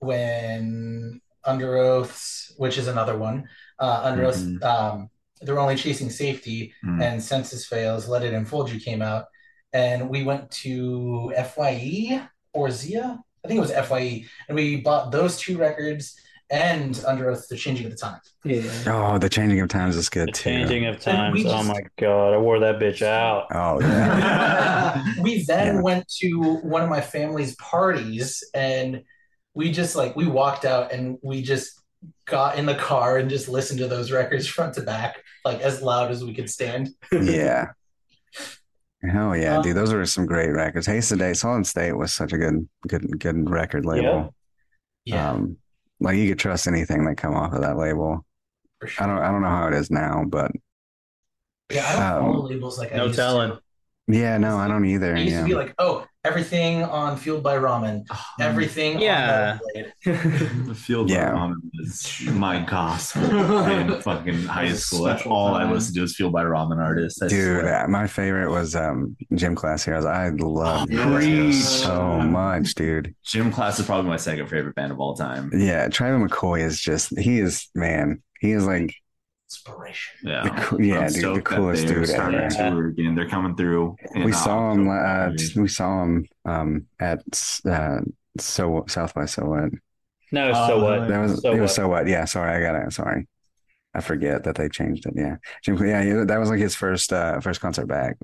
when 0.00 1.20
Underoath's, 1.46 2.54
which 2.58 2.78
is 2.78 2.88
another 2.88 3.16
one, 3.16 3.48
uh 3.78 4.10
Underoath's, 4.10 4.42
Mhm. 4.42 4.62
um 4.64 5.10
they're 5.42 5.58
only 5.58 5.76
chasing 5.76 6.08
safety 6.08 6.72
Mm. 6.82 7.02
and 7.02 7.22
Senses 7.22 7.66
Fail's, 7.66 8.08
Let 8.08 8.22
It 8.24 8.32
Enfold 8.32 8.70
You 8.72 8.80
came 8.80 9.02
out. 9.02 9.26
And 9.74 10.08
we 10.08 10.22
went 10.24 10.50
to 10.62 11.30
FYE 11.36 12.26
or 12.54 12.70
Zia. 12.70 13.18
I 13.44 13.48
think 13.48 13.58
it 13.58 13.60
was 13.60 13.70
FYE. 13.70 14.24
And 14.48 14.56
we 14.56 14.76
bought 14.80 15.12
those 15.12 15.36
two 15.38 15.58
records 15.58 16.18
and 16.50 16.94
Underoath, 16.94 17.48
The 17.48 17.56
Changing 17.56 17.86
of 17.86 17.92
the 17.92 17.98
Times. 17.98 18.34
Yeah. 18.44 18.62
Oh, 18.86 19.18
the 19.18 19.28
changing 19.28 19.60
of 19.60 19.68
times 19.68 19.96
is 19.96 20.08
good 20.08 20.28
The 20.28 20.32
too. 20.32 20.42
changing 20.50 20.86
of 20.86 20.96
we 20.96 21.00
times. 21.02 21.44
Oh 21.46 21.62
my 21.64 21.80
god, 21.98 22.34
I 22.34 22.38
wore 22.38 22.60
that 22.60 22.78
bitch 22.78 23.02
out. 23.02 23.46
Oh 23.50 23.80
yeah. 23.80 25.04
we 25.22 25.44
then 25.44 25.76
Yeah. 25.76 25.80
went 25.82 26.08
to 26.20 26.38
one 26.62 26.82
of 26.82 26.88
my 26.88 27.00
family's 27.00 27.56
parties 27.56 28.44
and 28.54 29.02
we 29.54 29.72
just 29.72 29.96
like 29.96 30.14
we 30.14 30.26
walked 30.26 30.64
out 30.64 30.92
and 30.92 31.18
we 31.22 31.42
just 31.42 31.82
got 32.26 32.56
in 32.58 32.66
the 32.66 32.74
car 32.74 33.18
and 33.18 33.28
just 33.30 33.48
listened 33.48 33.80
to 33.80 33.88
those 33.88 34.12
records 34.12 34.46
front 34.46 34.74
to 34.74 34.82
back 34.82 35.16
like 35.44 35.60
as 35.60 35.82
loud 35.82 36.10
as 36.10 36.22
we 36.24 36.32
could 36.34 36.48
stand 36.50 36.90
yeah. 37.10 37.66
Hell 39.10 39.36
yeah, 39.36 39.56
Um, 39.58 39.62
dude. 39.62 39.76
Those 39.76 39.92
were 39.92 40.04
some 40.06 40.26
great 40.26 40.50
records. 40.50 40.86
Haste 40.86 41.10
Today, 41.10 41.32
Solid 41.34 41.66
State 41.66 41.92
was 41.96 42.12
such 42.12 42.32
a 42.32 42.38
good, 42.38 42.68
good, 42.88 43.18
good 43.20 43.48
record 43.50 43.84
label. 43.86 44.34
yeah 45.04 45.30
Um, 45.32 45.58
like 46.00 46.16
you 46.16 46.28
could 46.28 46.38
trust 46.38 46.66
anything 46.66 47.04
that 47.06 47.16
come 47.16 47.34
off 47.34 47.52
of 47.52 47.62
that 47.62 47.76
label. 47.76 48.24
for 48.80 48.88
I 49.02 49.06
don't, 49.06 49.18
I 49.18 49.30
don't 49.32 49.42
know 49.42 49.48
how 49.48 49.68
it 49.68 49.74
is 49.74 49.90
now, 49.90 50.24
but 50.26 50.50
yeah 51.72 51.84
i 51.88 51.92
don't 51.94 52.02
um, 52.26 52.32
follow 52.32 52.48
labels 52.48 52.78
like 52.78 52.92
i 52.92 52.96
No 52.96 53.06
used 53.06 53.16
telling. 53.18 53.50
to 53.50 53.60
yeah, 54.08 54.38
no, 54.38 54.56
I 54.56 54.68
don't 54.68 54.84
either. 54.84 55.16
it 55.16 55.22
used 55.24 55.32
Yeah. 55.32 55.40
to 55.42 55.46
be 55.48 55.54
like 55.54 55.74
oh 55.78 56.06
everything 56.26 56.82
on 56.82 57.16
fueled 57.16 57.42
by 57.42 57.56
ramen 57.56 58.04
everything 58.40 59.00
Yeah. 59.00 59.58
on 59.62 59.92
Metal 60.04 60.18
The 60.66 60.74
field 60.74 61.08
Yeah. 61.10 61.30
by 61.32 61.38
ramen 61.38 61.54
is 61.80 62.22
my 62.32 62.60
gospel 62.64 63.22
in 63.70 64.00
fucking 64.00 64.42
high 64.44 64.64
It 64.64 64.70
was 64.72 64.78
a 64.78 64.80
school. 64.82 65.04
That's 65.04 65.20
special 65.22 65.36
all 65.36 65.54
I 65.54 65.70
listened 65.70 65.94
to 65.96 66.02
is 66.02 66.16
fueled 66.16 66.32
by 66.32 66.44
ramen 66.44 66.78
artists. 66.82 67.22
I 67.22 67.28
Dude, 67.28 67.60
swear. 67.60 67.88
my 67.88 68.06
favorite 68.06 68.50
was 68.50 68.74
um, 68.74 69.16
Gym 69.34 69.54
Class 69.54 69.84
Heroes. 69.84 70.04
I 70.04 70.28
love 70.30 70.88
Oh, 70.92 71.18
Heroes 71.18 71.66
so 71.82 72.20
much, 72.20 72.74
dude. 72.74 73.14
Gym 73.24 73.50
Class 73.52 73.78
is 73.78 73.86
probably 73.86 74.10
my 74.10 74.16
second 74.16 74.46
favorite 74.48 74.74
band 74.74 74.92
of 74.92 75.00
all 75.00 75.14
time. 75.14 75.50
Yeah, 75.54 75.88
Travis 75.88 76.30
McCoy 76.30 76.60
is 76.60 76.80
just 76.80 77.16
he 77.18 77.38
is 77.38 77.68
man. 77.74 78.22
He 78.40 78.52
is 78.52 78.66
like 78.66 78.94
inspiration 79.48 80.14
Yeah, 80.24 80.42
The 80.70 80.84
yeah, 80.84 81.08
dude, 81.08 81.36
the 81.36 81.42
coolest 81.42 81.86
they're 81.86 82.00
dude 82.00 82.08
starting 82.08 82.40
ever. 82.40 82.50
tour 82.50 82.86
again. 82.88 83.14
They're 83.14 83.28
coming 83.28 83.56
through. 83.56 83.96
we 84.14 84.32
saw 84.32 84.72
him. 84.72 84.88
Uh, 84.88 84.92
October. 84.92 85.62
we 85.62 85.68
saw 85.68 86.02
him 86.02 86.26
um, 86.44 86.86
at 87.00 87.20
uh, 87.68 88.00
so 88.38 88.84
South 88.88 89.14
by 89.14 89.26
So 89.26 89.44
What. 89.44 89.70
No, 90.32 90.50
Uh, 90.50 90.66
so 90.66 90.84
what? 90.84 91.08
That 91.08 91.18
was 91.20 91.40
So 91.42 91.52
it 91.52 91.60
was 91.60 91.70
what? 91.70 91.70
so 91.70 91.88
what? 91.88 92.06
Yeah, 92.08 92.24
sorry, 92.24 92.56
I 92.56 92.60
got 92.60 92.80
it. 92.86 92.92
Sorry, 92.92 93.28
I 93.94 94.00
forget 94.00 94.44
that 94.44 94.56
they 94.56 94.68
changed 94.68 95.06
it. 95.06 95.14
Yeah, 95.16 95.36
Jim. 95.62 95.76
Yeah, 95.86 96.24
that 96.24 96.38
was 96.38 96.50
like 96.50 96.60
his 96.60 96.74
first 96.74 97.12
uh, 97.12 97.40
first 97.40 97.60
concert 97.60 97.86
back. 97.86 98.16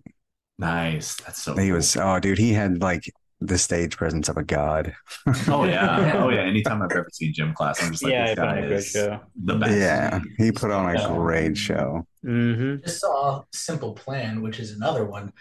nice. 0.59 1.17
That's 1.17 1.41
so. 1.43 1.57
He 1.57 1.69
cool. 1.69 1.77
was 1.77 1.97
oh, 1.97 2.19
dude, 2.21 2.39
he 2.39 2.53
had 2.53 2.81
like 2.83 3.05
the 3.47 3.59
stage 3.59 3.97
presence 3.97 4.29
of 4.29 4.37
a 4.37 4.45
god. 4.45 4.95
Oh 5.49 5.65
yeah. 5.65 6.13
Oh 6.17 6.29
yeah. 6.31 6.41
Anytime 6.43 6.83
I've 6.83 6.91
ever 6.93 7.09
seen 7.13 7.33
Gym 7.35 7.55
Class, 7.55 7.83
I'm 7.83 7.93
just 7.93 8.05
like, 8.05 8.13
yeah, 8.13 8.25
this 8.25 8.33
I 8.33 8.35
put 8.35 8.49
on 8.49 8.57
guy 8.57 8.67
is 8.77 8.93
the 9.45 9.55
best. 9.57 9.73
Yeah, 9.79 10.21
he 10.39 10.53
put 10.53 10.71
on 10.71 10.89
a 10.91 10.99
Yeah. 10.99 11.07
great 11.17 11.57
show. 11.57 12.07
Mm-hmm. 12.25 12.83
just 12.85 13.01
saw 13.01 13.43
simple 13.53 13.95
plan 13.95 14.43
which 14.43 14.61
is 14.61 14.71
another 14.77 15.05
one 15.05 15.33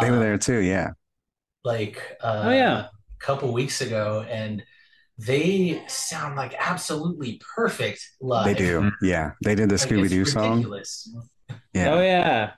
They 0.00 0.10
were 0.10 0.18
Uh, 0.18 0.20
there 0.20 0.38
too. 0.38 0.58
Yeah, 0.58 0.90
like 1.64 2.16
uh, 2.22 2.42
Oh 2.46 2.50
yeah. 2.50 2.78
a 2.78 2.90
couple 3.18 3.52
weeks 3.52 3.80
ago, 3.80 4.24
and 4.28 4.62
they 5.18 5.82
sound 5.88 6.36
like 6.36 6.54
absolutely 6.58 7.40
perfect 7.56 8.00
live. 8.20 8.46
they 8.46 8.54
do. 8.54 8.90
Yeah, 9.02 9.32
they 9.42 9.54
did 9.54 9.68
the 9.68 9.74
Like, 9.74 9.88
Scooby 9.88 10.08
Doo 10.08 10.24
song. 10.24 10.62
Yeah, 11.74 11.94
Oh 11.94 12.00
yeah. 12.00 12.52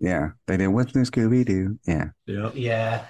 yeah, 0.00 0.30
they 0.46 0.56
did. 0.56 0.68
What's 0.68 0.94
new 0.94 1.02
Scooby 1.02 1.44
Doo? 1.44 1.78
Yeah, 1.86 2.06
Yep. 2.26 2.52
Yeah, 2.54 3.04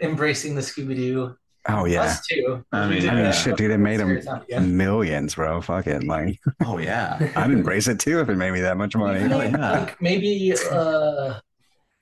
embracing 0.00 0.54
the 0.54 0.60
Scooby 0.60 0.96
Doo. 0.96 1.36
Oh 1.66 1.86
yeah. 1.86 2.02
Us 2.02 2.26
too. 2.26 2.64
I 2.72 2.88
mean, 2.88 3.08
I 3.08 3.14
mean, 3.14 3.24
uh, 3.26 3.32
shit, 3.32 3.56
dude, 3.56 3.70
it 3.70 3.78
made 3.78 3.98
them 3.98 4.20
Stereotype, 4.20 4.46
yeah. 4.48 4.58
millions, 4.60 5.34
bro. 5.34 5.60
Fuck 5.62 5.86
it. 5.86 6.04
Like, 6.04 6.38
Oh 6.64 6.78
yeah. 6.78 7.32
I'd 7.36 7.50
embrace 7.50 7.88
it 7.88 7.98
too 7.98 8.20
if 8.20 8.28
it 8.28 8.36
made 8.36 8.50
me 8.52 8.60
that 8.60 8.76
much 8.76 8.94
money. 8.94 9.20
Oh, 9.32 9.40
yeah. 9.40 9.70
Like 9.80 10.00
maybe 10.00 10.54
uh 10.70 11.40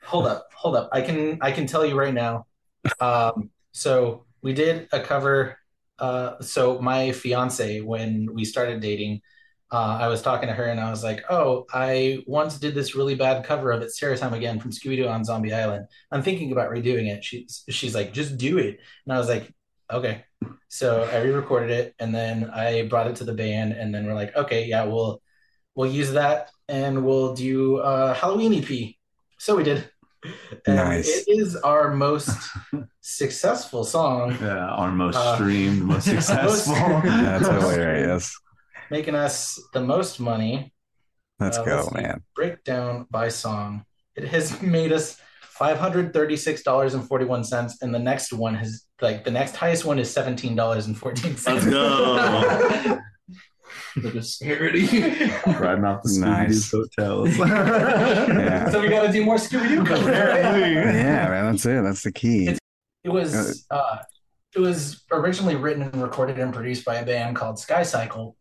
hold 0.03 0.27
up, 0.27 0.49
hold 0.53 0.75
up. 0.75 0.89
I 0.93 1.01
can 1.03 1.39
I 1.41 1.53
can 1.53 1.67
tell 1.67 1.87
you 1.87 1.97
right 1.97 2.15
now. 2.15 2.47
Um 3.01 3.51
so 3.71 4.25
we 4.43 4.53
did 4.53 4.89
a 4.91 5.01
cover 5.01 5.59
uh 6.01 6.41
so 6.41 6.81
my 6.81 7.13
fiance 7.13 7.81
when 7.83 8.35
we 8.35 8.45
started 8.45 8.81
dating 8.81 9.21
uh, 9.73 9.99
I 10.01 10.09
was 10.09 10.21
talking 10.23 10.49
to 10.49 10.55
her 10.55 10.65
and 10.65 10.79
I 10.79 10.91
was 10.91 11.03
like, 11.03 11.25
"Oh, 11.31 11.65
I 11.73 12.23
once 12.27 12.59
did 12.59 12.75
this 12.75 12.95
really 12.95 13.15
bad 13.15 13.45
cover 13.45 13.73
of 13.73 13.81
"It's 13.83 13.99
Terror 13.99 14.17
Time 14.17 14.35
Again" 14.35 14.61
from 14.61 14.71
Scooby 14.71 14.97
Doo 14.97 15.09
on 15.09 15.25
Zombie 15.25 15.55
Island. 15.55 15.87
I'm 16.13 16.23
thinking 16.23 16.53
about 16.53 16.71
redoing 16.71 17.09
it." 17.09 17.25
She's 17.25 17.65
she's 17.71 17.95
like, 17.95 18.13
"Just 18.13 18.37
do 18.37 18.59
it," 18.59 18.79
and 19.07 19.15
I 19.15 19.19
was 19.19 19.29
like, 19.29 19.51
"Okay." 19.91 20.25
So 20.69 21.03
I 21.05 21.19
re-recorded 21.23 21.71
it 21.71 21.95
and 21.99 22.15
then 22.15 22.51
I 22.51 22.87
brought 22.89 23.07
it 23.07 23.17
to 23.17 23.25
the 23.25 23.35
band 23.35 23.73
and 23.73 23.95
then 23.95 24.07
we're 24.07 24.15
like, 24.15 24.35
"Okay, 24.37 24.65
yeah, 24.67 24.85
we'll 24.85 25.23
we'll 25.75 25.91
use 25.91 26.13
that 26.13 26.51
and 26.69 27.05
we'll 27.05 27.35
do 27.35 27.79
a 27.79 28.13
Halloween 28.15 28.55
EP. 28.55 28.95
So 29.39 29.57
we 29.57 29.63
did. 29.65 29.89
And 30.67 30.77
Nice. 30.77 31.09
it 31.09 31.25
is 31.29 31.57
our 31.57 31.93
most 31.95 32.31
successful 33.01 33.85
song, 33.85 34.37
Yeah, 34.43 34.67
our 34.69 34.93
most 34.93 35.17
Uh, 35.17 35.35
streamed, 35.35 35.83
most 35.83 36.05
successful. 36.15 36.75
That's 37.03 37.47
hilarious. 37.49 38.39
Making 38.93 39.15
us 39.15 39.59
the 39.73 39.81
most 39.81 40.21
money. 40.21 40.71
Let's 41.41 41.57
Uh, 41.57 41.65
go, 41.65 41.77
let's 41.77 41.93
man. 41.95 42.23
Breakdown 42.37 43.07
by 43.11 43.31
song. 43.31 43.87
It 44.15 44.29
has 44.29 44.61
made 44.63 44.93
us 44.93 45.17
$536.41 45.59 47.73
and 47.81 47.95
the 47.95 47.99
next 47.99 48.35
one 48.35 48.55
has 48.55 48.85
like 49.01 49.25
the 49.25 49.31
next 49.31 49.57
highest 49.57 49.87
one 49.87 49.99
is 49.99 50.15
$17.14. 50.15 51.47
Let's 51.47 51.65
go. 51.67 52.99
The 53.95 54.11
disparity. 54.11 54.87
Riding 55.47 55.85
off 55.85 56.03
the 56.03 56.17
Nice. 56.19 56.71
Scooby-Doo 56.71 56.89
hotels. 56.97 57.37
Yeah. 57.39 58.71
so 58.71 58.81
we 58.81 58.89
got 58.89 59.03
to 59.07 59.13
do 59.13 59.23
more 59.23 59.37
Scooby-Doo 59.37 59.85
covers. 59.91 60.07
Yeah, 60.07 61.29
man, 61.29 61.53
that's 61.53 61.67
it. 61.67 61.83
That's 61.83 62.03
the 62.03 62.11
key. 62.13 62.45
It's- 62.45 62.59
It 63.05 63.11
was 63.11 63.67
uh, 63.71 63.99
it 64.57 64.61
was 64.61 65.05
originally 65.13 65.57
written 65.57 65.83
and 65.83 66.03
recorded 66.03 66.39
and 66.39 66.55
produced 66.55 66.87
by 66.87 66.97
a 66.97 67.05
band 67.07 67.37
called 67.37 67.57
Skycycle, 67.57 68.33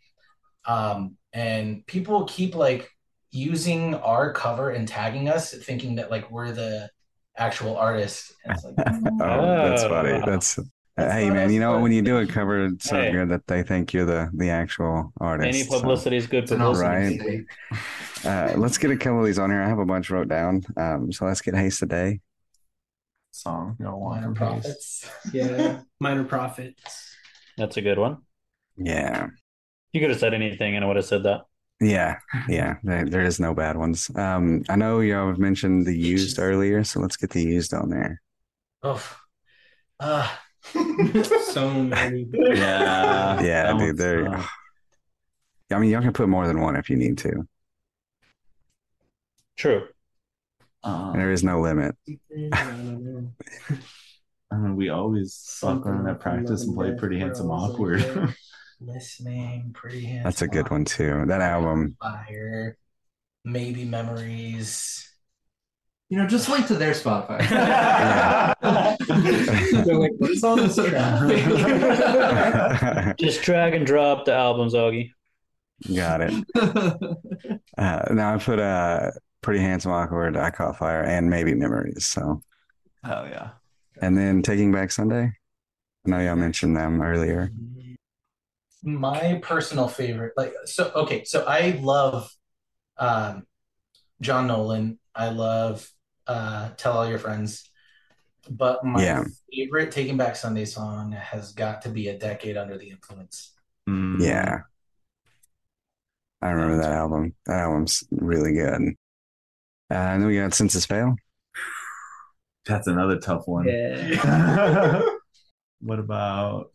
um, 0.66 1.18
and 1.34 1.86
people 1.88 2.26
keep 2.26 2.55
like 2.55 2.89
using 3.32 3.95
our 3.95 4.34
cover 4.34 4.70
and 4.72 4.88
tagging 4.88 5.30
us, 5.30 5.53
thinking 5.53 5.95
that 5.95 6.12
like 6.12 6.30
we're 6.32 6.51
the 6.51 6.89
actual 7.38 7.78
artist. 7.78 8.34
And 8.43 8.53
it's 8.53 8.64
like, 8.66 8.74
Oh, 9.22 9.70
that's 9.70 9.84
Oh, 9.84 9.89
funny. 9.89 10.14
wow. 10.14 10.26
That's 10.26 10.59
That's 10.97 11.14
hey 11.14 11.30
man, 11.30 11.51
you 11.51 11.59
know 11.62 11.76
but- 11.76 11.82
when 11.82 11.93
you 11.93 12.01
do 12.01 12.18
a 12.18 12.28
cover 12.28 12.66
it's 12.66 12.89
so 12.89 12.97
Hey. 13.01 13.12
good 13.14 13.30
that 13.30 13.47
they 13.47 13.64
think 13.64 13.93
you're 13.93 14.05
the 14.05 14.30
the 14.34 14.49
actual 14.49 15.14
artist. 15.22 15.47
Any 15.47 15.64
so, 15.64 15.80
publicity 15.80 16.18
is 16.18 16.28
good 16.28 16.45
publicity. 16.47 16.86
awesome 16.86 17.47
Right. 18.26 18.53
uh, 18.55 18.59
let's 18.59 18.78
get 18.78 18.91
a 18.91 18.97
couple 18.97 19.20
of 19.22 19.26
these 19.26 19.39
on 19.39 19.49
here. 19.49 19.62
I 19.62 19.70
have 19.70 19.80
a 19.80 19.86
bunch 19.86 20.09
wrote 20.09 20.28
down. 20.28 20.64
Um, 20.76 21.12
so 21.14 21.26
let's 21.26 21.39
get 21.41 21.55
Haste 21.55 21.80
today. 21.80 22.20
Song. 23.32 23.78
You 23.80 23.86
don't 23.86 24.03
minor 24.03 24.34
profits. 24.34 25.09
Yeah, 25.32 25.80
minor 26.01 26.26
profits. 26.26 27.16
That's 27.57 27.78
a 27.78 27.82
good 27.82 27.97
one. 27.97 28.18
Yeah, 28.76 29.28
You 29.94 30.00
could 30.02 30.10
have 30.10 30.20
said 30.20 30.34
anything 30.34 30.76
and 30.76 30.84
I 30.86 30.88
would 30.88 30.96
have 30.98 31.06
said 31.06 31.24
that. 31.24 31.42
yeah, 31.80 32.18
yeah. 32.48 32.78
There, 32.84 33.06
there 33.06 33.22
is 33.24 33.39
no 33.39 33.54
bad 33.54 33.76
ones. 33.78 34.10
Um, 34.16 34.64
I 34.70 34.76
know 34.76 35.00
y'all 35.02 35.28
have 35.28 35.39
mentioned 35.39 35.86
the 35.86 35.94
used 35.98 36.39
earlier, 36.39 36.84
so 36.84 37.00
let's 37.00 37.18
get 37.18 37.32
the 37.32 37.42
used 37.44 37.74
on 37.74 37.89
there. 37.89 38.22
Oh, 38.84 39.04
uh, 40.00 40.28
So 41.52 41.72
many. 41.74 42.28
Yeah. 42.34 43.42
Yeah, 43.42 43.64
that 43.64 43.78
dude. 43.78 43.80
one's 43.80 43.98
There. 43.98 44.26
tough. 44.26 44.50
I 45.72 45.80
mean, 45.80 45.89
y'all 45.89 46.02
can 46.02 46.14
put 46.14 46.30
more 46.30 46.48
than 46.48 46.60
one 46.62 46.76
if 46.76 46.89
you 46.89 46.98
need 46.98 47.18
to. 47.20 47.48
True. 49.58 49.88
Uh, 50.84 51.14
There 51.14 51.32
is 51.32 51.44
no 51.44 51.62
limit. 51.62 51.96
I 52.52 53.28
mean, 54.52 54.76
we 54.76 54.89
always 54.89 55.34
suck 55.34 55.86
around 55.86 56.08
at 56.10 56.20
practice 56.20 56.64
and 56.64 56.76
play 56.76 56.94
pretty 56.98 57.20
handsome 57.20 57.50
awkward. 57.52 58.04
listening, 58.82 59.72
pretty 59.74 60.04
handsome. 60.06 60.24
That's 60.24 60.42
a 60.42 60.48
good 60.48 60.70
one 60.70 60.86
too. 60.86 61.26
That 61.28 61.42
album. 61.42 61.96
Fire, 62.02 62.78
maybe 63.46 63.86
memories. 63.86 65.08
You 66.10 66.18
know, 66.18 66.28
just 66.28 66.50
link 66.50 66.68
to 66.68 66.76
their 66.76 66.92
Spotify. 66.92 67.40
They're 69.86 69.96
like, 69.96 70.12
what's 70.18 70.44
on 70.44 70.58
this 70.58 70.76
track? 70.90 71.38
Just 73.18 73.42
drag 73.44 73.74
and 73.76 73.86
drop 73.86 74.26
the 74.26 74.34
albums, 74.34 74.74
Augie. 74.74 75.12
Got 75.96 76.22
it. 76.22 76.34
Uh, 77.78 78.14
now 78.14 78.36
I 78.36 78.38
put 78.38 78.60
uh, 78.60 79.12
pretty 79.42 79.60
handsome 79.62 79.92
awkward. 79.92 80.38
I 80.38 80.52
caught 80.52 80.78
fire 80.78 81.02
and 81.04 81.30
maybe 81.30 81.56
memories. 81.56 82.06
So 82.06 82.44
Hell 83.04 83.28
yeah. 83.28 83.52
and 84.02 84.16
then 84.16 84.44
Taking 84.44 84.72
Back 84.72 84.92
Sunday. 84.92 85.32
I 86.06 86.10
know 86.10 86.20
y'all 86.20 86.36
mentioned 86.36 86.78
them 86.78 87.02
earlier. 87.02 87.50
My 88.84 89.40
personal 89.44 89.88
favorite, 89.88 90.34
like 90.36 90.54
so. 90.66 90.92
Okay, 90.96 91.24
so 91.24 91.44
I 91.48 91.80
love 91.82 92.30
um, 92.98 93.46
John 94.22 94.48
Nolan. 94.48 94.98
I 95.14 95.30
love 95.30 95.88
uh, 96.28 96.70
Tell 96.78 96.94
All 96.94 97.08
Your 97.08 97.20
Friends. 97.20 97.70
But 98.50 98.84
my 98.84 99.04
Yeah. 99.04 99.24
favorite 99.54 99.92
Taking 99.92 100.18
Back 100.18 100.36
Sunday 100.36 100.66
song 100.66 101.12
has 101.12 101.52
got 101.54 101.84
to 101.84 101.90
be 101.90 102.08
A 102.08 102.18
Decade 102.18 102.58
Under 102.58 102.78
the 102.78 102.90
Influence. 102.90 103.54
Mm. 103.88 104.22
Yeah, 104.22 104.62
I 106.42 106.50
remember 106.50 106.78
that 106.82 106.92
album. 106.92 107.36
That 107.46 107.60
album's 107.60 108.04
really 108.10 108.54
good. 108.54 108.96
Uh, 109.92 109.94
and 109.94 110.22
then 110.22 110.28
we 110.28 110.38
got 110.38 110.54
Senses 110.54 110.86
Fail. 110.86 111.16
That's 112.66 112.88
another 112.88 113.20
tough 113.20 113.48
one. 113.48 113.68
Yeah. 113.68 115.02
what 115.82 116.00
about 116.00 116.72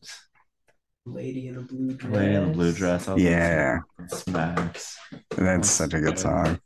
Lady 1.06 1.46
in 1.46 1.56
a 1.56 1.60
blue 1.60 1.94
dress. 1.94 2.12
Lady 2.12 2.34
in 2.34 2.42
a 2.42 2.46
Blue 2.48 2.72
Dress? 2.72 3.08
I 3.08 3.14
was 3.14 3.22
Yeah. 3.22 3.78
Smacks. 4.08 4.98
That's 5.36 5.70
such 5.70 5.94
a 5.94 6.00
good 6.00 6.18
song. 6.18 6.60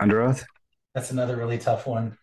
Underoath. 0.00 0.44
That's 0.94 1.10
another 1.10 1.36
really 1.36 1.58
tough 1.58 1.86
one. 1.86 2.16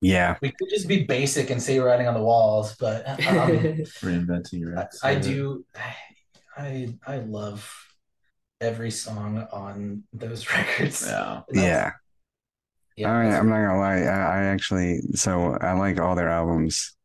Yeah, 0.00 0.36
We 0.40 0.52
could 0.52 0.68
just 0.70 0.86
be 0.86 1.04
basic 1.04 1.50
and 1.50 1.60
say 1.60 1.78
writing 1.80 2.06
on 2.06 2.14
the 2.14 2.22
walls, 2.22 2.76
but 2.78 3.08
um, 3.08 3.16
Reinventing 3.26 4.60
your 4.60 4.78
ex. 4.78 5.02
I 5.02 5.16
do. 5.16 5.64
I 6.56 6.94
I 7.04 7.18
love 7.18 7.68
every 8.60 8.92
song 8.92 9.46
on 9.52 10.04
those 10.12 10.48
records. 10.52 11.04
Yeah. 11.04 11.42
yeah. 11.52 11.92
Yeah. 12.96 13.08
All 13.08 13.18
right, 13.18 13.32
I'm 13.32 13.48
not 13.48 13.56
gonna 13.64 13.78
lie. 13.78 14.02
I, 14.02 14.40
I 14.40 14.44
actually 14.44 15.00
so 15.14 15.56
I 15.60 15.72
like 15.72 16.00
all 16.00 16.14
their 16.14 16.28
albums 16.28 16.96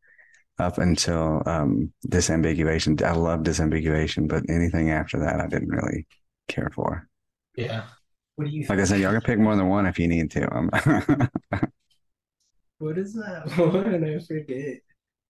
up 0.60 0.78
until 0.78 1.41
um 1.45 1.91
Disambiguation. 2.08 3.01
I 3.01 3.14
love 3.14 3.41
Disambiguation, 3.41 4.28
but 4.28 4.43
anything 4.49 4.91
after 4.91 5.20
that 5.20 5.39
I 5.39 5.47
didn't 5.47 5.70
really 5.70 6.08
care 6.47 6.72
for. 6.74 7.08
Yeah. 7.56 7.84
What 8.36 8.45
do 8.45 8.51
you 8.51 8.66
Like 8.68 8.80
I 8.80 8.84
said, 8.86 8.99
y'all 8.99 9.12
can 9.12 9.22
pick 9.22 9.39
more 9.39 9.56
than 9.56 9.68
one 9.68 9.86
if 9.86 9.99
you 9.99 10.08
need 10.08 10.32
to. 10.32 10.56
Um, 10.56 10.70
What 12.80 12.97
is 12.97 13.14
that 13.14 13.47
one? 13.58 14.04
I 14.04 14.20
forget. 14.20 14.80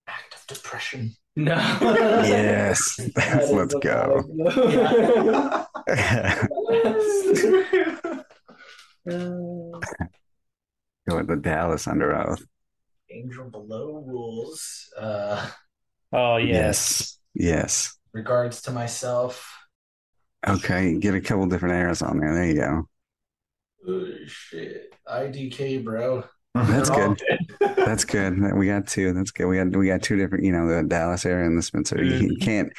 Act 0.08 0.34
of 0.34 0.44
depression. 0.48 1.14
No. 1.36 1.54
yes, 1.84 2.96
That 3.14 3.42
is 3.44 3.50
let's 3.52 3.74
the 3.74 3.80
go. 3.80 4.24
Uh, 9.08 9.80
Go 11.08 11.16
with 11.16 11.28
the 11.28 11.36
Dallas 11.36 11.86
Underoath. 11.86 12.42
Angel 13.14 13.48
Below 13.48 14.04
rules. 14.06 14.92
Uh, 14.98 15.48
Oh, 16.12 16.36
yes. 16.36 17.18
Yes. 17.34 17.96
regards 18.12 18.62
to 18.62 18.70
myself. 18.70 19.52
Okay, 20.46 20.98
get 20.98 21.14
a 21.14 21.20
couple 21.20 21.46
different 21.46 21.74
eras 21.74 22.02
on 22.02 22.18
there. 22.18 22.34
There 22.34 22.46
you 22.46 22.54
go. 22.56 22.88
Oh 23.88 24.06
shit. 24.26 24.94
IDK, 25.08 25.82
bro. 25.82 26.24
That's 26.54 26.88
They're 26.90 27.14
good. 27.14 27.22
That's 27.76 28.04
good. 28.04 28.38
We 28.54 28.66
got 28.66 28.86
two. 28.86 29.12
That's 29.12 29.30
good. 29.30 29.46
We 29.46 29.56
got 29.56 29.74
we 29.76 29.86
got 29.88 30.02
two 30.02 30.16
different. 30.16 30.44
You 30.44 30.52
know, 30.52 30.68
the 30.68 30.86
Dallas 30.86 31.24
era 31.26 31.44
and 31.46 31.58
the 31.58 31.62
Spencer. 31.62 32.02
You, 32.02 32.28
you 32.28 32.36
can't 32.36 32.72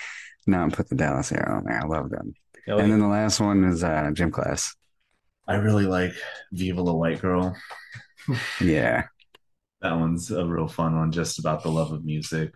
not 0.47 0.71
put 0.73 0.87
the 0.89 0.95
Dallas 0.95 1.31
era 1.31 1.57
on 1.57 1.65
there. 1.65 1.81
I 1.81 1.85
love 1.85 2.09
them. 2.09 2.33
Oh, 2.67 2.77
And 2.77 2.91
then 2.91 2.99
the 2.99 3.07
last 3.07 3.39
one 3.39 3.63
is 3.65 3.83
uh, 3.83 4.11
gym 4.13 4.31
class. 4.31 4.75
I 5.47 5.55
really 5.55 5.85
like 5.85 6.13
Viva 6.53 6.81
la 6.81 6.93
White 6.93 7.21
Girl. 7.21 7.55
Yeah, 8.61 9.03
That 9.85 9.99
one's 9.99 10.31
a 10.31 10.43
real 10.45 10.67
fun 10.67 10.97
one, 10.97 11.11
just 11.11 11.37
about 11.37 11.61
the 11.63 11.69
love 11.69 11.91
of 11.91 12.03
music 12.05 12.53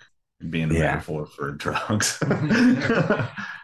being 0.49 0.71
a 0.71 0.73
Yeah. 0.73 0.79
metaphor 0.95 1.25
for 1.27 1.51
drugs. 1.63 2.17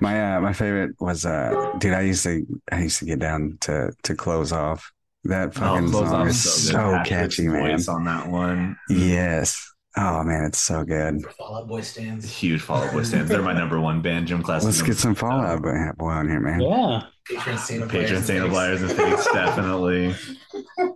my 0.02 0.36
uh, 0.36 0.42
my 0.42 0.54
favorite 0.54 0.92
was 1.00 1.26
uh, 1.26 1.72
dude. 1.80 1.94
I 1.94 2.02
used 2.02 2.24
to 2.24 2.46
I 2.72 2.84
used 2.84 3.00
to 3.00 3.06
get 3.06 3.20
down 3.20 3.58
to 3.62 3.92
to 4.04 4.16
Clothes 4.16 4.52
Off. 4.52 4.92
That 5.24 5.56
fucking 5.56 5.88
Oh, 5.96 6.06
song 6.06 6.28
is 6.28 6.44
good. 6.44 6.74
so 6.74 7.02
catchy, 7.06 7.48
man. 7.48 7.72
voice 7.78 7.88
on 7.88 8.04
that 8.04 8.28
one. 8.30 8.78
Yes, 8.90 9.58
Oh 9.98 10.24
man, 10.24 10.44
it's 10.44 10.60
so 10.60 10.84
good. 10.84 11.24
Fall 11.38 11.56
Out 11.58 11.68
Boy 11.68 11.82
stands. 11.82 12.26
Huge 12.30 12.62
Fall 12.62 12.84
Out 12.84 12.94
Boy 12.94 13.02
stands. 13.04 13.30
They're 13.32 13.42
my 13.42 13.54
number 13.58 13.80
one 13.82 14.02
band. 14.04 14.28
Gym 14.28 14.44
class. 14.44 14.64
Let's 14.64 14.82
get 14.84 14.98
some 14.98 15.16
two. 15.16 15.22
Fallout 15.22 15.62
Boy 15.64 15.74
boy 15.98 16.10
on 16.12 16.28
here, 16.30 16.40
man. 16.42 16.60
Yeah. 16.62 17.04
Patron 17.28 17.58
saint 17.58 17.82
of 17.84 17.90
Patron 17.90 18.14
Liars 18.16 18.26
Saint 18.28 18.40
of 18.40 18.46
and 18.46 18.54
Liars 18.54 18.82
and 18.84 18.92
Fakes, 18.92 19.26
definitely. 19.34 20.16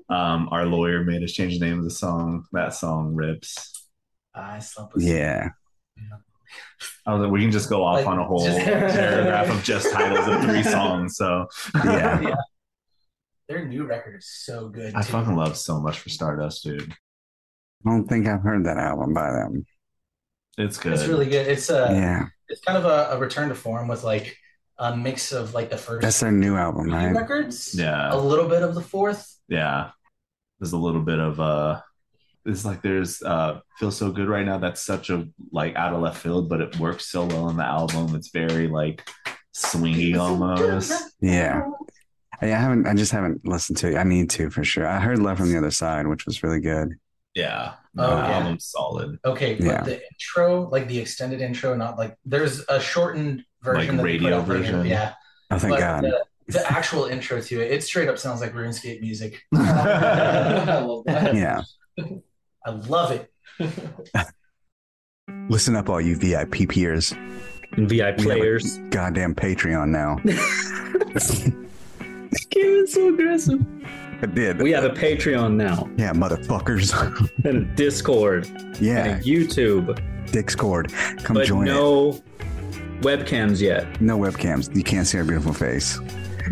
Um, 0.10 0.50
our 0.52 0.66
lawyer 0.66 1.04
made 1.04 1.24
us 1.24 1.32
change 1.32 1.60
the 1.60 1.66
name 1.66 1.78
of 1.78 1.84
the 1.84 1.90
song. 1.92 2.46
That 2.52 2.74
song 2.74 3.14
rips. 3.16 3.86
I 4.34 4.60
slept 4.60 4.96
with 4.96 5.04
Yeah. 5.04 5.50
I 7.06 7.14
was 7.14 7.22
like, 7.24 7.32
we 7.32 7.42
can 7.42 7.52
just 7.52 7.70
go 7.70 7.84
off 7.84 7.98
Like, 7.98 8.08
on 8.08 8.20
a 8.20 8.24
whole 8.26 8.44
just- 8.46 8.60
paragraph 8.66 9.50
of 9.50 9.64
just 9.64 9.92
titles 9.92 10.28
of 10.28 10.42
three 10.44 10.64
songs. 10.72 11.16
So 11.18 11.48
Yeah. 11.86 12.36
Their 13.48 13.66
new 13.68 13.86
record 13.86 14.16
is 14.20 14.28
so 14.30 14.70
good. 14.70 14.94
I 14.96 15.02
too. 15.02 15.12
fucking 15.12 15.36
love 15.36 15.58
so 15.58 15.80
much 15.80 16.00
for 16.00 16.10
Stardust, 16.10 16.64
dude. 16.64 16.92
I 17.86 17.90
don't 17.90 18.06
think 18.08 18.28
I've 18.28 18.42
heard 18.42 18.66
that 18.66 18.78
album 18.78 19.14
by 19.14 19.32
them. 19.32 19.66
It's 20.58 20.78
good. 20.78 20.94
It's 20.94 21.08
really 21.08 21.26
good. 21.28 21.48
It's 21.48 21.70
a 21.70 21.88
Yeah. 21.92 22.26
it's 22.48 22.62
kind 22.62 22.78
of 22.78 22.86
a, 22.86 23.16
a 23.16 23.18
return 23.20 23.50
to 23.50 23.56
form 23.56 23.88
with 23.88 24.04
like 24.04 24.38
a 24.78 24.96
mix 24.96 25.32
of 25.32 25.54
like 25.54 25.70
the 25.70 25.78
first 25.78 26.02
That's 26.04 26.20
their 26.20 26.32
new 26.32 26.56
album, 26.56 26.86
three 26.86 26.94
right? 26.94 27.16
records, 27.16 27.74
Yeah. 27.76 28.14
a 28.14 28.18
little 28.18 28.48
bit 28.48 28.62
of 28.64 28.76
the 28.76 28.82
fourth. 28.82 29.36
yeah. 29.48 29.92
There's 30.60 30.74
a 30.74 30.78
little 30.78 31.02
bit 31.02 31.20
of 31.20 31.40
uh 31.40 31.82
it's 32.46 32.66
like 32.66 32.82
there's 32.82 33.22
uh 33.22 33.60
feels 33.78 33.98
so 33.98 34.12
good 34.12 34.28
right 34.30 34.46
now. 34.46 34.58
That's 34.58 34.82
such 34.82 35.10
a 35.10 35.28
like 35.52 35.76
out 35.76 35.94
of 35.94 36.02
left 36.02 36.22
field, 36.22 36.50
but 36.50 36.62
it 36.62 36.78
works 36.80 37.06
so 37.08 37.26
well 37.26 37.46
on 37.46 37.58
the 37.58 37.66
album. 37.66 38.16
It's 38.16 38.30
very 38.32 38.68
like 38.68 39.08
swingy 39.56 40.18
almost. 40.18 40.92
Yeah. 41.22 41.62
Yeah, 42.42 42.58
I 42.58 42.62
haven't 42.62 42.88
I 42.88 42.94
just 42.94 43.12
haven't 43.12 43.46
listened 43.46 43.78
to 43.80 43.92
it. 43.92 43.98
I 43.98 44.04
need 44.04 44.30
to 44.32 44.50
for 44.50 44.64
sure. 44.64 44.88
I 44.88 45.00
heard 45.00 45.20
Love 45.20 45.38
from 45.38 45.52
the 45.52 45.58
Other 45.58 45.72
Side, 45.72 46.08
which 46.08 46.26
was 46.26 46.42
really 46.42 46.62
good. 46.62 46.96
Yeah. 47.36 47.74
Oh, 47.98 48.08
the 48.16 48.16
yeah. 48.16 48.38
album's 48.38 48.66
solid. 48.66 49.20
Okay, 49.26 49.56
but 49.56 49.66
Yeah. 49.66 49.82
the 49.84 50.02
intro, 50.14 50.70
like 50.70 50.88
the 50.88 51.00
extended 51.00 51.42
intro, 51.42 51.76
not 51.76 51.98
like 51.98 52.16
there's 52.26 52.64
a 52.70 52.80
shortened 52.80 53.44
version 53.62 53.98
Like 53.98 53.98
that 53.98 54.04
radio 54.04 54.38
out 54.40 54.48
later. 54.48 54.62
version? 54.62 54.86
Yeah, 54.86 55.14
Oh 55.52 55.58
thank 55.60 55.74
but 55.74 55.80
God. 55.80 56.04
The, 56.06 56.26
the 56.50 56.66
actual 56.72 57.06
intro 57.06 57.40
to 57.42 57.62
it, 57.62 57.72
it 57.72 57.84
straight 57.84 58.10
up 58.10 58.18
sounds 58.18 58.42
like 58.42 58.54
RuneScape 58.54 59.02
music. 59.02 59.42
I 59.56 60.80
love 60.80 61.04
that. 61.06 61.36
Yeah. 61.36 61.62
I 62.66 62.72
love 62.72 63.12
it. 63.12 63.32
Listen 65.50 65.76
up, 65.76 65.90
all 65.90 66.02
you 66.02 66.16
VIP 66.16 66.68
peers. 66.70 67.14
And 67.74 67.88
VI 67.88 67.96
We 67.96 67.98
have 68.00 68.20
a 68.20 68.24
players. 68.24 68.78
goddamn 68.90 69.36
Patreon 69.36 69.90
now. 69.90 70.18
Came 72.50 72.76
in 72.80 72.88
so 72.88 73.14
aggressive. 73.14 73.60
I 74.22 74.26
did. 74.26 74.62
We 74.62 74.72
have 74.72 74.84
a 74.84 74.90
Patreon 74.90 75.56
now, 75.56 75.90
yeah, 75.98 76.12
motherfuckers. 76.14 76.94
and 77.46 77.58
a 77.58 77.76
Discord, 77.76 78.48
yeah, 78.82 79.06
and 79.06 79.22
a 79.22 79.24
YouTube, 79.24 80.00
Discord. 80.32 80.92
Come 81.24 81.36
but 81.36 81.46
join 81.46 81.68
it. 81.68 82.22
Webcams 83.02 83.62
yet. 83.62 84.00
No 84.02 84.18
webcams. 84.18 84.74
You 84.76 84.84
can't 84.84 85.08
see 85.08 85.18
our 85.18 85.24
beautiful 85.24 85.54
face. 85.54 86.00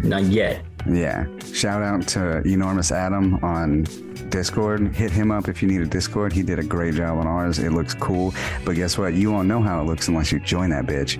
Not 0.03 0.23
yet. 0.23 0.63
Yeah. 0.89 1.25
Shout 1.53 1.81
out 1.81 2.07
to 2.09 2.41
Enormous 2.47 2.91
Adam 2.91 3.43
on 3.43 3.83
Discord. 4.29 4.95
Hit 4.95 5.11
him 5.11 5.31
up 5.31 5.47
if 5.49 5.61
you 5.61 5.67
need 5.67 5.81
a 5.81 5.85
Discord. 5.85 6.31
He 6.33 6.43
did 6.43 6.59
a 6.59 6.63
great 6.63 6.93
job 6.95 7.17
on 7.17 7.27
ours. 7.27 7.59
It 7.59 7.71
looks 7.71 7.93
cool. 7.93 8.33
But 8.63 8.75
guess 8.75 8.97
what? 8.97 9.13
You 9.13 9.31
won't 9.31 9.47
know 9.47 9.61
how 9.61 9.81
it 9.81 9.85
looks 9.85 10.07
unless 10.07 10.31
you 10.31 10.39
join 10.39 10.69
that 10.69 10.85
bitch. 10.85 11.17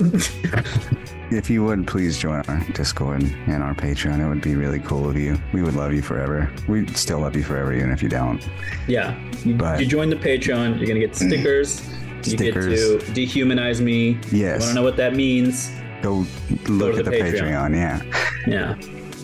if 1.32 1.50
you 1.50 1.64
would, 1.64 1.86
please 1.86 2.18
join 2.18 2.42
our 2.48 2.60
Discord 2.72 3.22
and 3.22 3.62
our 3.62 3.74
Patreon. 3.74 4.24
It 4.24 4.28
would 4.28 4.40
be 4.42 4.54
really 4.54 4.80
cool 4.80 5.08
of 5.08 5.16
you. 5.16 5.38
We 5.52 5.62
would 5.62 5.74
love 5.74 5.92
you 5.92 6.02
forever. 6.02 6.50
We 6.68 6.86
still 6.88 7.20
love 7.20 7.36
you 7.36 7.42
forever, 7.42 7.72
even 7.74 7.90
if 7.90 8.02
you 8.02 8.08
don't. 8.08 8.46
Yeah. 8.86 9.18
You, 9.44 9.54
But- 9.54 9.80
you 9.80 9.86
join 9.86 10.08
the 10.10 10.16
Patreon, 10.16 10.78
you're 10.78 10.86
gonna 10.86 11.00
get 11.00 11.16
stickers. 11.16 11.82
You 12.26 12.32
Stickers. 12.36 12.66
get 12.66 13.00
to 13.06 13.12
dehumanize 13.12 13.80
me. 13.80 14.10
You 14.30 14.38
Yes. 14.40 14.60
want 14.60 14.70
to 14.70 14.74
know 14.74 14.82
what 14.82 14.96
that 14.96 15.14
means? 15.14 15.70
Go 16.02 16.24
look 16.66 16.92
to 16.94 16.98
at 17.00 17.04
the 17.04 17.10
the 17.10 17.16
Patreon. 17.20 17.72
Patreon. 17.72 17.74
Yeah. 17.74 18.02
Yeah, 18.46 18.74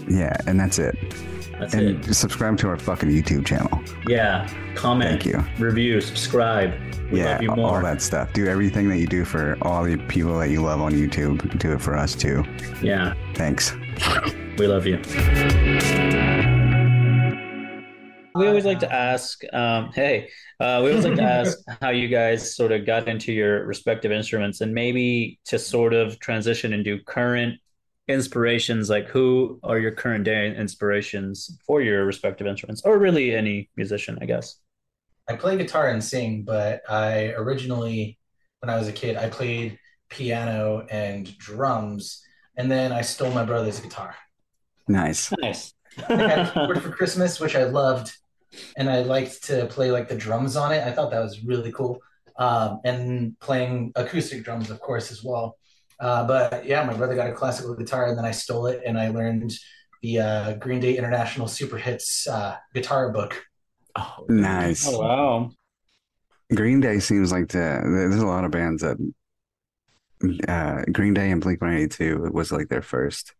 Yeah. 0.09 0.37
And 0.47 0.61
that's 0.61 0.79
it. 0.79 0.95
that's 1.59 1.73
And 1.75 2.05
it. 2.07 2.15
subscribe 2.15 2.59
to 2.59 2.69
our 2.69 2.77
fucking 2.77 3.09
YouTube 3.09 3.47
channel. 3.47 3.81
Yeah. 4.07 4.47
Comment, 4.75 5.23
Thank 5.23 5.27
you. 5.27 5.43
review, 5.59 6.01
subscribe. 6.03 6.75
We 7.11 7.21
yeah, 7.21 7.33
love 7.35 7.43
you 7.43 7.51
all 7.53 7.81
that 7.81 8.03
stuff. 8.03 8.33
Do 8.35 8.47
everything 8.47 8.89
that 8.91 8.99
you 8.99 9.07
do 9.07 9.25
for 9.25 9.57
all 9.63 9.85
the 9.85 9.97
people 9.97 10.39
that 10.39 10.51
you 10.51 10.61
love 10.61 10.83
on 10.83 10.93
YouTube. 10.93 11.59
Do 11.59 11.73
it 11.73 11.81
for 11.81 11.97
us 11.97 12.15
too. 12.15 12.45
Yeah, 12.83 13.15
Thanks. 13.35 13.73
we 14.59 14.67
love 14.67 14.87
you. 14.87 14.99
We 18.37 18.49
always 18.49 18.65
like 18.65 18.81
to 18.81 18.93
ask, 18.93 19.43
um, 19.53 19.91
hey, 19.93 20.29
uh, 20.61 20.81
we 20.85 20.91
always 20.91 21.05
like 21.05 21.17
to 21.17 21.23
ask 21.41 21.59
how 21.81 21.91
you 21.91 22.09
guys 22.09 22.55
sort 22.55 22.73
of 22.73 22.87
got 22.87 23.09
into 23.09 23.33
your 23.33 23.67
respective 23.67 24.13
instruments 24.13 24.61
and 24.61 24.73
maybe 24.73 25.39
to 25.47 25.59
sort 25.59 25.95
of 25.95 26.19
transition 26.21 26.73
into 26.73 26.99
current 27.05 27.61
inspirations, 28.09 28.89
like 28.89 29.09
who 29.09 29.59
are 29.63 29.79
your 29.79 29.93
current 29.93 30.25
day 30.25 30.55
inspirations 30.55 31.59
for 31.67 31.83
your 31.83 32.05
respective 32.05 32.47
instruments, 32.47 32.83
or 32.85 32.99
really 32.99 33.35
any 33.35 33.69
musician, 33.77 34.19
I 34.21 34.27
guess. 34.27 34.59
I 35.29 35.35
play 35.35 35.57
guitar 35.57 35.89
and 35.89 36.03
sing, 36.03 36.43
but 36.43 36.83
I 36.89 37.33
originally, 37.37 38.19
when 38.61 38.71
I 38.71 38.79
was 38.79 38.87
a 38.87 38.93
kid, 38.93 39.17
I 39.17 39.29
played 39.29 39.79
piano 40.09 40.87
and 40.89 41.37
drums, 41.39 42.23
and 42.57 42.71
then 42.71 42.93
I 42.93 43.01
stole 43.01 43.33
my 43.33 43.45
brother's 43.45 43.81
guitar. 43.81 44.15
Nice. 44.89 45.33
Nice. 45.41 45.75
I 46.09 46.15
had 46.15 46.39
a 46.39 46.53
keyboard 46.53 46.83
for 46.83 46.91
Christmas, 46.91 47.41
which 47.41 47.57
I 47.57 47.65
loved, 47.65 48.17
and 48.77 48.89
I 48.89 49.03
liked 49.03 49.45
to 49.45 49.67
play 49.67 49.91
like 49.91 50.09
the 50.09 50.17
drums 50.17 50.57
on 50.57 50.73
it. 50.73 50.85
I 50.85 50.93
thought 50.93 51.11
that 51.11 51.23
was 51.23 51.45
really 51.45 51.73
cool. 51.73 52.01
Um, 52.39 52.81
and 52.85 53.39
playing 53.41 53.93
acoustic 53.97 54.45
drums, 54.45 54.71
of 54.71 54.81
course, 54.81 55.11
as 55.11 55.25
well. 55.25 55.57
Uh, 55.99 56.27
but 56.27 56.67
yeah, 56.67 56.85
my 56.85 56.93
brother 56.95 57.15
got 57.15 57.31
a 57.31 57.33
classical 57.33 57.75
guitar, 57.75 58.07
and 58.07 58.19
then 58.19 58.27
I 58.27 58.31
stole 58.31 58.67
it, 58.67 58.83
and 58.85 58.99
I 58.99 59.09
learned 59.09 59.53
the 60.03 60.19
uh, 60.19 60.53
Green 60.55 60.81
Day 60.81 60.97
International 60.99 61.49
Super 61.49 61.79
Hits 61.79 62.27
uh, 62.27 62.57
guitar 62.75 63.11
book. 63.11 63.43
Oh, 63.97 64.27
Nice. 64.29 64.87
Oh, 64.87 65.01
wow. 65.01 65.51
Green 66.55 66.81
Day 66.81 66.99
seems 66.99 67.33
like 67.33 67.49
the 67.49 67.81
there's 67.83 68.23
a 68.23 68.27
lot 68.27 68.45
of 68.45 68.51
bands 68.51 68.83
that 68.83 68.99
uh, 70.49 70.83
Green 70.93 71.15
Day 71.15 71.31
and 71.31 71.41
Blink 71.41 71.61
182 71.61 72.31
was 72.33 72.53
like 72.53 72.69
their 72.69 72.83
first 72.83 73.35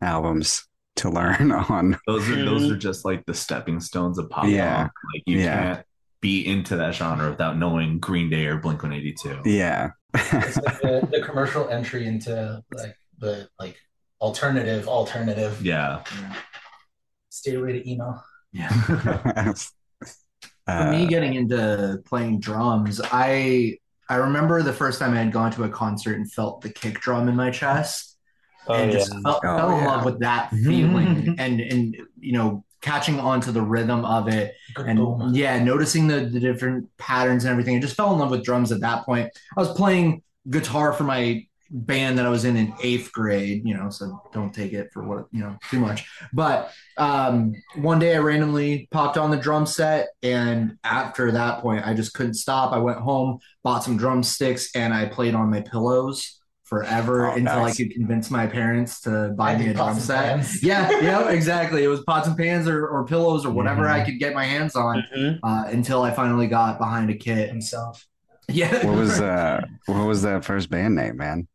albums 0.00 0.67
to 0.98 1.10
learn 1.10 1.52
on. 1.70 1.98
Those 2.06 2.28
are 2.28 2.44
those 2.44 2.70
are 2.70 2.76
just 2.76 3.04
like 3.04 3.24
the 3.26 3.34
stepping 3.34 3.80
stones 3.80 4.18
of 4.18 4.28
pop 4.30 4.46
Yeah. 4.46 4.76
punk. 4.76 4.92
Like 5.14 5.22
you 5.26 5.38
Yeah. 5.38 5.74
can't 5.74 5.86
be 6.20 6.46
into 6.46 6.76
that 6.76 6.94
genre 6.94 7.30
without 7.30 7.56
knowing 7.56 7.98
Green 7.98 8.28
Day 8.30 8.46
or 8.46 8.58
Blink 8.58 8.82
One 8.82 8.92
Eighty 8.92 9.14
Two. 9.14 9.40
Yeah. 9.44 9.90
It's 10.14 10.56
like 10.56 10.80
the, 10.80 11.08
the 11.10 11.22
commercial 11.24 11.68
entry 11.68 12.06
into 12.06 12.62
like 12.74 12.96
the 13.18 13.48
like 13.58 13.76
alternative 14.20 14.88
alternative. 14.88 15.64
Yeah. 15.64 16.02
Stay 17.30 17.54
away 17.54 17.72
to 17.72 17.88
emo. 17.90 18.20
Yeah. 18.52 18.68
For 20.66 20.90
me, 20.90 21.04
Uh, 21.04 21.08
getting 21.08 21.34
into 21.34 21.98
playing 22.04 22.40
drums, 22.40 23.00
I 23.04 23.78
I 24.10 24.16
remember 24.16 24.62
the 24.62 24.72
first 24.72 24.98
time 24.98 25.12
I 25.14 25.18
had 25.18 25.32
gone 25.32 25.50
to 25.52 25.64
a 25.64 25.68
concert 25.68 26.16
and 26.16 26.30
felt 26.30 26.60
the 26.62 26.70
kick 26.70 27.00
drum 27.00 27.28
in 27.28 27.36
my 27.36 27.50
chest, 27.50 28.07
Oh, 28.68 28.74
and 28.74 28.92
yeah. 28.92 28.98
just 28.98 29.12
fell, 29.22 29.40
Oh, 29.44 29.70
in 29.76 29.82
yeah. 29.82 29.86
love 29.86 30.04
with 30.04 30.20
that 30.20 30.50
feeling, 30.50 31.34
and 31.38 31.60
and 31.60 31.96
you 32.20 32.32
know 32.32 32.64
catching 32.80 33.18
on 33.18 33.40
to 33.40 33.50
the 33.52 33.60
rhythm 33.62 34.04
of 34.04 34.28
it, 34.28 34.54
Good 34.74 34.86
and 34.86 34.98
boom. 34.98 35.30
yeah, 35.34 35.62
noticing 35.62 36.06
the, 36.06 36.20
the 36.20 36.38
different 36.38 36.88
patterns 36.96 37.44
and 37.44 37.50
everything. 37.50 37.76
I 37.76 37.80
just 37.80 37.96
fell 37.96 38.12
in 38.12 38.18
love 38.20 38.30
with 38.30 38.44
drums 38.44 38.70
at 38.72 38.80
that 38.80 39.04
point. 39.04 39.30
I 39.56 39.60
was 39.60 39.72
playing 39.72 40.22
guitar 40.48 40.92
for 40.92 41.02
my 41.04 41.44
band 41.70 42.16
that 42.18 42.24
I 42.24 42.30
was 42.30 42.44
in 42.46 42.56
in 42.56 42.72
eighth 42.82 43.12
grade, 43.12 43.62
you 43.66 43.74
know, 43.74 43.90
so 43.90 44.22
don't 44.32 44.54
take 44.54 44.72
it 44.72 44.90
for 44.92 45.02
what, 45.02 45.26
you 45.32 45.40
know, 45.40 45.58
too 45.70 45.78
much. 45.80 46.08
But 46.32 46.72
um, 46.96 47.52
one 47.76 47.98
day 47.98 48.14
I 48.16 48.20
randomly 48.20 48.88
popped 48.90 49.18
on 49.18 49.30
the 49.30 49.36
drum 49.36 49.66
set. 49.66 50.08
And 50.22 50.78
after 50.82 51.30
that 51.32 51.60
point, 51.60 51.86
I 51.86 51.92
just 51.92 52.14
couldn't 52.14 52.34
stop. 52.34 52.72
I 52.72 52.78
went 52.78 52.98
home, 53.00 53.40
bought 53.62 53.84
some 53.84 53.98
drumsticks, 53.98 54.70
and 54.74 54.94
I 54.94 55.06
played 55.06 55.34
on 55.34 55.50
my 55.50 55.60
pillows 55.60 56.37
forever 56.68 57.26
Oh, 57.28 57.34
until 57.34 57.62
nice. 57.64 57.74
I 57.74 57.82
could 57.82 57.92
convince 57.92 58.30
my 58.30 58.46
parents 58.46 59.00
to 59.02 59.28
buy 59.36 59.52
I 59.52 59.56
me 59.58 59.68
a 59.68 59.74
drum 59.74 59.98
set. 59.98 60.46
Yeah, 60.62 60.90
yeah, 61.02 61.30
exactly. 61.30 61.82
It 61.84 61.88
was 61.88 62.02
pots 62.02 62.28
and 62.28 62.36
pans 62.36 62.68
or, 62.68 62.86
or 62.86 63.04
pillows 63.06 63.46
or 63.46 63.50
whatever 63.50 63.82
Mhm. 63.84 63.90
I 63.90 64.04
could 64.04 64.18
get 64.18 64.34
my 64.34 64.44
hands 64.44 64.76
on 64.76 65.02
Mhm. 65.16 65.38
uh, 65.42 65.64
until 65.68 66.02
I 66.02 66.10
finally 66.10 66.46
got 66.46 66.78
behind 66.78 67.10
a 67.10 67.14
kit. 67.14 67.48
himself. 67.48 68.06
Yeah. 68.48 68.86
what 68.86 68.96
was 68.96 69.20
uh 69.34 69.60
what 69.86 70.06
was 70.06 70.22
that 70.22 70.44
first 70.44 70.70
band 70.70 70.94
name, 70.94 71.16
man? 71.16 71.48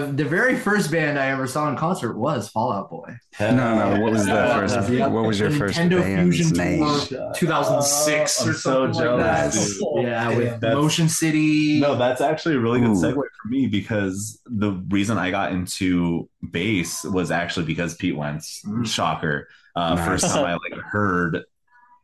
The 0.00 0.06
the 0.06 0.24
very 0.24 0.56
first 0.56 0.90
band 0.90 1.18
I 1.18 1.26
ever 1.28 1.46
saw 1.46 1.68
in 1.68 1.76
concert 1.76 2.16
was 2.16 2.48
Fallout 2.48 2.90
Boy. 2.90 3.16
No, 3.40 3.50
no. 3.54 4.00
What 4.00 4.12
was 4.12 4.26
the 4.26 4.32
first? 4.32 4.90
yeah. 4.90 5.06
What 5.06 5.24
was 5.24 5.38
your 5.40 5.50
The 5.50 5.58
first 5.58 5.78
Nintendo 5.78 6.00
band's 6.00 6.36
Fusion 6.36 6.56
name? 6.56 6.78
Tour 7.06 7.32
2006 7.34 8.42
I'm 8.42 8.48
or 8.48 8.52
so 8.52 8.58
something 8.92 8.94
like 8.94 9.04
jealous, 9.04 9.54
that. 9.78 9.92
dude. 9.94 10.04
Yeah, 10.04 10.30
Yeah. 10.30 10.36
with 10.36 10.60
That's- 10.60 10.74
Motion 10.74 11.08
City. 11.08 11.80
No, 11.80 11.96
that's 11.96 12.20
actually 12.20 12.56
a 12.56 12.60
really 12.60 12.80
good 12.80 12.90
Ooh. 12.90 12.94
segue 12.94 13.14
for 13.14 13.48
me 13.48 13.66
because 13.66 14.40
the 14.46 14.72
reason 14.88 15.18
I 15.18 15.30
got 15.30 15.52
into 15.52 16.28
bass 16.50 17.04
was 17.04 17.30
actually 17.30 17.66
because 17.66 17.94
Pete 17.94 18.16
Wentz, 18.16 18.62
Mm. 18.66 18.86
shocker. 18.86 19.48
Uh, 19.76 19.94
Nice. 19.94 20.06
First 20.06 20.26
time 20.34 20.44
I 20.46 20.52
like 20.52 20.80
heard 20.80 21.42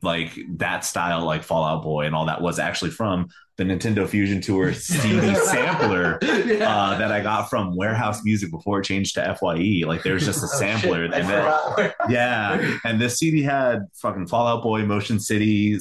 like 0.03 0.39
that 0.57 0.85
style, 0.85 1.25
like 1.25 1.43
Fallout 1.43 1.83
Boy 1.83 2.07
and 2.07 2.15
all 2.15 2.27
that 2.27 2.41
was 2.41 2.59
actually 2.59 2.91
from 2.91 3.29
the 3.57 3.65
Nintendo 3.65 4.09
Fusion 4.09 4.41
Tour 4.41 4.73
CD 4.73 5.35
sampler 5.45 6.19
uh, 6.23 6.99
that 6.99 7.13
I 7.13 7.21
got 7.21 7.51
from 7.51 7.77
Wherehouse 7.77 8.25
Music 8.25 8.51
before 8.51 8.81
it 8.81 8.85
changed 8.85 9.17
to 9.17 9.37
FYE. 9.39 9.83
Like 9.87 10.03
there's 10.03 10.25
just 10.25 10.43
a 10.43 10.47
Oh, 10.53 10.59
sampler, 10.59 11.05
and 11.05 11.13
then 11.13 11.93
yeah, 12.09 12.79
and 12.85 12.99
this 13.01 13.19
CD 13.19 13.43
had 13.43 13.87
fucking 13.95 14.29
Fallout 14.29 14.63
Boy, 14.63 14.85
Motion 14.87 15.21
City, 15.21 15.79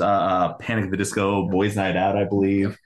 uh, 0.00 0.54
Panic 0.54 0.86
at 0.86 0.90
the 0.90 0.96
Disco, 0.96 1.48
Boys 1.48 1.76
Night 1.76 1.96
Out, 1.96 2.16
I 2.16 2.24
believe, 2.24 2.78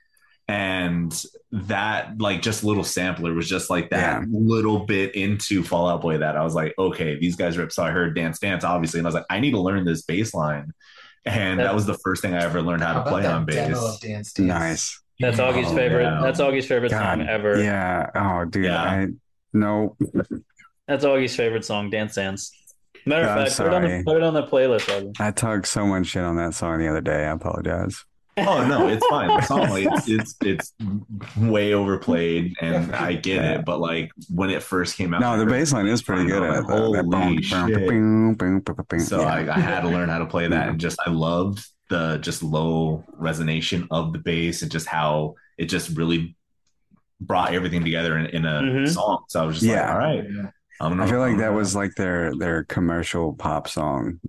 and 0.53 1.25
that 1.53 2.21
like 2.21 2.43
just 2.43 2.63
little 2.63 2.85
sampler 2.85 3.33
was 3.33 3.49
just 3.49 3.71
like 3.71 3.89
that 3.91 4.21
Yeah. 4.23 4.27
little 4.31 4.81
bit 4.81 5.15
into 5.15 5.63
Fallout 5.63 6.03
Boy 6.03 6.19
that 6.19 6.37
I 6.37 6.43
was 6.45 6.55
like, 6.55 6.75
okay, 6.79 7.19
these 7.19 7.37
guys 7.37 7.57
rip. 7.57 7.73
So 7.73 7.83
I 7.83 7.91
heard 7.91 8.15
Dance 8.15 8.39
Dance 8.39 8.63
obviously, 8.65 9.01
and 9.01 9.07
I 9.07 9.09
was 9.09 9.15
like, 9.15 9.25
I 9.31 9.41
need 9.41 9.53
to 9.53 9.61
learn 9.61 9.85
this 9.85 10.03
bass 10.03 10.35
line, 10.35 10.73
and 11.25 11.59
that 11.61 11.75
was 11.75 11.87
the 11.87 11.95
first 12.05 12.21
thing 12.23 12.35
I 12.35 12.43
ever 12.45 12.61
learned 12.61 12.83
how 12.83 12.93
How 12.95 13.03
to 13.05 13.11
play 13.11 13.27
on 13.27 13.45
bass. 13.47 13.57
Dance 14.01 14.01
Dance? 14.01 14.39
Nice. 14.39 15.03
That's 15.21 15.39
Augie's 15.39 15.69
Oh, 15.71 15.77
favorite. 15.77 16.03
yeah. 16.05 16.21
That's 16.23 16.41
Augie's 16.41 16.67
favorite 16.67 16.91
God. 16.91 17.19
song 17.19 17.29
ever. 17.29 17.63
Yeah. 17.63 18.11
Oh, 18.15 18.45
dude. 18.45 18.65
Yeah. 18.65 18.83
I 18.83 19.07
no. 19.55 19.97
That's 20.89 21.05
Augie's 21.05 21.35
favorite 21.37 21.65
song, 21.65 21.91
Dance 21.91 22.15
Dance. 22.17 22.51
Matter 23.07 23.27
of 23.27 23.49
fact, 23.49 23.57
put 23.57 23.67
it, 23.67 23.75
on 23.75 23.83
the, 23.83 24.03
put 24.05 24.17
it 24.17 24.23
on 24.23 24.35
the 24.35 24.43
playlist, 24.45 24.87
Augie. 24.89 25.21
I 25.21 25.31
talked 25.33 25.67
so 25.67 25.87
much 25.87 26.07
shit 26.09 26.23
on 26.23 26.37
that 26.37 26.55
song 26.55 26.79
the 26.79 26.89
other 26.89 27.01
day. 27.01 27.25
I 27.27 27.31
apologize. 27.33 28.05
Oh 28.39 28.67
no, 28.67 28.89
it's 28.89 29.07
fine. 29.09 29.29
The 29.29 29.41
song 29.43 29.69
like 29.71 29.87
it's 29.91 30.09
it's 30.09 30.35
it's 30.43 30.73
way 31.37 31.75
overplayed, 31.75 32.55
and 32.61 32.95
I 32.95 33.13
get 33.15 33.37
Yeah. 33.43 33.53
it. 33.59 33.65
But 33.65 33.81
like 33.81 34.11
when 34.31 34.49
it 34.51 34.63
first 34.63 34.97
came 34.97 35.13
out, 35.13 35.21
No, 35.21 35.39
the 35.39 35.45
bass 35.47 35.73
line 35.73 35.87
is 35.87 36.03
pretty 36.03 36.27
good 36.27 36.43
at 36.43 36.61
it. 36.61 36.67
though. 36.67 36.93
That 36.93 37.05
Holy 37.05 37.43
shit. 37.43 39.03
So 39.07 39.21
Yeah. 39.21 39.27
I, 39.27 39.57
I 39.57 39.59
had 39.61 39.83
to 39.83 39.89
learn 39.89 40.09
how 40.09 40.19
to 40.19 40.27
play 40.27 40.49
that, 40.49 40.69
and 40.69 40.81
just 40.81 40.99
I 41.07 41.11
loved 41.11 41.67
the 41.91 42.19
just 42.19 42.43
low 42.43 43.05
resonation 43.21 43.87
of 43.91 44.13
the 44.13 44.19
bass, 44.19 44.63
and 44.63 44.71
just 44.71 44.87
how 44.87 45.35
it 45.59 45.67
just 45.67 45.97
really 45.97 46.35
brought 47.21 47.53
everything 47.55 47.85
together 47.85 48.17
in, 48.19 48.27
in 48.27 48.47
a 48.47 48.63
Mhm. 48.63 48.89
song. 48.89 49.25
So 49.29 49.43
I 49.43 49.47
was 49.47 49.57
just 49.61 49.67
like, 49.67 49.77
Yeah. 49.77 49.93
all 49.93 49.99
right, 49.99 50.25
I'm 50.81 50.91
gonna. 50.91 51.05
I 51.05 51.07
feel 51.07 51.21
like 51.21 51.33
I'm 51.33 51.39
that 51.39 51.45
gonna- 51.49 51.57
was 51.59 51.77
like 51.77 51.95
their 51.97 52.35
their 52.35 52.65
commercial 52.65 53.35
pop 53.35 53.69
song. 53.69 54.21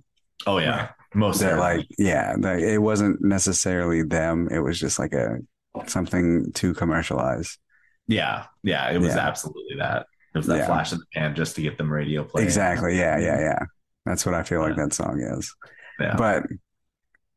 Oh 0.46 0.58
yeah, 0.58 0.90
most 1.14 1.40
That 1.40 1.50
certainly. 1.58 1.78
like 1.78 1.86
yeah, 1.98 2.34
that 2.40 2.58
it 2.60 2.78
wasn't 2.78 3.22
necessarily 3.22 4.02
them. 4.02 4.48
It 4.50 4.58
was 4.60 4.78
just 4.78 4.98
like 4.98 5.12
a 5.12 5.38
something 5.86 6.52
to 6.54 6.74
commercialize. 6.74 7.58
yeah, 8.06 8.46
yeah. 8.62 8.90
It 8.90 8.98
was 8.98 9.14
Yeah. 9.14 9.26
absolutely 9.26 9.76
that. 9.78 10.06
It 10.34 10.38
was 10.38 10.46
that 10.46 10.58
Yeah. 10.58 10.66
flash 10.66 10.92
in 10.92 10.98
the 10.98 11.06
pan 11.14 11.34
just 11.34 11.56
to 11.56 11.62
get 11.62 11.78
them 11.78 11.92
radio 11.92 12.24
play. 12.24 12.42
Exactly. 12.42 12.96
Yeah, 12.98 13.18
yeah, 13.18 13.40
yeah. 13.40 13.58
That's 14.06 14.26
what 14.26 14.34
I 14.34 14.42
feel 14.42 14.60
like 14.60 14.76
that 14.76 14.92
song 14.92 15.20
is. 15.20 15.54
Yeah. 15.98 16.14
But 16.16 16.44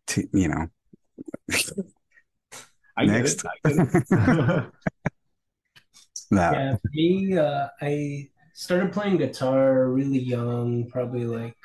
to, 0.07 0.27
you 0.33 0.47
know, 0.49 0.67
I 2.97 3.05
get 3.05 3.11
Next. 3.13 3.45
it. 3.45 3.51
I 3.65 3.69
get 3.71 4.05
it. 4.11 4.65
Yeah, 6.31 6.75
for 6.75 6.89
me, 6.93 7.37
uh, 7.37 7.67
I 7.81 8.27
started 8.53 8.91
playing 8.91 9.17
guitar 9.17 9.87
really 9.89 10.19
young, 10.19 10.89
probably 10.89 11.25
like 11.25 11.55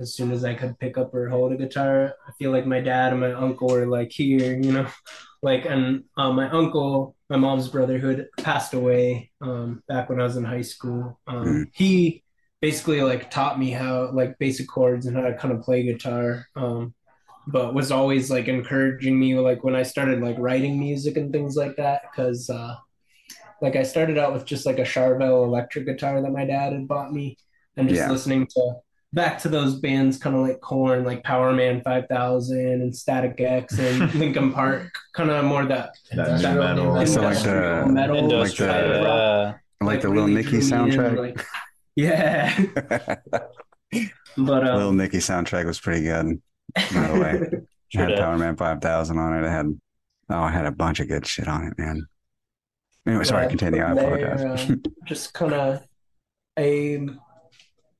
as 0.00 0.14
soon 0.14 0.32
as 0.32 0.44
I 0.44 0.54
could 0.54 0.78
pick 0.78 0.98
up 0.98 1.14
or 1.14 1.28
hold 1.28 1.52
a 1.52 1.56
guitar. 1.56 2.14
I 2.26 2.32
feel 2.38 2.50
like 2.50 2.66
my 2.66 2.80
dad 2.80 3.12
and 3.12 3.20
my 3.20 3.32
uncle 3.32 3.68
were 3.68 3.86
like 3.86 4.10
here, 4.12 4.56
you 4.58 4.72
know, 4.72 4.88
like, 5.42 5.64
and 5.64 6.04
uh, 6.16 6.32
my 6.32 6.50
uncle, 6.50 7.14
my 7.30 7.36
mom's 7.36 7.68
brother, 7.68 7.98
who 7.98 8.08
had 8.08 8.26
passed 8.38 8.74
away 8.74 9.30
um, 9.40 9.82
back 9.88 10.08
when 10.08 10.20
I 10.20 10.24
was 10.24 10.36
in 10.36 10.44
high 10.44 10.62
school, 10.62 11.20
um, 11.26 11.64
Mm. 11.64 11.72
he 11.72 12.24
basically 12.60 13.02
like 13.02 13.30
taught 13.30 13.58
me 13.58 13.70
how 13.70 14.10
like 14.12 14.38
basic 14.38 14.68
chords 14.68 15.06
and 15.06 15.16
how 15.16 15.22
to 15.24 15.34
kind 15.36 15.54
of 15.54 15.62
play 15.62 15.82
guitar. 15.84 16.46
Um, 16.56 16.94
but 17.46 17.74
was 17.74 17.90
always 17.92 18.30
like 18.30 18.48
encouraging 18.48 19.18
me 19.18 19.36
like 19.38 19.64
when 19.64 19.74
I 19.76 19.82
started 19.84 20.20
like 20.22 20.36
writing 20.38 20.78
music 20.80 21.16
and 21.16 21.32
things 21.32 21.56
like 21.56 21.76
that 21.76 22.02
because 22.10 22.50
uh, 22.50 22.76
like 23.60 23.76
I 23.76 23.82
started 23.82 24.18
out 24.18 24.32
with 24.32 24.44
just 24.44 24.66
like 24.66 24.78
a 24.78 24.82
Charvel 24.82 25.44
electric 25.46 25.86
guitar 25.86 26.20
that 26.20 26.32
my 26.32 26.44
dad 26.44 26.72
had 26.72 26.88
bought 26.88 27.12
me, 27.12 27.36
and 27.76 27.88
just 27.88 28.06
Yeah. 28.06 28.08
listening 28.08 28.46
to 28.48 28.74
back 29.12 29.38
to 29.42 29.48
those 29.48 29.76
bands, 29.76 30.18
kind 30.18 30.34
of 30.36 30.42
like 30.42 30.60
Korn, 30.60 31.04
like 31.04 31.22
Powerman 31.22 31.82
Five 31.84 32.06
Thousand 32.08 32.58
and 32.82 32.94
Static 32.96 33.40
X 33.40 33.78
and 33.78 34.12
Linkin 34.16 34.52
Park, 34.52 34.90
kind 35.14 35.30
of 35.30 35.44
more 35.44 35.64
that 35.66 35.90
That 36.12 36.40
metal. 36.42 36.84
new 36.84 36.90
like, 36.92 37.08
the- 37.08 37.86
metal, 37.88 38.16
Industrial, 38.18 38.72
like 38.72 38.82
the- 38.82 39.04
rock, 39.04 39.60
yeah. 39.80 39.86
like 39.86 40.00
the 40.00 40.08
Little 40.08 40.24
really 40.26 40.34
Nicky 40.42 40.60
drew 40.60 40.60
me 40.60 40.64
in, 40.64 40.70
soundtrack. 41.00 41.18
like- 41.18 41.46
yeah, 41.94 42.66
but 44.36 44.62
Little 44.64 44.88
um, 44.88 44.96
Nicky 44.96 45.18
soundtrack 45.18 45.66
was 45.66 45.78
pretty 45.80 46.04
good. 46.04 46.40
By 46.74 46.82
the 47.08 47.20
way, 47.20 47.30
it 47.52 47.66
Sure 47.88 48.08
had. 48.08 48.18
Powerman 48.18 48.56
five 48.56 48.80
thousand 48.80 49.18
on 49.18 49.34
it. 49.34 49.46
It 49.46 49.50
had 49.50 49.78
oh, 50.30 50.46
it 50.46 50.50
had 50.52 50.64
a 50.64 50.72
bunch 50.72 51.00
of 51.00 51.08
good 51.08 51.26
shit 51.26 51.48
on 51.48 51.66
it, 51.66 51.74
man. 51.78 52.06
Anyway, 53.06 53.24
sorry, 53.24 53.42
Yeah, 53.44 53.48
continue. 53.50 53.82
I 53.84 53.88
from 53.88 53.98
apologize. 53.98 54.40
there, 54.68 54.76
uh, 54.76 54.90
just 55.04 55.34
kind 55.34 55.52
of, 55.52 55.82
I, 56.56 57.06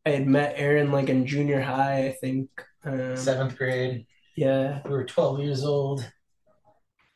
I 0.05 0.11
had 0.11 0.27
met 0.27 0.55
Aaron 0.57 0.91
like 0.93 1.09
in 1.09 1.27
junior 1.27 1.61
high, 1.61 2.07
I 2.09 2.13
think. 2.21 2.49
Um, 2.85 3.17
Seventh 3.17 3.57
grade. 3.57 4.07
Yeah, 4.37 4.81
We 4.85 4.91
were 4.91 5.05
12 5.05 5.41
years 5.41 5.65
old. 5.65 6.11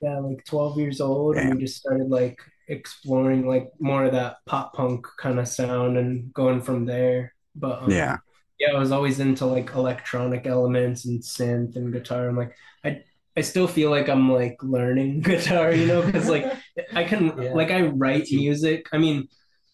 yeah, 0.00 0.18
like 0.18 0.44
12 0.44 0.78
years 0.78 1.00
old, 1.00 1.36
and 1.36 1.54
we 1.54 1.60
just 1.60 1.76
started 1.76 2.08
like 2.08 2.38
exploring 2.68 3.46
like 3.46 3.70
more 3.78 4.04
of 4.04 4.12
that 4.12 4.36
pop 4.46 4.74
punk 4.74 5.06
kind 5.18 5.38
of 5.38 5.48
sound 5.48 5.96
and 5.96 6.32
going 6.34 6.60
from 6.60 6.84
there. 6.84 7.34
But 7.54 7.82
um, 7.82 7.90
yeah, 7.90 8.18
yeah, 8.58 8.72
I 8.72 8.78
was 8.78 8.92
always 8.92 9.20
into 9.20 9.46
like 9.46 9.74
electronic 9.74 10.46
elements 10.46 11.06
and 11.06 11.20
synth 11.22 11.76
and 11.76 11.92
guitar. 11.92 12.28
I'm 12.28 12.36
like, 12.36 12.54
I 12.84 13.02
I 13.36 13.40
still 13.40 13.66
feel 13.68 13.90
like 13.90 14.08
I'm 14.08 14.30
like 14.30 14.56
learning 14.62 15.20
guitar, 15.22 15.72
you 15.72 15.86
know, 15.86 16.02
because 16.02 16.28
like 16.28 16.52
I 16.94 17.04
can 17.04 17.32
Yeah. 17.42 17.52
like 17.54 17.70
I 17.70 17.82
write 17.86 18.28
music. 18.30 18.88
I 18.92 18.98
mean, 18.98 19.28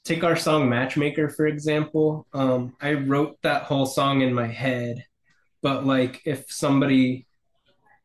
take 0.04 0.24
our 0.24 0.36
song 0.36 0.68
Matchmaker 0.68 1.28
for 1.28 1.46
example. 1.46 2.26
Um, 2.32 2.74
I 2.80 2.94
wrote 2.94 3.38
that 3.42 3.64
whole 3.64 3.86
song 3.86 4.20
in 4.22 4.34
my 4.34 4.46
head, 4.46 5.04
but 5.62 5.86
like 5.86 6.20
if 6.24 6.50
somebody 6.52 7.26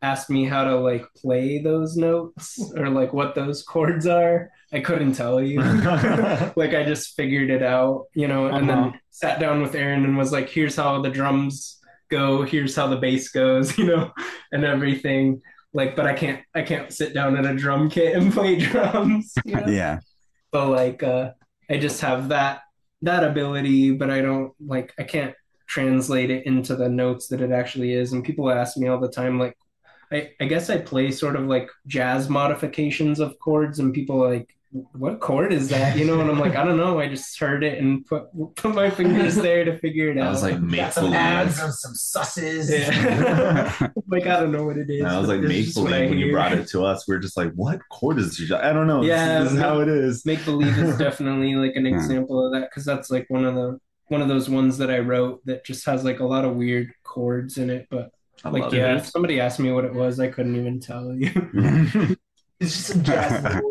asked 0.02 0.30
me 0.30 0.46
how 0.46 0.64
to 0.64 0.76
like 0.78 1.06
play 1.16 1.58
those 1.60 1.98
notes 1.98 2.72
or 2.78 2.90
like 2.90 3.14
what 3.14 3.34
those 3.36 3.64
chords 3.64 4.06
are, 4.06 4.52
I 4.72 4.80
couldn't 4.82 5.14
tell 5.14 5.42
you. 5.42 5.60
like 6.56 6.74
I 6.76 6.84
just 6.86 7.16
figured 7.16 7.50
it 7.50 7.64
out, 7.64 8.06
you 8.14 8.28
know, 8.28 8.48
and 8.48 8.70
Uh-huh. 8.70 8.82
then 8.92 9.00
sat 9.10 9.40
down 9.40 9.62
with 9.62 9.76
Aaron 9.76 10.06
and 10.06 10.18
was 10.18 10.32
like, 10.32 10.50
here's 10.50 10.76
how 10.76 11.02
the 11.02 11.10
drums 11.10 11.80
go, 12.10 12.44
here's 12.44 12.76
how 12.76 12.88
the 12.88 12.98
bass 12.98 13.30
goes, 13.30 13.78
you 13.78 13.86
know, 13.86 14.12
and 14.52 14.64
everything. 14.64 15.42
Like, 15.74 15.96
but 15.96 16.06
I 16.06 16.14
can't 16.14 16.42
I 16.56 16.62
can't 16.62 16.92
sit 16.94 17.14
down 17.14 17.36
at 17.38 17.46
a 17.46 17.56
drum 17.56 17.90
kit 17.90 18.16
and 18.16 18.32
play 18.32 18.56
drums. 18.60 19.34
You 19.46 19.56
know? 19.56 19.68
yeah, 19.68 20.00
But 20.52 20.70
like 20.70 21.02
uh 21.04 21.32
I 21.70 21.78
just 21.78 22.02
have 22.02 22.30
that 22.30 22.62
that 23.04 23.24
ability, 23.24 23.92
but 23.92 24.10
I 24.10 24.22
don't 24.22 24.54
like 24.60 24.94
I 24.98 25.04
can't 25.04 25.36
translate 25.68 26.32
it 26.32 26.46
into 26.46 26.76
the 26.76 26.90
notes 26.90 27.28
that 27.28 27.42
it 27.42 27.52
actually 27.52 27.94
is. 27.94 28.14
And 28.14 28.24
people 28.24 28.50
ask 28.50 28.78
me 28.78 28.88
all 28.88 29.00
the 29.00 29.12
time, 29.12 29.40
like 29.40 29.58
I, 30.12 30.32
I 30.40 30.46
guess 30.46 30.70
I 30.70 30.78
play 30.78 31.12
sort 31.12 31.36
of 31.36 31.46
like 31.46 31.70
jazz 31.86 32.30
modifications 32.30 33.20
of 33.20 33.38
chords, 33.40 33.80
and 33.80 33.94
people 33.94 34.18
like, 34.18 34.57
"What 34.72 35.20
chord 35.20 35.54
is 35.54 35.70
that?" 35.70 35.98
You 35.98 36.06
know, 36.06 36.20
and 36.20 36.30
I'm 36.30 36.40
like, 36.40 36.56
"I 36.56 36.64
don't 36.64 36.78
know. 36.78 37.00
I 37.00 37.08
just 37.08 37.38
heard 37.40 37.64
it 37.64 37.80
and 37.80 38.06
put 38.06 38.26
put 38.56 38.76
my 38.76 38.90
fingers 38.90 39.36
there 39.48 39.64
to 39.64 39.78
figure 39.78 40.10
it 40.10 40.18
out. 40.18 40.28
I 40.28 40.32
was 40.32 40.44
like, 40.44 40.54
Got 40.54 40.64
make 40.64 40.92
some 40.92 41.14
ads 41.14 41.56
believe. 41.56 41.66
and 41.66 41.74
some 41.74 41.94
susses. 41.94 42.70
Yeah. 42.70 43.88
like 44.08 44.28
I 44.28 44.40
don't 44.40 44.52
know 44.52 44.64
what 44.64 44.78
it 44.78 44.90
is. 44.90 45.04
I 45.04 45.20
was 45.20 45.28
like, 45.28 45.42
but 45.42 45.48
make 45.50 45.66
just 45.66 45.78
what 45.78 45.94
I 45.94 46.00
believe 46.00 46.10
when 46.10 46.20
you 46.20 46.32
brought 46.32 46.54
it 46.54 46.68
to 46.70 46.86
us. 46.86 47.08
We 47.08 47.16
are 47.16 47.20
just 47.20 47.38
like, 47.38 47.52
what 47.54 47.80
chord 47.90 48.20
is 48.20 48.38
this? 48.38 48.52
I 48.52 48.74
don't 48.74 48.88
know. 48.88 49.04
Yeah, 49.04 49.44
this, 49.44 49.54
is 49.54 49.60
how 49.60 49.80
it 49.80 49.88
is. 49.88 50.26
Make 50.26 50.44
believe 50.44 50.78
is 50.78 50.98
definitely 51.00 51.56
like 51.56 51.76
an 51.76 51.86
example 51.86 52.46
of 52.46 52.54
that 52.54 52.70
because 52.70 52.86
that's 52.86 53.10
like 53.10 53.26
one 53.30 53.46
of 53.46 53.56
the 53.56 53.80
one 54.10 54.22
of 54.22 54.28
those 54.28 54.50
ones 54.50 54.78
that 54.78 54.90
I 54.90 55.00
wrote 55.00 55.46
that 55.46 55.66
just 55.66 55.86
has 55.86 56.04
like 56.04 56.20
a 56.20 56.26
lot 56.26 56.46
of 56.46 56.56
weird 56.56 56.92
chords 57.04 57.58
in 57.58 57.70
it. 57.70 57.88
But 57.90 58.12
I 58.44 58.50
like, 58.50 58.72
yeah, 58.72 58.94
it. 58.94 58.98
if 58.98 59.08
somebody 59.08 59.40
asked 59.40 59.60
me 59.60 59.72
what 59.72 59.86
it 59.86 59.94
was, 59.94 60.20
I 60.20 60.28
couldn't 60.28 60.56
even 60.56 60.80
tell 60.80 61.14
you. 61.14 61.32
It's 62.60 62.74
just 62.74 62.88
some 62.88 63.04
jazz. 63.04 63.62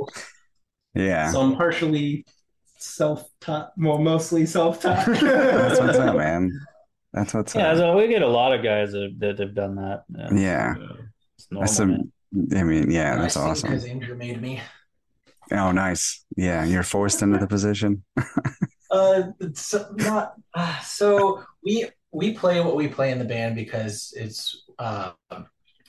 Little- 0.96 1.08
yeah. 1.10 1.30
So 1.32 1.40
I'm 1.40 1.56
partially 1.56 2.24
self-taught, 2.78 3.72
well, 3.76 3.98
mostly 3.98 4.46
self-taught. 4.46 5.06
That's 5.06 5.80
what's 5.80 5.98
up, 5.98 6.16
man. 6.24 6.52
That's 7.12 7.32
what's 7.34 7.54
Yeah, 7.54 7.70
up. 7.72 7.78
so 7.78 7.96
we 7.96 8.08
get 8.08 8.22
a 8.22 8.28
lot 8.28 8.52
of 8.52 8.62
guys 8.62 8.92
that, 8.92 9.14
that 9.18 9.38
have 9.38 9.54
done 9.54 9.76
that. 9.76 10.04
Yeah, 10.10 10.28
Yeah, 10.34 10.74
it's 11.38 11.50
normal, 11.50 11.60
that's 11.66 11.78
a. 11.78 11.86
man. 11.86 12.12
I 12.54 12.62
mean, 12.64 12.90
yeah, 12.90 13.12
And 13.12 13.20
I 13.20 13.22
that's 13.22 13.36
awesome. 13.36 13.70
Because 13.70 13.84
Andrew 13.86 14.14
made 14.14 14.40
me. 14.42 14.60
Oh, 15.52 15.72
nice. 15.72 16.24
Yeah, 16.36 16.64
you're 16.64 16.82
forced 16.82 17.22
into 17.22 17.38
the 17.38 17.46
position. 17.46 18.02
Uh, 18.88 19.32
it's 19.40 19.74
not. 19.96 20.34
Uh, 20.54 20.78
so 20.78 21.42
we 21.64 21.86
we 22.12 22.32
play 22.32 22.60
what 22.60 22.76
we 22.76 22.86
play 22.86 23.10
in 23.10 23.18
the 23.18 23.24
band 23.24 23.56
because 23.56 24.14
it's 24.16 24.64
uh, 24.78 25.10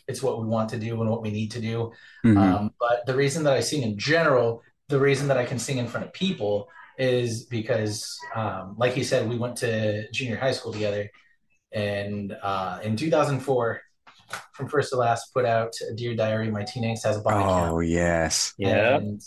it's 0.07 0.23
what 0.23 0.41
we 0.41 0.47
want 0.47 0.67
to 0.71 0.79
do 0.79 0.99
and 0.99 1.09
what 1.09 1.21
we 1.21 1.29
need 1.29 1.51
to 1.51 1.61
do. 1.61 1.91
Mhm. 2.25 2.37
Um, 2.37 2.71
but 2.79 3.05
the 3.05 3.15
reason 3.15 3.43
that 3.43 3.53
I 3.53 3.59
sing 3.59 3.83
in 3.83 3.99
general, 3.99 4.63
the 4.89 4.99
reason 4.99 5.27
that 5.27 5.37
I 5.37 5.45
can 5.45 5.59
sing 5.59 5.77
in 5.77 5.87
front 5.87 6.05
of 6.05 6.13
people 6.13 6.69
is 6.97 7.45
because, 7.45 8.17
um, 8.35 8.75
like 8.77 8.93
he 8.93 9.03
said, 9.03 9.29
we 9.29 9.37
went 9.37 9.57
to 9.57 10.09
junior 10.11 10.37
high 10.37 10.51
school 10.51 10.73
together. 10.73 11.09
and 11.71 12.35
uh, 12.41 12.79
in 12.83 12.95
2004, 12.95 13.81
from 14.53 14.67
first 14.67 14.89
to 14.91 14.97
last, 14.97 15.33
put 15.33 15.45
out 15.45 15.73
"Dear 15.95 16.15
Diary." 16.15 16.51
My 16.51 16.63
teen 16.63 16.83
angst 16.83 17.03
has 17.05 17.17
a 17.17 17.21
body 17.21 17.43
count. 17.43 17.73
Oh 17.73 17.79
yes. 17.79 18.53
Yeah. 18.57 18.97
And 18.97 19.21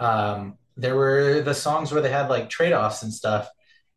um, 0.00 0.58
there 0.76 0.96
were 0.96 1.40
the 1.40 1.54
songs 1.54 1.92
where 1.92 2.02
they 2.02 2.10
had 2.10 2.28
like 2.28 2.48
trade 2.48 2.72
offs 2.72 3.02
and 3.02 3.12
stuff. 3.12 3.48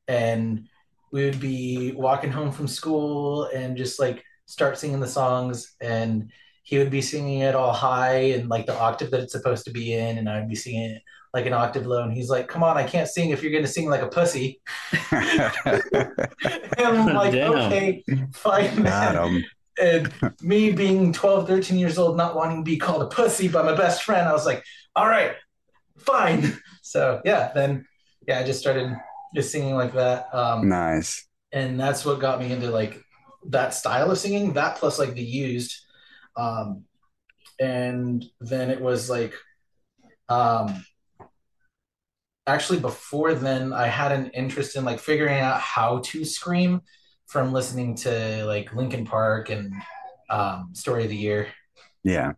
And 0.08 0.68
we 1.12 1.26
would 1.26 1.40
be 1.40 1.92
walking 1.94 2.32
home 2.32 2.52
from 2.52 2.68
school 2.68 3.46
and 3.46 3.78
just 3.78 4.00
like 4.00 4.24
start 4.46 4.78
singing 4.78 5.00
the 5.00 5.08
songs. 5.08 5.76
And 5.80 6.32
he 6.72 6.78
would 6.78 6.90
be 6.90 7.02
singing 7.02 7.40
it 7.42 7.54
all 7.54 7.74
high 7.74 8.32
and 8.32 8.48
like 8.48 8.66
the 8.66 8.80
octave 8.80 9.12
that 9.12 9.20
it's 9.20 9.34
supposed 9.34 9.66
to 9.66 9.72
be 9.72 9.92
in. 9.94 10.18
And 10.18 10.30
I'd 10.30 10.48
be 10.48 10.56
singing 10.56 10.92
it 10.92 11.02
like 11.34 11.46
an 11.46 11.52
octave 11.52 11.86
low. 11.86 12.02
And 12.02 12.14
he's 12.14 12.30
like, 12.30 12.48
come 12.48 12.64
on, 12.64 12.78
I 12.78 12.88
can't 12.88 13.10
sing 13.10 13.32
if 13.32 13.44
you're 13.44 13.52
going 13.52 13.66
to 13.66 13.70
sing 13.70 13.90
like 13.90 14.02
a 14.02 14.08
pussy. 14.08 14.62
And 15.12 16.88
I'm 16.98 17.14
like, 17.14 17.34
Damn. 17.34 17.52
okay, 17.56 18.04
fine. 18.34 18.84
Got 18.84 19.16
man." 19.22 19.44
And 19.82 20.14
me 20.42 20.72
being 20.72 21.12
12, 21.12 21.46
13 21.46 21.78
years 21.78 21.98
old, 21.98 22.16
not 22.16 22.36
wanting 22.38 22.64
to 22.64 22.64
be 22.64 22.78
called 22.78 23.02
a 23.02 23.08
pussy 23.08 23.50
by 23.50 23.64
my 23.64 23.76
best 23.76 24.04
friend, 24.04 24.26
I 24.28 24.32
was 24.32 24.46
like, 24.46 24.64
all 24.96 25.08
right, 25.08 25.34
fine. 25.98 26.58
So 26.84 27.22
yeah, 27.24 27.52
then 27.54 27.86
yeah, 28.28 28.40
I 28.40 28.44
just 28.44 28.60
started 28.60 28.94
just 29.36 29.52
singing 29.52 29.76
like 29.76 29.94
that. 29.94 30.34
Um, 30.34 30.68
Nice. 30.70 31.26
and 31.52 31.80
that's 31.80 32.04
what 32.06 32.20
got 32.20 32.40
me 32.40 32.52
into 32.52 32.70
like 32.70 32.98
that 33.50 33.74
style 33.74 34.10
of 34.12 34.18
singing, 34.18 34.54
that 34.54 34.78
plus 34.78 35.00
like 35.00 35.14
the 35.14 35.24
used. 35.24 35.74
Um, 36.36 36.86
and 37.60 38.26
then 38.40 38.70
it 38.70 38.82
was 38.82 39.10
like, 39.10 39.34
um, 40.30 40.84
actually 42.48 42.80
before 42.80 43.34
then, 43.34 43.74
I 43.74 43.88
had 43.88 44.12
an 44.12 44.32
interest 44.32 44.76
in 44.76 44.84
like 44.86 45.00
figuring 45.00 45.40
out 45.40 45.60
how 45.60 46.00
to 46.06 46.26
scream 46.26 46.82
from 47.28 47.54
listening 47.54 47.96
to 47.96 48.46
like 48.46 48.74
Linkin 48.74 49.06
Park 49.06 49.50
and 49.50 49.74
um, 50.30 50.70
Story 50.74 51.04
of 51.04 51.10
the 51.10 51.16
Year, 51.16 51.48
Yeah. 52.04 52.34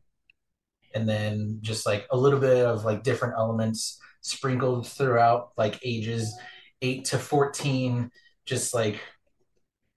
and 0.94 1.08
then 1.08 1.60
just 1.62 1.86
like 1.86 2.06
a 2.12 2.18
little 2.18 2.40
bit 2.40 2.66
of 2.66 2.86
like 2.86 3.04
different 3.04 3.36
elements 3.38 4.00
sprinkled 4.22 4.88
throughout 4.88 5.50
like 5.58 5.80
ages 5.84 6.34
eight 6.82 7.06
to 7.06 7.18
14, 7.18 8.12
just 8.46 8.74
like 8.74 9.00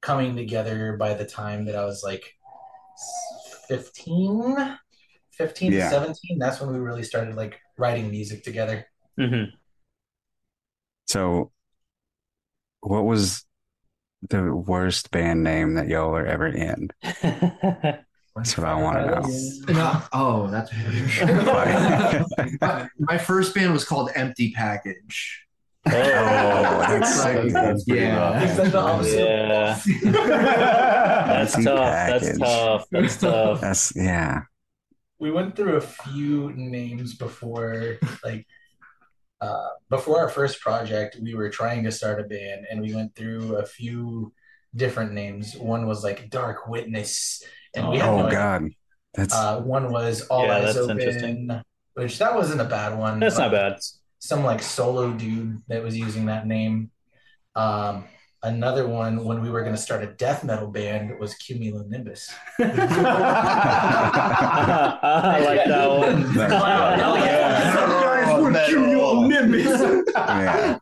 coming 0.02 0.36
together 0.36 0.96
by 0.96 1.14
the 1.14 1.24
time 1.26 1.64
that 1.66 1.74
I 1.74 1.84
was 1.84 2.02
like 2.04 2.24
15, 3.68 4.78
15 5.32 5.72
Yeah. 5.72 5.84
to 5.84 5.90
17. 5.90 6.38
That's 6.38 6.60
when 6.60 6.72
we 6.72 6.78
really 6.78 7.02
started 7.02 7.34
like 7.34 7.60
writing 7.78 8.10
music 8.10 8.44
together. 8.44 8.86
hmm 9.18 9.44
So, 11.06 11.52
what 12.80 13.04
was 13.04 13.44
the 14.28 14.54
worst 14.54 15.10
band 15.10 15.42
name 15.42 15.74
that 15.74 15.88
y'all 15.88 16.10
were 16.10 16.26
ever 16.26 16.46
in? 16.46 16.90
That's 17.02 18.58
what 18.58 18.66
I 18.66 18.74
want 18.74 18.98
to 18.98 19.06
know. 19.06 19.74
No, 19.74 20.02
oh, 20.12 20.46
that's 20.48 20.70
my, 22.60 22.88
my 22.98 23.16
first 23.16 23.54
band 23.54 23.72
was 23.72 23.82
called 23.82 24.10
Empty 24.14 24.52
Package. 24.52 25.45
Oh, 25.92 26.84
that's 26.86 27.16
Like, 27.16 27.52
that's 27.52 27.84
pretty 27.84 28.06
yeah. 28.06 28.34
Is 28.38 28.56
that 28.56 28.72
the 28.72 28.78
opposite? 28.80 29.34
Yeah. 29.38 29.80
that's 31.26 31.56
Empty 31.56 31.64
tough. 31.64 32.06
That's 32.06 32.32
tough. 32.36 32.86
That's 32.90 33.16
tough. 33.18 33.60
That's 33.60 33.92
yeah. 33.96 34.42
we 35.18 35.30
went 35.30 35.56
through 35.56 35.76
a 35.76 35.80
few 35.80 36.52
names 36.54 37.14
before 37.16 37.98
like 38.24 38.46
uh 39.40 39.68
before 39.90 40.20
our 40.20 40.28
first 40.28 40.60
project 40.60 41.16
we 41.22 41.34
were 41.34 41.50
trying 41.50 41.84
to 41.84 41.92
start 41.92 42.20
a 42.20 42.24
band 42.24 42.66
and 42.70 42.80
we 42.80 42.94
went 42.94 43.14
through 43.14 43.56
a 43.56 43.66
few 43.66 44.32
different 44.74 45.12
names 45.12 45.56
one 45.56 45.86
was 45.86 46.04
like 46.04 46.30
dark 46.30 46.68
witness 46.68 47.42
and 47.74 47.88
we 47.88 47.98
had 47.98 48.14
no 48.14 48.20
Oh 48.20 48.26
idea. 48.26 48.38
God, 48.38 48.62
that's 49.14 49.34
uh 49.34 49.60
one 49.60 49.90
was 49.92 50.22
all 50.28 50.48
Yeah, 50.48 50.56
eyes 50.56 50.74
that's 50.74 50.76
open 50.76 50.90
interesting. 50.90 51.62
which 51.94 52.18
that 52.18 52.34
wasn't 52.34 52.60
a 52.60 52.64
bad 52.64 52.98
one 52.98 53.20
That's 53.20 53.38
not 53.38 53.50
bad. 53.52 53.78
Some 54.18 54.44
like 54.44 54.62
solo 54.62 55.12
dude 55.12 55.60
that 55.68 55.82
was 55.82 55.96
using 55.96 56.26
that 56.26 56.46
name 56.46 56.90
um 57.54 58.04
another 58.42 58.86
one 58.86 59.24
when 59.24 59.40
we 59.42 59.50
were 59.50 59.62
going 59.62 59.74
to 59.74 59.80
start 59.80 60.02
a 60.04 60.12
death 60.14 60.44
metal 60.44 60.68
band 60.70 61.18
was 61.18 61.34
cumulonimbus 61.34 62.30
I 62.58 62.62
like 65.44 65.64
that 65.66 65.90
one. 65.90 66.32
That's 66.34 66.52
Wow, 66.52 66.94
hell 66.96 67.16
yeah. 67.18 67.56
yeah. 70.16 70.78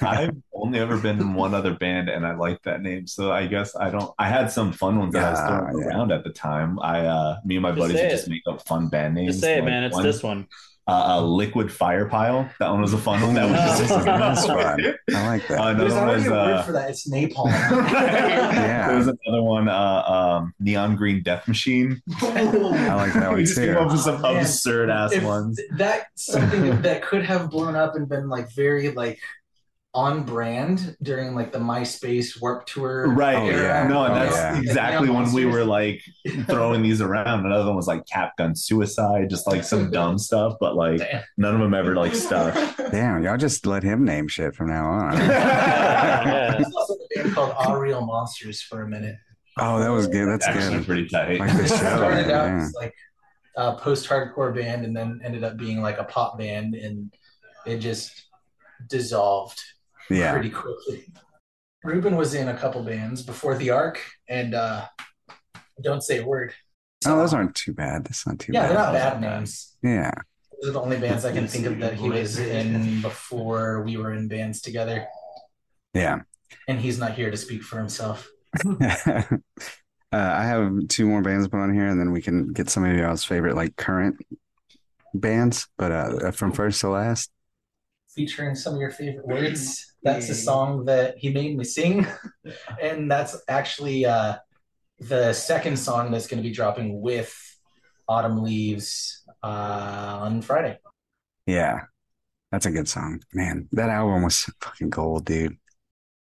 I've 0.00 0.36
only 0.52 0.78
ever 0.78 0.96
been 0.98 1.20
in 1.20 1.34
one 1.34 1.52
other 1.52 1.74
band, 1.74 2.08
and 2.08 2.26
I 2.26 2.34
like 2.34 2.62
that 2.62 2.80
name. 2.80 3.06
So 3.06 3.32
I 3.32 3.46
guess 3.46 3.74
I 3.74 3.90
don't. 3.90 4.12
I 4.18 4.28
had 4.28 4.50
some 4.50 4.72
fun 4.72 4.98
ones 4.98 5.12
that 5.14 5.24
I 5.24 5.30
was 5.30 5.40
Yeah, 5.40 5.46
throwing 5.46 5.78
yeah. 5.80 5.86
around 5.88 6.12
at 6.12 6.24
the 6.24 6.30
time. 6.30 6.78
I, 6.80 7.06
uh, 7.06 7.36
me 7.44 7.56
and 7.56 7.62
my 7.62 7.70
Just 7.70 7.80
buddies 7.80 8.00
would 8.00 8.10
just 8.10 8.28
make 8.28 8.42
up 8.48 8.66
fun 8.66 8.88
band 8.88 9.14
names. 9.14 9.34
Just 9.34 9.40
say 9.40 9.54
it, 9.58 9.60
Like 9.60 9.64
man. 9.64 9.84
It's 9.84 9.94
one, 9.94 10.04
this 10.04 10.22
one. 10.22 10.46
Uh, 10.86 11.16
uh, 11.16 11.22
Liquid 11.22 11.72
Fire 11.72 12.06
Pile. 12.06 12.50
That 12.60 12.70
one 12.70 12.82
was 12.82 12.92
a 12.92 12.98
fun 12.98 13.22
one. 13.22 13.34
That 13.34 13.50
was 13.50 13.78
just 13.88 14.04
That's 14.04 14.46
fun. 14.46 14.94
I 15.14 15.26
like 15.26 15.48
that. 15.48 15.58
Another 15.58 15.74
there's 15.78 15.94
one 15.94 16.02
already 16.02 16.18
was 16.18 16.26
a 16.26 16.30
word 16.30 16.52
uh, 16.52 16.62
for 16.62 16.72
that 16.72 16.90
it's 16.90 17.08
napalm 17.10 17.46
Yeah. 17.92 18.88
There 18.88 18.96
was 18.98 19.06
another 19.06 19.42
one, 19.42 19.68
uh, 19.68 20.02
um, 20.02 20.52
Neon 20.60 20.96
Green 20.96 21.22
Death 21.22 21.48
Machine. 21.48 22.02
I 22.20 22.94
like 22.94 23.14
that 23.14 23.28
one 23.28 23.36
we 23.36 23.44
just 23.44 23.56
came 23.56 23.76
up 23.76 23.90
with 23.90 24.00
some 24.00 24.20
Man, 24.20 24.36
absurd 24.36 24.90
ass 24.90 25.18
ones. 25.22 25.58
that's 25.76 26.26
something 26.26 26.82
that 26.82 27.02
could 27.02 27.24
have 27.24 27.48
blown 27.50 27.76
up 27.76 27.94
and 27.94 28.06
been 28.06 28.28
like 28.28 28.52
very 28.52 28.90
like 28.90 29.18
on 29.94 30.24
brand 30.24 30.96
during 31.02 31.36
like 31.36 31.52
the 31.52 31.58
MySpace 31.58 32.40
Warped 32.40 32.68
Tour. 32.68 33.08
Right. 33.14 33.36
Oh, 33.36 33.46
era. 33.46 33.62
yeah. 33.62 33.86
No, 33.88 34.04
and 34.04 34.12
Oh, 34.12 34.18
that's 34.18 34.34
yeah. 34.36 34.58
exactly 34.58 35.08
Neon 35.08 35.24
when 35.24 35.32
we 35.32 35.46
were 35.46 35.64
like 35.64 36.02
throwing 36.46 36.82
these 36.82 37.00
around. 37.00 37.46
Another 37.46 37.66
one 37.66 37.76
was 37.76 37.86
like 37.86 38.04
Cap 38.06 38.36
Gun 38.36 38.56
Suicide, 38.56 39.30
just 39.30 39.46
like 39.46 39.62
some 39.62 39.90
dumb 39.92 40.18
stuff, 40.18 40.54
but 40.58 40.74
like 40.74 40.98
Damn. 40.98 41.22
none 41.36 41.54
of 41.54 41.60
them 41.60 41.74
ever 41.74 41.94
like 41.94 42.14
stuck. 42.14 42.54
Damn, 42.90 43.22
y'all 43.22 43.36
just 43.36 43.66
let 43.66 43.84
him 43.84 44.04
name 44.04 44.26
shit 44.26 44.54
from 44.56 44.68
now 44.68 44.84
on. 44.86 45.12
Yeah. 45.24 46.52
There's 46.52 46.74
also 46.74 46.94
a 46.94 47.22
band 47.22 47.34
called 47.34 47.52
All 47.56 47.76
Real 47.78 48.04
Monsters 48.04 48.62
for 48.62 48.82
a 48.82 48.88
minute. 48.88 49.16
Oh, 49.58 49.78
that 49.78 49.90
was 49.90 50.08
good. 50.08 50.26
That's 50.28 50.46
Actually, 50.46 50.78
good. 50.78 50.86
pretty 50.86 51.08
tight. 51.08 51.38
Like 51.38 51.52
the 51.56 51.68
show. 51.68 51.76
started 51.76 52.30
out 52.30 52.46
yeah. 52.48 52.62
as 52.64 52.74
like 52.74 52.94
a 53.56 53.76
post-hardcore 53.76 54.52
band 54.54 54.84
and 54.84 54.96
then 54.96 55.20
ended 55.22 55.44
up 55.44 55.56
being 55.56 55.80
like 55.80 55.98
a 55.98 56.04
pop 56.04 56.38
band 56.38 56.74
and 56.74 57.12
it 57.64 57.78
just 57.78 58.24
dissolved 58.88 59.60
Yeah. 60.10 60.32
pretty 60.32 60.50
quickly. 60.50 61.06
Ruben 61.82 62.16
was 62.16 62.34
in 62.34 62.48
a 62.48 62.56
couple 62.56 62.82
bands 62.82 63.22
before 63.22 63.56
the 63.56 63.70
Ark 63.70 64.00
and 64.28 64.54
uh 64.54 64.86
don't 65.82 66.02
say 66.02 66.18
a 66.18 66.26
word. 66.26 66.54
Oh, 67.06 67.16
those 67.16 67.34
aren't 67.34 67.54
too 67.54 67.72
bad. 67.72 68.04
That's 68.04 68.26
not 68.26 68.38
too 68.38 68.52
bad. 68.52 68.62
yeah, 68.62 68.68
they're 68.68 68.78
not 68.78 68.92
bad 68.92 69.20
bad. 69.20 69.38
names. 69.38 69.76
Yeah. 69.82 70.12
Those 70.60 70.70
are 70.70 70.72
the 70.72 70.80
only 70.80 70.98
bands 70.98 71.24
I 71.24 71.32
can 71.32 71.46
think 71.46 71.66
of 71.66 71.78
that 71.80 71.94
he 71.94 72.08
was 72.08 72.38
in 72.38 73.02
before 73.02 73.82
we 73.82 73.96
were 73.96 74.14
in 74.14 74.28
bands 74.28 74.62
together. 74.62 75.06
Yeah. 75.92 76.20
And 76.68 76.80
he's 76.80 76.98
not 76.98 77.12
here 77.12 77.30
to 77.30 77.36
speak 77.36 77.62
for 77.62 77.78
himself. 77.78 78.28
uh, 78.80 79.32
I 80.12 80.44
have 80.44 80.72
two 80.88 81.06
more 81.06 81.22
bands 81.22 81.48
put 81.48 81.58
on 81.60 81.74
here, 81.74 81.88
and 81.88 82.00
then 82.00 82.12
we 82.12 82.22
can 82.22 82.52
get 82.52 82.70
some 82.70 82.84
of 82.84 82.96
y'all's 82.96 83.24
favorite 83.24 83.56
like 83.56 83.76
current 83.76 84.16
bands. 85.12 85.66
But 85.76 85.92
uh, 85.92 86.30
from 86.30 86.52
first 86.52 86.80
to 86.80 86.88
last, 86.88 87.30
featuring 88.14 88.54
some 88.54 88.74
of 88.74 88.80
your 88.80 88.90
favorite 88.92 89.26
words. 89.26 89.93
That's 90.04 90.28
a 90.28 90.34
song 90.34 90.84
that 90.84 91.16
he 91.18 91.32
made 91.32 91.56
me 91.56 91.64
sing, 91.64 92.06
and 92.80 93.10
that's 93.10 93.36
actually 93.48 94.04
uh, 94.04 94.36
the 94.98 95.32
second 95.32 95.78
song 95.78 96.10
that's 96.10 96.26
going 96.26 96.42
to 96.42 96.48
be 96.48 96.54
dropping 96.54 97.00
with 97.00 97.34
Autumn 98.06 98.42
Leaves 98.42 99.24
uh, 99.42 100.18
on 100.20 100.42
Friday. 100.42 100.78
yeah, 101.46 101.80
that's 102.52 102.66
a 102.66 102.70
good 102.70 102.88
song. 102.88 103.20
Man, 103.32 103.66
that 103.72 103.88
album 103.88 104.22
was 104.22 104.44
fucking 104.60 104.90
gold, 104.90 105.24
dude. 105.24 105.56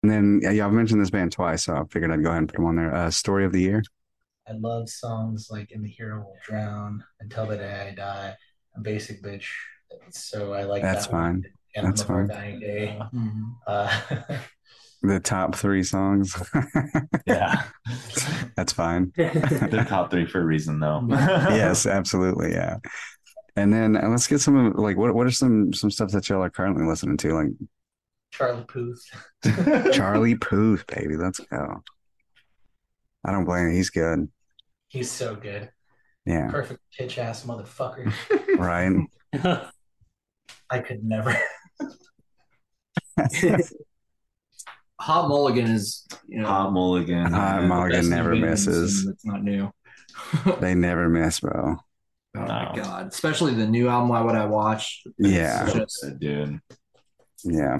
And 0.01 0.11
then 0.11 0.41
yeah, 0.41 0.65
I've 0.65 0.73
mentioned 0.73 1.01
this 1.01 1.09
band 1.09 1.31
twice, 1.31 1.65
so 1.65 1.75
I 1.75 1.83
figured 1.91 2.11
I'd 2.11 2.23
go 2.23 2.29
ahead 2.29 2.39
and 2.39 2.49
put 2.49 2.55
them 2.55 2.65
on 2.65 2.75
there. 2.75 2.93
Uh, 2.93 3.11
Story 3.11 3.45
of 3.45 3.51
the 3.51 3.61
Year. 3.61 3.83
I 4.47 4.53
love 4.53 4.89
songs 4.89 5.49
like 5.51 5.71
"And 5.71 5.83
the 5.83 5.89
Hero 5.89 6.19
Will 6.19 6.37
Drown," 6.43 7.03
"Until 7.19 7.45
the 7.45 7.57
Day 7.57 7.89
I 7.91 7.95
Die," 7.95 8.35
"A 8.75 8.79
Basic 8.79 9.21
Bitch." 9.21 9.45
So 10.09 10.53
I 10.53 10.63
like 10.63 10.81
That's 10.81 11.07
that 11.07 11.13
one. 11.13 11.43
Fine. 11.75 11.83
And 11.85 11.87
That's 11.93 12.01
of 12.01 12.09
Our 12.09 12.27
fine. 12.27 12.35
Dying 12.37 12.59
Day. 12.59 12.99
Mhm. 13.13 13.55
Uh, 13.67 14.37
The 15.01 15.21
top 15.21 15.55
three 15.55 15.83
songs. 15.83 16.35
Yeah. 17.25 17.63
that's 18.57 18.73
fine. 18.73 19.13
They're 19.15 19.85
top 19.85 20.11
three 20.11 20.25
for 20.25 20.41
a 20.41 20.43
reason, 20.43 20.81
though. 20.81 21.01
yes, 21.09 21.85
absolutely, 21.85 22.51
yeah. 22.51 22.79
And 23.55 23.71
then 23.71 23.95
uh, 23.95 24.09
let's 24.09 24.27
get 24.27 24.39
some 24.41 24.57
of 24.57 24.75
like 24.75 24.97
what 24.97 25.15
what 25.15 25.25
are 25.25 25.31
some 25.31 25.71
some 25.71 25.89
stuff 25.89 26.11
that 26.11 26.27
y'all 26.27 26.43
are 26.43 26.49
currently 26.49 26.85
listening 26.85 27.15
to, 27.15 27.33
like 27.33 27.47
Charlie 28.33 28.65
Puth. 28.67 29.01
Charlie 29.93 30.35
Puth, 30.35 30.85
baby. 30.87 31.15
Let's 31.15 31.39
go. 31.39 31.81
I 33.25 33.31
don't 33.31 33.45
blame 33.45 33.69
you. 33.69 33.75
He's 33.77 33.89
good. 33.91 34.27
He's 34.89 35.09
so 35.09 35.33
good. 35.33 35.69
Yeah, 36.25 36.49
Perfect 36.51 36.81
pitch 36.97 37.17
ass 37.17 37.45
motherfucker. 37.45 38.11
right. 38.57 39.71
I 40.69 40.79
could 40.79 41.05
never. 41.05 41.33
Hot 45.01 45.29
Mulligan 45.29 45.67
is 45.71 46.05
you 46.27 46.41
know 46.41 46.47
Hot 46.47 46.73
Mulligan. 46.73 47.31
Hot 47.31 47.61
yeah. 47.61 47.67
Mulligan 47.67 48.09
never 48.09 48.33
new 48.35 48.41
band 48.41 48.43
in 48.59 48.65
the 48.65 48.71
misses. 48.71 48.97
scene 49.01 49.05
That's 49.11 49.25
not 49.25 49.43
new. 49.43 49.71
They 50.59 50.75
never 50.75 51.07
miss, 51.09 51.39
bro. 51.39 51.77
Oh 52.35 52.39
No. 52.41 52.45
my 52.47 52.71
god! 52.75 53.07
Especially 53.07 53.53
the 53.53 53.65
new 53.67 53.87
album. 53.87 54.09
Why 54.09 54.21
would 54.21 54.35
I 54.35 54.45
watch? 54.45 55.03
Yeah. 55.17 55.69
Just- 55.71 56.19
dude. 56.19 56.59
Yeah. 57.43 57.79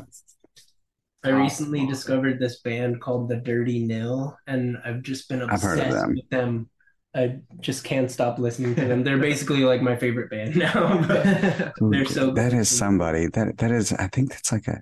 I 1.21 1.29
recently 1.31 1.85
discovered 1.85 2.39
this 2.39 2.61
band 2.61 3.01
called 3.01 3.27
the 3.27 3.35
Dirty 3.35 3.85
Nil, 3.85 4.37
and 4.47 4.77
I've 4.85 5.01
just 5.01 5.27
been 5.27 5.41
I've 5.41 5.61
heard 5.61 5.79
of 5.79 5.85
obsessed 5.87 6.05
them. 6.05 6.15
with 6.15 6.29
them. 6.29 6.69
I 7.13 7.39
just 7.59 7.83
can't 7.83 8.09
stop 8.09 8.39
listening 8.39 8.75
to 8.75 8.85
them. 8.85 9.03
They're 9.03 9.17
basically 9.31 9.65
like 9.65 9.81
my 9.81 9.97
favorite 9.97 10.29
band 10.29 10.55
now. 10.55 11.05
but 11.05 11.73
They're 11.91 12.05
so 12.05 12.31
that 12.31 12.51
good. 12.51 12.59
is 12.59 12.69
somebody. 12.69 13.27
That 13.27 13.57
that 13.57 13.71
is. 13.71 13.91
I 13.91 14.07
think 14.07 14.29
that's 14.29 14.53
like 14.53 14.69
a. 14.69 14.81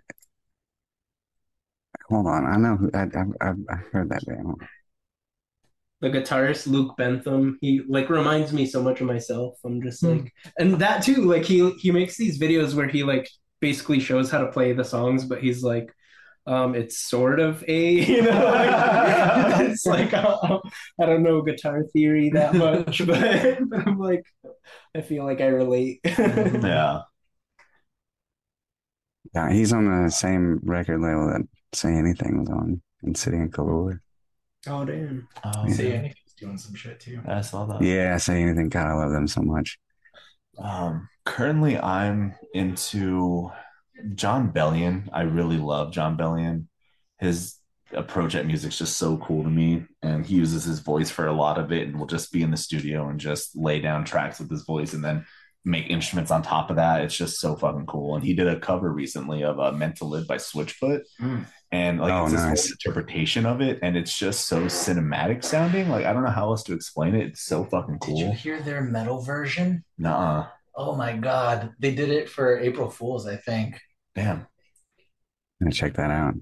Hold 2.10 2.28
on, 2.28 2.46
I 2.46 2.58
know 2.58 2.76
who. 2.76 2.90
I 2.94 3.04
I 3.04 3.50
I 3.50 3.54
I 3.70 3.76
heard 3.92 4.10
that 4.10 4.26
band. 4.26 4.56
the 6.02 6.10
guitarist 6.10 6.68
Luke 6.68 6.96
Bentham, 6.98 7.58
he 7.62 7.82
like 7.88 8.10
reminds 8.10 8.54
me 8.54 8.66
so 8.66 8.84
much 8.84 9.02
of 9.02 9.08
myself. 9.08 9.56
I'm 9.66 9.82
just 9.82 10.04
like, 10.04 10.32
and 10.60 10.80
that 10.80 11.04
too. 11.04 11.24
Like 11.24 11.44
he 11.46 11.72
he 11.80 11.92
makes 11.92 12.18
these 12.18 12.40
videos 12.40 12.76
where 12.76 12.88
he 12.88 13.04
like 13.04 13.30
basically 13.62 14.00
shows 14.00 14.30
how 14.30 14.40
to 14.40 14.52
play 14.52 14.74
the 14.74 14.84
songs, 14.86 15.26
but 15.26 15.42
he's 15.42 15.64
like. 15.64 15.92
Um, 16.48 16.76
it's 16.76 16.98
sort 16.98 17.40
of 17.40 17.64
a, 17.70 17.92
you 18.08 18.24
know, 18.24 18.32
like, 18.32 19.60
it's 19.70 19.86
like 19.86 20.14
uh, 20.14 20.60
I 21.00 21.06
don't 21.06 21.24
know 21.24 21.44
guitar 21.44 21.84
theory 21.94 22.32
that 22.32 22.56
much, 22.56 23.06
but, 23.08 23.60
but 23.70 23.88
I'm 23.88 24.00
like, 24.00 24.24
I 24.96 25.02
feel 25.02 25.26
like 25.26 25.42
I 25.42 25.48
relate. 25.48 26.02
Yeah. 26.06 27.02
Yeah, 29.34 29.52
he's 29.52 29.74
on 29.74 30.04
the 30.06 30.10
same 30.12 30.60
record 30.64 31.02
label 31.02 31.28
that 31.28 31.42
Say 31.74 31.94
Anything 31.94 32.40
was 32.40 32.50
on 32.50 32.82
in 33.04 33.16
City 33.16 33.38
and 33.38 33.52
Colour. 33.54 34.02
Oh 34.68 34.86
damn! 34.86 35.28
Um, 35.44 35.70
See, 35.70 35.94
I 35.94 36.00
think 36.00 36.16
he's 36.24 36.34
doing 36.34 36.58
some 36.58 36.76
shit 36.76 37.00
too. 37.00 37.22
I 37.28 37.42
saw 37.42 37.66
that. 37.66 37.82
Yeah, 37.82 38.18
Say 38.18 38.42
Anything. 38.42 38.70
God, 38.70 38.88
I 38.88 38.94
love 38.94 39.12
them 39.12 39.28
so 39.28 39.42
much. 39.42 39.78
Um, 40.58 41.08
currently, 41.26 41.78
I'm 41.78 42.34
into 42.54 43.52
Jon 44.16 44.52
Bellion. 44.52 45.10
I 45.14 45.22
really 45.22 45.58
love 45.58 45.92
Jon 45.92 46.18
Bellion. 46.18 46.66
His 47.20 47.56
approach 47.94 48.36
at 48.36 48.46
music 48.46 48.72
is 48.72 48.78
just 48.80 48.98
so 48.98 49.18
cool 49.18 49.44
to 49.44 49.50
me, 49.50 49.86
and 50.02 50.26
he 50.26 50.36
uses 50.36 50.64
his 50.64 50.80
voice 50.80 51.10
for 51.10 51.28
a 51.28 51.34
lot 51.34 51.58
of 51.58 51.72
it, 51.72 51.88
and 51.88 52.00
will 52.00 52.08
just 52.08 52.32
be 52.32 52.42
in 52.44 52.52
the 52.52 52.58
studio 52.58 53.08
and 53.10 53.20
just 53.20 53.56
lay 53.56 53.80
down 53.80 54.04
tracks 54.04 54.40
with 54.40 54.50
his 54.50 54.64
voice, 54.64 54.94
and 54.94 55.04
then 55.04 55.26
make 55.68 55.90
instruments 55.90 56.32
on 56.32 56.42
top 56.42 56.70
of 56.70 56.78
that. 56.78 57.02
It's 57.02 57.16
just 57.16 57.40
so 57.40 57.56
fucking 57.56 57.86
cool. 57.86 58.16
And 58.16 58.24
he 58.24 58.34
did 58.34 58.48
a 58.48 58.60
cover 58.60 58.92
recently 58.92 59.44
of 59.44 59.60
uh, 59.60 59.72
"Meant 59.72 59.98
to 59.98 60.06
Live" 60.06 60.28
by 60.28 60.38
Switchfoot, 60.38 61.02
Mm. 61.22 61.46
and 61.72 62.00
like 62.00 62.14
Oh, 62.14 62.24
it's 62.24 62.32
this 62.34 62.42
whole 62.42 62.50
nice. 62.52 62.72
interpretation 62.72 63.46
of 63.46 63.62
it, 63.62 63.80
and 63.84 63.96
it's 63.98 64.18
just 64.18 64.48
so 64.48 64.66
cinematic 64.66 65.44
sounding. 65.44 65.90
Like 65.90 66.06
I 66.06 66.14
don't 66.14 66.24
know 66.24 66.32
how 66.32 66.50
else 66.50 66.64
to 66.64 66.74
explain 66.74 67.14
it. 67.16 67.28
It's 67.28 67.42
so 67.44 67.64
fucking 67.66 68.00
cool. 68.00 68.16
Did 68.18 68.26
you 68.26 68.32
hear 68.32 68.62
their 68.62 68.82
metal 68.82 69.22
version? 69.22 69.84
Nah, 69.98 70.48
Oh 70.80 70.96
my 70.96 71.18
god, 71.18 71.74
they 71.80 71.94
did 71.94 72.10
it 72.10 72.30
for 72.30 72.58
April 72.60 72.90
Fools, 72.90 73.28
I 73.28 73.36
think. 73.36 73.80
damn. 74.16 74.48
I'm 75.60 75.66
gonna 75.66 75.72
check 75.72 75.96
that 75.96 76.12
out. 76.12 76.36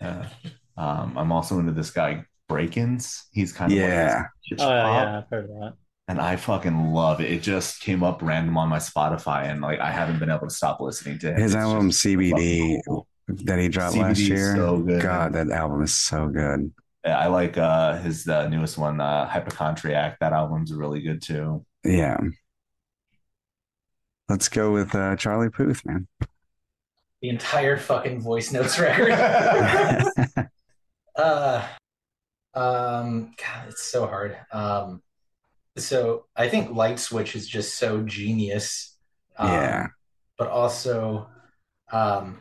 Yeah. 0.00 0.28
Um, 0.76 1.16
I'm 1.18 1.32
also 1.32 1.58
into 1.58 1.72
this 1.72 1.90
guy 1.90 2.24
brakence. 2.48 3.24
He's 3.32 3.52
kind 3.52 3.72
of 3.72 3.78
Yeah. 3.78 4.24
like 4.50 4.60
Oh 4.60 4.64
pop, 4.64 5.04
yeah, 5.04 5.18
I've 5.18 5.28
heard 5.28 5.44
of 5.44 5.50
that. 5.50 5.74
And 6.08 6.20
I 6.20 6.36
fucking 6.36 6.92
love 6.92 7.20
it. 7.20 7.30
It 7.32 7.42
just 7.42 7.80
came 7.80 8.02
up 8.02 8.20
random 8.22 8.56
on 8.58 8.68
my 8.68 8.78
Spotify, 8.78 9.44
and 9.50 9.60
like 9.60 9.80
I 9.80 9.90
haven't 9.90 10.18
been 10.18 10.30
able 10.30 10.48
to 10.48 10.54
stop 10.54 10.80
listening 10.80 11.18
to 11.20 11.30
him. 11.32 11.40
His 11.40 11.54
It's 11.54 11.62
album 11.62 11.90
CBD 11.90 12.78
cool. 12.86 13.06
that 13.28 13.58
he 13.58 13.68
dropped 13.68 13.96
last 13.96 14.18
CBD 14.18 14.22
is 14.22 14.28
year. 14.28 14.54
so 14.56 14.78
good. 14.78 15.02
God, 15.02 15.32
that 15.32 15.50
album 15.50 15.82
is 15.82 15.94
so 15.94 16.28
good. 16.28 16.72
Yeah, 17.04 17.18
I 17.18 17.26
like 17.26 17.56
uh 17.58 17.98
his 17.98 18.26
uh, 18.28 18.48
newest 18.48 18.78
one, 18.78 19.00
uh, 19.00 19.26
Hypochondriac. 19.28 20.18
That 20.20 20.32
album's 20.32 20.72
really 20.72 21.00
good 21.00 21.22
too. 21.22 21.64
Yeah. 21.84 22.18
Let's 24.28 24.48
go 24.48 24.72
with 24.72 24.94
uh, 24.94 25.16
Charlie 25.16 25.50
Puth, 25.50 25.84
man. 25.84 26.08
The 27.20 27.28
entire 27.28 27.76
fucking 27.76 28.20
voice 28.22 28.52
notes 28.52 28.78
record. 28.80 29.10
uh 31.16 31.66
um 32.54 33.32
God, 33.38 33.68
it's 33.68 33.82
so 33.84 34.06
hard. 34.06 34.36
Um 34.52 35.02
so 35.76 36.26
I 36.36 36.48
think 36.48 36.74
Light 36.74 36.98
Switch 36.98 37.34
is 37.36 37.48
just 37.48 37.78
so 37.78 38.02
genius. 38.02 38.96
Um, 39.38 39.50
Yeah. 39.50 39.86
But 40.38 40.48
also 40.48 41.28
um 41.92 42.40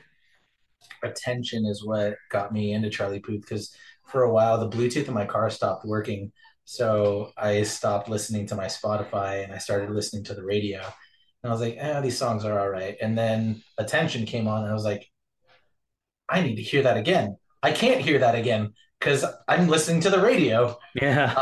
attention 1.04 1.66
is 1.66 1.86
what 1.86 2.16
got 2.32 2.54
me 2.54 2.74
into 2.74 2.90
Charlie 2.90 3.20
Puth 3.20 3.42
because 3.42 3.76
for 4.06 4.24
a 4.24 4.32
while 4.32 4.58
the 4.60 4.70
Bluetooth 4.76 5.08
in 5.08 5.14
my 5.14 5.26
car 5.26 5.50
stopped 5.50 5.86
working. 5.86 6.32
So 6.66 7.32
I 7.38 7.64
stopped 7.64 8.10
listening 8.10 8.48
to 8.48 8.56
my 8.56 8.66
Spotify 8.66 9.44
and 9.44 9.54
I 9.54 9.58
started 9.58 9.90
listening 9.92 10.24
to 10.26 10.34
the 10.34 10.44
radio. 10.46 10.80
And 10.82 11.50
I 11.50 11.52
was 11.52 11.60
like, 11.62 11.76
eh, 11.78 12.00
these 12.02 12.18
songs 12.18 12.46
are 12.46 12.58
all 12.58 12.70
right. 12.70 12.96
And 13.02 13.18
then 13.18 13.62
Attention 13.78 14.26
came 14.26 14.48
on 14.48 14.62
and 14.64 14.72
I 14.72 14.74
was 14.74 14.86
like, 14.86 15.10
I 16.30 16.42
need 16.42 16.56
to 16.56 16.62
hear 16.62 16.84
that 16.84 16.98
again. 16.98 17.38
I 17.62 17.72
can't 17.72 18.02
hear 18.02 18.20
that 18.20 18.36
again 18.36 18.74
because 19.00 19.26
I'm 19.48 19.68
listening 19.68 20.02
to 20.02 20.10
the 20.10 20.20
radio. 20.22 20.78
Yeah. 20.96 21.36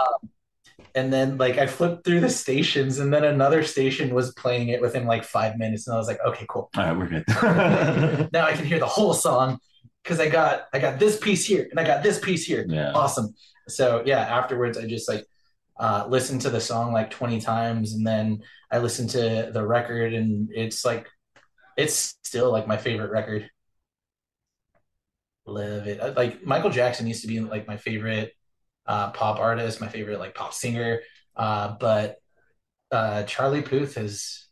And 0.96 1.12
then 1.12 1.38
like 1.38 1.58
I 1.58 1.68
flipped 1.68 2.04
through 2.06 2.20
the 2.20 2.30
stations 2.30 3.00
and 3.00 3.14
then 3.14 3.24
another 3.24 3.64
station 3.64 4.14
was 4.14 4.34
playing 4.34 4.70
it 4.70 4.82
within 4.82 5.06
like 5.06 5.24
five 5.24 5.58
minutes. 5.58 5.88
And 5.88 5.96
I 5.96 5.98
was 5.98 6.08
like, 6.08 6.20
okay, 6.26 6.46
cool. 6.50 6.70
All 6.76 6.84
right, 6.84 6.98
we're 6.98 7.08
good. 7.08 7.24
Now 8.34 8.46
I 8.46 8.54
can 8.54 8.66
hear 8.66 8.80
the 8.80 8.86
whole 8.88 9.14
song 9.14 9.60
because 10.04 10.20
I 10.20 10.30
got 10.30 10.68
I 10.74 10.80
got 10.80 11.00
this 11.00 11.18
piece 11.18 11.46
here 11.46 11.68
and 11.72 11.80
I 11.80 11.86
got 11.86 12.04
this 12.04 12.20
piece 12.20 12.46
here. 12.46 12.66
yeah. 12.68 12.92
Awesome. 12.94 13.34
So 13.68 14.04
yeah, 14.06 14.20
afterwards 14.20 14.78
I 14.78 14.86
just 14.88 15.08
like 15.08 15.26
uh 15.80 16.06
listened 16.10 16.42
to 16.42 16.50
the 16.50 16.62
song 16.62 16.92
like 16.94 17.10
20 17.10 17.40
times 17.42 17.94
and 17.94 18.06
then 18.06 18.42
I 18.70 18.80
listened 18.80 19.12
to 19.12 19.50
the 19.54 19.66
record 19.66 20.14
and 20.14 20.50
it's 20.54 20.84
like 20.84 21.08
it's 21.78 22.16
still 22.24 22.52
like 22.52 22.68
my 22.68 22.78
favorite 22.78 23.12
record. 23.12 23.50
Live 25.46 25.88
it. 25.88 26.00
Uh, 26.00 26.14
Like 26.16 26.46
Michael 26.46 26.70
Jackson 26.70 27.08
used 27.08 27.22
to 27.22 27.28
be 27.28 27.40
like 27.40 27.68
my 27.68 27.78
favorite 27.78 28.34
uh 28.88 29.12
pop 29.12 29.40
artist, 29.40 29.82
my 29.82 29.88
favorite 29.88 30.20
like 30.20 30.36
pop 30.36 30.54
singer. 30.54 31.02
Uh 31.36 31.76
but 31.80 32.18
uh 32.92 33.24
Charlie 33.24 33.62
Puth 33.62 33.96
has 33.96 34.46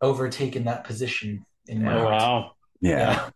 overtaken 0.00 0.64
that 0.64 0.84
position 0.84 1.44
in 1.66 1.82
my 1.82 1.94
Oh 1.94 2.00
heart. 2.00 2.12
wow. 2.12 2.52
Yeah. 2.80 3.30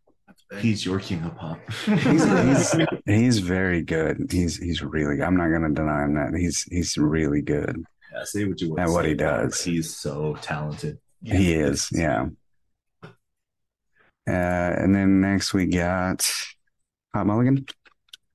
He's 0.58 0.84
your 0.84 0.98
king 0.98 1.22
of 1.22 1.36
pop. 1.36 1.60
He's, 1.86 2.24
he's 2.24 2.76
he's 3.06 3.38
very 3.38 3.82
good. 3.82 4.26
He's 4.30 4.56
he's 4.56 4.82
really 4.82 5.22
I'm 5.22 5.36
not 5.36 5.48
gonna 5.50 5.72
deny 5.72 6.04
him 6.04 6.14
that. 6.14 6.34
He's 6.38 6.64
he's 6.64 6.96
really 6.98 7.40
good. 7.42 7.84
yeah, 8.12 8.24
say 8.24 8.44
what 8.46 8.60
you 8.60 8.70
want. 8.70 8.80
At 8.80 8.86
to 8.86 8.92
what 8.92 9.02
say 9.04 9.08
he 9.08 9.14
about 9.14 9.40
him, 9.42 9.46
does. 9.48 9.62
He's 9.62 9.96
so 9.96 10.36
talented. 10.42 10.98
Yeah. 11.22 11.36
He 11.36 11.52
is, 11.54 11.88
yeah. 11.92 12.26
Uh, 13.04 13.10
and 14.28 14.94
then 14.94 15.20
next 15.20 15.52
we 15.54 15.66
got 15.66 16.28
Hot 17.14 17.26
Mulligan. 17.26 17.66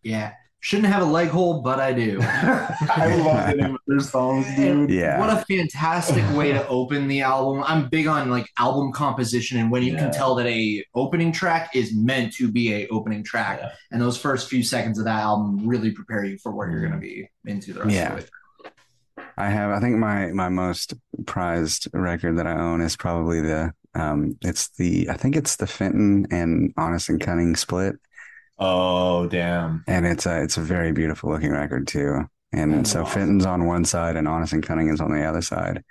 Yeah. 0.03 0.33
Shouldn't 0.65 0.91
have 0.91 1.03
a 1.03 1.05
leg 1.05 1.27
hole, 1.27 1.61
but 1.61 1.79
I 1.79 1.93
do. 1.93 2.17
I 2.23 3.15
love 3.23 3.51
the 3.51 3.55
name 3.61 3.75
of 3.75 3.81
their 3.85 3.99
songs, 3.99 4.47
dude. 4.55 4.89
Yeah. 4.89 5.19
What 5.19 5.29
a 5.29 5.45
fantastic 5.45 6.23
way 6.35 6.53
to 6.53 6.67
open 6.67 7.07
the 7.07 7.21
album. 7.21 7.63
I'm 7.67 7.87
big 7.87 8.07
on 8.07 8.31
like 8.31 8.49
album 8.57 8.91
composition 8.91 9.59
and 9.59 9.69
when 9.69 9.83
you 9.83 9.93
Yeah. 9.93 9.99
can 9.99 10.11
tell 10.11 10.33
that 10.33 10.47
a 10.47 10.83
opening 10.95 11.31
track 11.31 11.75
is 11.75 11.93
meant 11.95 12.33
to 12.37 12.51
be 12.51 12.73
a 12.73 12.87
opening 12.87 13.23
track. 13.23 13.59
Yeah. 13.61 13.73
And 13.91 14.01
those 14.01 14.17
first 14.17 14.49
few 14.49 14.63
seconds 14.63 14.97
of 14.97 15.05
that 15.05 15.21
album 15.21 15.67
really 15.67 15.91
prepare 15.91 16.25
you 16.25 16.39
for 16.39 16.51
what 16.51 16.67
you're 16.71 16.81
gonna 16.81 16.97
be 16.99 17.29
into 17.45 17.71
the 17.71 17.81
rest 17.81 17.91
Yeah. 17.93 18.13
of 18.13 18.19
it. 18.21 18.29
I 19.37 19.49
have 19.49 19.69
I 19.69 19.79
think 19.79 19.97
my 19.97 20.31
my 20.31 20.49
most 20.49 20.95
prized 21.27 21.89
record 21.93 22.39
that 22.39 22.47
I 22.47 22.57
own 22.59 22.81
is 22.81 22.95
probably 22.95 23.39
the 23.39 23.71
um 23.93 24.35
it's 24.41 24.69
the 24.69 25.11
I 25.11 25.13
think 25.13 25.35
it's 25.35 25.57
the 25.57 25.67
Fenton 25.67 26.25
and 26.31 26.73
Honest 26.75 27.09
and 27.09 27.21
Cunning 27.21 27.55
split. 27.55 27.97
Oh 28.57 29.27
damn. 29.27 29.83
And 29.87 30.05
it's 30.05 30.25
a 30.25 30.41
it's 30.41 30.57
a 30.57 30.61
very 30.61 30.91
beautiful 30.91 31.31
looking 31.31 31.51
record 31.51 31.87
too. 31.87 32.25
And 32.53 32.87
so 32.87 33.03
Fenton's 33.03 33.45
on 33.45 33.65
one 33.65 33.83
side 33.83 34.15
and 34.15 34.29
Honest 34.29 34.53
and 34.53 34.63
Cunning 34.63 34.87
is 34.89 35.01
on 35.01 35.11
the 35.11 35.25
other 35.25 35.41
side. 35.41 35.83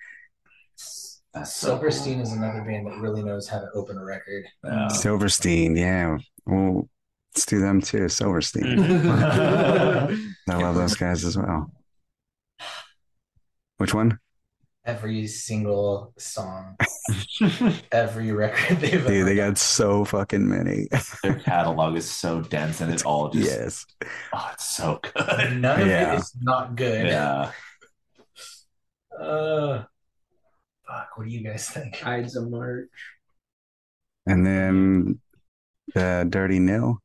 That's 1.35 1.53
so 1.53 1.69
cool. 1.69 1.91
Silverstein 1.91 2.21
is 2.21 2.33
another 2.33 2.63
band 2.63 2.87
that 2.87 2.97
really 2.99 3.23
knows 3.23 3.49
how 3.49 3.59
to 3.59 3.67
open 3.75 3.99
a 3.99 4.05
record. 4.05 4.45
Yeah. 4.65 4.89
Silverstein, 4.89 5.77
yeah. 5.77 6.17
Well, 6.47 6.89
let's 7.35 7.45
do 7.45 7.61
them 7.61 7.83
too. 7.83 8.09
Silverstein. 8.09 8.79
Mm-hmm. 8.79 10.31
I 10.51 10.57
love 10.57 10.77
those 10.77 10.95
guys 10.95 11.25
as 11.25 11.37
well. 11.37 11.71
Which 13.77 13.93
one? 13.93 14.19
Every 14.87 15.27
single 15.27 16.13
song, 16.19 16.77
every 17.93 18.33
record 18.33 18.81
they've 18.81 18.91
Dude, 19.07 19.13
ever 19.13 19.25
they 19.25 19.35
got 19.35 19.57
so 19.57 20.05
fucking 20.05 20.47
many. 20.47 20.89
Their 21.23 21.35
catalog 21.41 21.97
is 21.97 22.11
so 22.11 22.43
dense 22.43 22.83
and 22.83 22.93
it 22.93 23.03
all 23.07 23.31
just 23.31 23.51
yes. 23.51 23.87
oh, 24.35 24.51
it's 24.53 24.67
so 24.77 25.01
good. 25.03 25.15
done. 25.15 25.61
None 25.63 25.81
of 25.81 25.87
Yeah. 25.87 26.13
it 26.13 26.19
is 26.19 26.33
not 26.43 26.77
good. 26.77 27.07
Yeah. 27.07 27.51
Uh, 29.19 29.85
fuck. 30.87 31.09
What 31.17 31.25
do 31.25 31.31
you 31.31 31.41
guys 31.43 31.67
think? 31.71 32.07
Ides 32.07 32.37
of 32.37 32.51
March. 32.51 32.91
And 34.27 34.45
then 34.45 35.19
the 35.95 36.27
Dirty 36.29 36.59
Nil. 36.59 36.99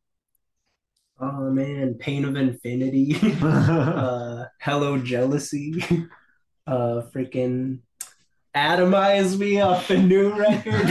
Oh 1.21 1.49
man, 1.51 1.93
Pain 1.95 2.25
of 2.25 2.35
Infinity. 2.35 3.15
uh, 3.41 4.45
Hello 4.59 4.97
Jealousy. 4.97 5.81
Uh, 6.67 7.01
freaking 7.13 7.79
Atomize 8.55 9.37
Me 9.37 9.61
off 9.61 9.87
the 9.87 9.97
new 9.97 10.33
record. 10.33 10.73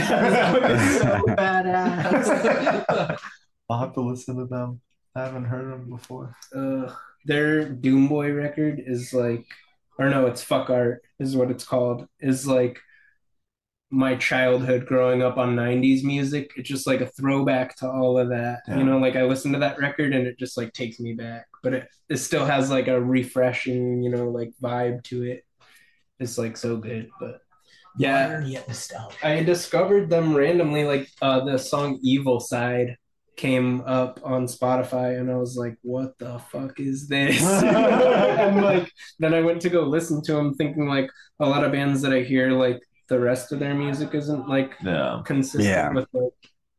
So 0.99 1.23
badass. 1.35 3.19
I'll 3.69 3.79
have 3.79 3.93
to 3.93 4.01
listen 4.01 4.37
to 4.37 4.45
them. 4.45 4.81
I 5.15 5.23
haven't 5.23 5.45
heard 5.45 5.71
them 5.71 5.89
before. 5.89 6.35
Uh, 6.55 6.93
their 7.25 7.65
Doomboy 7.65 8.35
record 8.35 8.81
is 8.85 9.13
like, 9.13 9.45
or 9.97 10.09
no, 10.09 10.27
it's 10.27 10.41
Fuck 10.41 10.69
Art 10.69 11.01
is 11.19 11.35
what 11.35 11.51
it's 11.51 11.65
called. 11.65 12.07
Is 12.19 12.47
like 12.47 12.79
my 13.91 14.15
childhood 14.15 14.85
growing 14.85 15.21
up 15.21 15.37
on 15.37 15.55
90s 15.55 16.03
music. 16.03 16.51
It's 16.55 16.69
just 16.69 16.87
like 16.87 17.01
a 17.01 17.07
throwback 17.07 17.75
to 17.77 17.89
all 17.89 18.17
of 18.17 18.29
that. 18.29 18.61
Yeah. 18.67 18.77
You 18.77 18.83
know, 18.83 18.99
like 18.99 19.15
I 19.15 19.23
listen 19.23 19.51
to 19.53 19.59
that 19.59 19.79
record 19.79 20.13
and 20.13 20.27
it 20.27 20.37
just 20.37 20.57
like 20.57 20.73
takes 20.73 20.99
me 20.99 21.13
back, 21.13 21.47
but 21.63 21.73
it, 21.73 21.87
it 22.07 22.17
still 22.17 22.45
has 22.45 22.69
like 22.69 22.87
a 22.87 23.01
refreshing, 23.01 24.01
you 24.03 24.09
know, 24.11 24.29
like 24.29 24.51
vibe 24.61 25.03
to 25.05 25.23
it. 25.23 25.43
It's 26.19 26.37
like 26.37 26.57
so 26.57 26.77
good. 26.77 27.09
But 27.19 27.41
yeah, 27.97 28.27
Modern 28.27 28.47
yet 28.47 28.67
nostalgic. 28.67 29.23
I 29.23 29.43
discovered 29.43 30.09
them 30.09 30.35
randomly. 30.35 30.83
Like 30.85 31.07
uh, 31.21 31.43
the 31.45 31.57
song 31.57 31.99
"Evil 32.03 32.39
Side" 32.39 32.97
came 33.35 33.81
up 33.81 34.19
on 34.23 34.45
Spotify, 34.47 35.19
and 35.19 35.31
I 35.31 35.35
was 35.37 35.55
like, 35.57 35.77
"What 35.81 36.17
the 36.19 36.39
fuck 36.39 36.79
is 36.79 37.07
this?" 37.07 37.41
and 37.63 38.61
like, 38.61 38.91
then 39.19 39.33
I 39.33 39.41
went 39.41 39.61
to 39.61 39.69
go 39.69 39.83
listen 39.83 40.21
to 40.23 40.33
them, 40.33 40.53
thinking 40.55 40.87
like 40.87 41.09
a 41.39 41.47
lot 41.47 41.63
of 41.63 41.71
bands 41.71 42.01
that 42.01 42.13
I 42.13 42.21
hear, 42.21 42.51
like 42.51 42.79
the 43.07 43.19
rest 43.19 43.51
of 43.51 43.59
their 43.59 43.73
music 43.73 44.13
isn't 44.13 44.47
like 44.47 44.75
Yeah. 44.83 45.21
consistent 45.25 45.63
Yeah. 45.65 45.91
with 45.91 46.07
like 46.13 46.33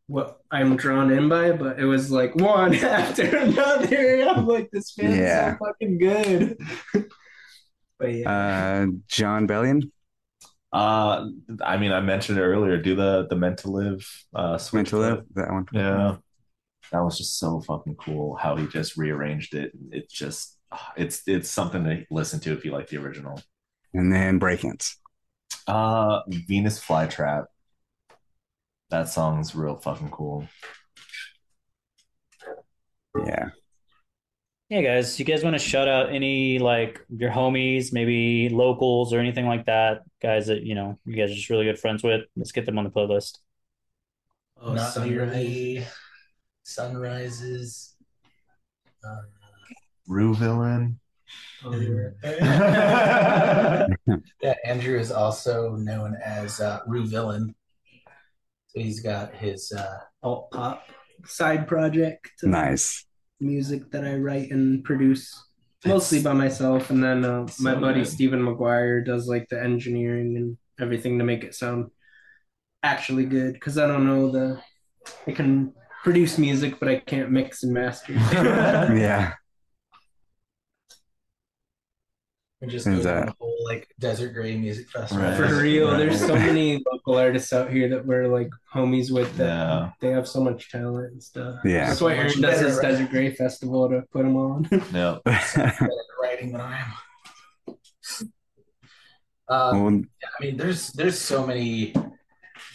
what 0.07 0.39
I'm 0.51 0.77
drawn 0.77 1.11
in 1.11 1.29
by, 1.29 1.53
but 1.53 1.79
it 1.81 1.85
was 1.87 2.11
like 2.11 2.35
one 2.37 2.75
after 2.85 3.37
another. 3.37 4.23
I'm 4.29 4.47
like, 4.47 4.71
this 4.71 4.93
band 4.95 5.17
Yeah. 5.17 5.57
so 5.59 5.65
fucking 5.67 5.99
good. 5.99 6.57
But 8.01 8.15
yeah, 8.15 8.31
Uh, 8.31 8.87
Jon 9.09 9.47
Bellion, 9.47 9.93
Uh, 10.73 11.29
I 11.65 11.77
mean, 11.77 11.93
I 11.93 12.01
mentioned 12.01 12.39
it 12.39 12.43
earlier. 12.43 12.81
Do 12.81 12.97
the 12.97 13.27
the 13.29 13.37
meant 13.37 13.59
to 13.59 13.71
live. 13.71 14.07
Uh, 14.35 14.59
Meant 14.73 14.89
switch 14.89 14.91
to 14.91 14.99
Live, 14.99 15.25
that 15.35 15.51
one. 15.51 15.67
Yeah, 15.73 16.17
that 16.93 17.01
was 17.01 17.19
just 17.19 17.39
so 17.39 17.61
fucking 17.61 17.97
cool. 17.97 18.37
How 18.37 18.57
he 18.57 18.67
just 18.69 18.97
rearranged 18.97 19.55
it. 19.55 19.73
It's 19.91 20.13
just 20.15 20.59
it's 20.97 21.23
it's 21.27 21.51
something 21.51 21.85
to 21.85 22.05
listen 22.11 22.41
to 22.41 22.53
if 22.53 22.65
you 22.65 22.73
like 22.73 22.89
the 22.89 22.99
original. 22.99 23.41
And 23.93 24.13
then 24.13 24.39
brakence. 24.39 24.97
Uh, 25.67 26.21
Venus 26.29 26.83
Flytrap. 26.83 27.47
That 28.91 29.09
song's 29.09 29.55
real 29.55 29.77
fucking 29.77 30.11
cool. 30.11 30.47
Yeah. 33.27 33.51
Yeah, 34.71 34.83
guys, 34.83 35.19
you 35.19 35.25
guys 35.25 35.43
want 35.43 35.55
to 35.55 35.59
shout 35.59 35.89
out 35.89 36.15
any 36.15 36.61
like 36.61 37.01
your 37.09 37.33
homies, 37.33 37.93
maybe 37.93 38.49
locals 38.49 39.13
or 39.13 39.19
anything 39.19 39.47
like 39.49 39.67
that, 39.67 40.03
guys 40.23 40.47
that 40.47 40.63
you 40.63 40.77
know 40.77 40.97
you 41.05 41.17
guys 41.17 41.33
are 41.33 41.35
just 41.35 41.51
really 41.51 41.65
good 41.65 41.79
friends 41.81 42.05
with. 42.05 42.21
Let's 42.37 42.53
get 42.53 42.67
them 42.67 42.79
on 42.79 42.85
the 42.85 42.91
playlist. 42.91 43.39
oh, 44.63 44.75
Not 44.75 44.93
Sunrise. 44.93 45.11
nearly 45.11 45.85
sunrises. 46.63 47.95
Uh, 49.05 49.23
Roovillain. 50.09 50.95
Oh, 51.65 51.75
yeah. 51.75 52.11
yeah, 54.41 54.55
Andrew 54.65 55.01
is 55.01 55.11
also 55.11 55.75
known 55.75 56.17
as 56.25 56.61
uh, 56.61 56.79
Roovillain. 56.89 57.55
So 58.69 58.81
he's 58.81 59.01
got 59.01 59.35
his 59.35 59.73
uh, 59.73 59.99
alt 60.23 60.53
pop 60.53 60.87
side 61.27 61.67
project 61.67 62.31
of 62.45 62.51
Nice. 62.51 63.05
Music 63.41 63.91
that 63.91 64.05
I 64.05 64.17
write 64.17 64.51
and 64.51 64.85
produce 64.85 65.43
mostly 65.87 66.23
by 66.23 66.33
myself 66.33 66.91
and 66.91 67.03
then 67.03 67.25
uh, 67.25 67.47
my 67.59 67.75
So 67.75 67.81
buddy 67.81 68.01
good. 68.01 68.07
Stephen 68.07 68.41
McGuire 68.41 69.05
does 69.05 69.27
like 69.29 69.49
the 69.49 69.63
engineering 69.63 70.37
and 70.37 70.59
everything 70.81 71.19
to 71.19 71.25
make 71.25 71.45
it 71.45 71.55
sound 71.55 71.91
actually 72.83 73.27
good 73.27 73.55
because 73.55 73.79
I 73.79 73.87
don't 73.87 74.07
know 74.07 74.31
the 74.31 74.61
I 75.27 75.33
can 75.33 75.75
produce 76.05 76.39
music 76.39 76.79
but 76.81 76.89
I 76.89 77.01
can't 77.01 77.31
mix 77.31 77.63
and 77.63 77.73
master 77.75 78.15
Yeah. 78.95 79.35
We 82.61 82.69
just 82.69 82.87
Is 82.87 82.99
go 82.99 83.03
down 83.03 83.17
that- 83.21 83.27
the 83.27 83.35
whole 83.41 83.57
like 83.65 83.89
Desert 83.99 84.33
Gray 84.35 84.57
Music 84.57 84.89
Festival. 84.91 85.23
Right. 85.25 85.37
for 85.37 85.63
real 85.63 85.97
there's 85.97 86.19
so 86.21 86.35
many 86.35 86.83
local 86.91 87.17
artists 87.17 87.53
out 87.53 87.71
here 87.71 87.89
that 87.91 88.05
we're 88.07 88.27
like 88.29 88.51
homies 88.75 89.11
with 89.13 89.35
that 89.37 89.47
Yeah. 89.47 89.91
they 90.01 90.09
have 90.11 90.27
so 90.27 90.43
much 90.43 90.71
talent 90.71 91.13
and 91.13 91.23
stuff 91.23 91.57
Yeah. 91.65 91.89
that's 91.89 92.01
why 92.01 92.15
Aaron 92.15 92.41
does 92.41 92.61
his 92.61 92.79
Desert 92.79 93.11
Gray 93.11 93.31
festival 93.35 93.89
to 93.91 94.03
put 94.13 94.23
them 94.25 94.37
on 94.37 94.69
Yep. 94.93 95.23
better 95.25 95.61
at 95.61 95.91
writing 96.23 96.53
than 96.53 96.61
I 96.61 96.79
am. 96.81 96.93
Um, 99.49 99.83
Well, 99.85 99.93
yeah, 100.23 100.29
I 100.39 100.45
mean, 100.45 100.57
there's 100.57 100.89
there's 100.93 101.19
so 101.19 101.47
many 101.47 101.93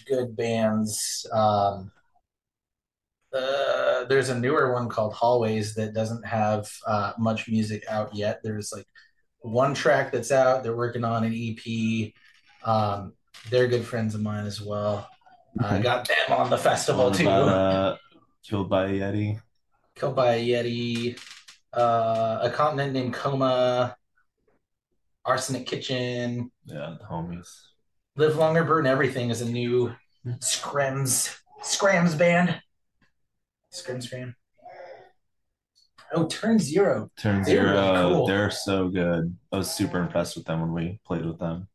good 0.08 0.36
bands. 0.36 1.26
Um, 1.32 1.92
uh, 3.34 4.06
there's 4.06 4.30
a 4.30 4.38
newer 4.40 4.74
one 4.74 4.88
called 4.90 5.14
Hallways 5.14 5.74
that 5.76 5.94
doesn't 5.94 6.26
have 6.26 6.70
uh, 6.88 7.14
much 7.18 7.48
music 7.50 7.84
out 7.90 8.14
yet. 8.16 8.42
There's 8.44 8.72
like 8.74 8.86
one 9.46 9.74
track 9.74 10.12
that's 10.12 10.32
out. 10.32 10.64
They're 10.64 10.76
working 10.76 11.04
on 11.04 11.24
an 11.24 11.34
EP. 11.34 12.14
Um, 12.68 13.14
they're 13.50 13.68
good 13.68 13.86
friends 13.86 14.16
of 14.16 14.22
mine 14.22 14.46
as 14.46 14.62
well. 14.62 15.08
I 15.60 15.76
Okay. 15.76 15.84
got 15.84 16.08
them 16.08 16.38
on 16.38 16.50
the 16.50 16.58
festival 16.58 17.12
too. 17.12 17.24
about, 17.24 17.48
uh, 17.50 17.98
Killed 18.44 18.70
by 18.70 18.86
a 18.86 18.90
Yeti. 18.90 19.40
Killed 19.96 20.16
by 20.16 20.34
a 20.36 20.46
Yeti, 20.48 21.20
uh, 21.74 22.40
a 22.42 22.50
continent 22.52 22.94
named 22.94 23.14
Coma, 23.14 23.96
Arsenic 25.26 25.66
Kitchen, 25.66 26.52
Yeah, 26.66 26.96
the 27.00 27.06
homies. 27.06 27.48
Live 28.18 28.36
Longer 28.36 28.64
Burn 28.64 28.86
Everything 28.86 29.30
is 29.30 29.42
a 29.42 29.50
new 29.50 29.94
Screms 30.42 31.36
Scrams 31.64 32.16
band. 32.16 32.62
Scrim 33.72 34.02
Scram. 34.02 34.36
Oh, 36.14 36.28
Turn 36.28 36.60
Zero. 36.60 37.10
Turn 37.18 37.44
They 37.44 37.58
were 37.58 37.64
Zero. 37.68 37.74
really 37.74 38.14
cool. 38.14 38.28
They're 38.28 38.52
so 38.52 38.88
good. 38.90 39.36
I 39.52 39.58
was 39.58 39.70
super 39.72 40.00
impressed 40.00 40.36
with 40.38 40.46
them 40.46 40.62
when 40.62 40.72
we 40.74 41.00
played 41.06 41.26
with 41.26 41.40
them. 41.40 41.68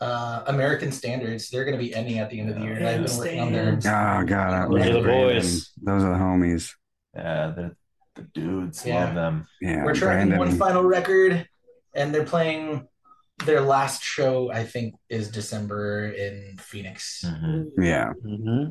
Uh, 0.00 0.42
American 0.46 0.90
Standards. 0.92 1.48
They're 1.50 1.64
going 1.64 1.76
to 1.78 1.82
be 1.84 1.94
ending 1.94 2.18
at 2.18 2.30
the 2.30 2.40
end 2.40 2.48
of 2.50 2.56
the 2.56 2.62
year. 2.62 2.74
and 2.74 2.86
I've 2.86 3.04
been 3.06 3.16
working 3.18 3.40
on 3.40 3.52
their. 3.52 3.72
oh 3.74 4.24
god, 4.24 4.52
I- 4.52 4.66
Those 4.68 4.86
are 4.86 4.92
the 4.94 5.08
boys. 5.08 5.70
Those 5.82 6.02
are 6.04 6.10
the 6.18 6.18
homies. 6.24 6.72
Yeah, 7.14 7.52
the 7.54 7.76
the 8.14 8.22
dudes 8.34 8.84
Yeah. 8.84 9.04
love 9.06 9.14
them. 9.14 9.46
Yeah. 9.60 9.84
We're 9.84 9.94
tracking 9.94 10.28
Brandon. 10.28 10.38
one 10.38 10.56
final 10.58 10.82
record, 10.82 11.46
and 11.94 12.14
they're 12.14 12.24
playing. 12.24 12.86
Their 13.46 13.60
last 13.62 14.02
show, 14.04 14.52
I 14.52 14.64
think, 14.64 14.94
is 15.08 15.28
December 15.30 16.08
in 16.10 16.56
Phoenix. 16.58 17.24
Mhm. 17.26 17.70
Yeah. 17.78 18.12
Mm-hmm. 18.24 18.70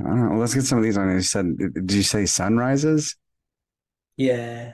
I 0.00 0.08
don't 0.08 0.28
know. 0.32 0.38
Let's 0.38 0.54
get 0.54 0.64
some 0.64 0.78
of 0.78 0.84
these 0.84 0.96
on. 0.96 1.10
You 1.10 1.20
said, 1.20 1.56
did 1.56 1.92
you 1.92 2.02
say 2.02 2.26
sunrises? 2.26 3.16
Yeah 4.16 4.72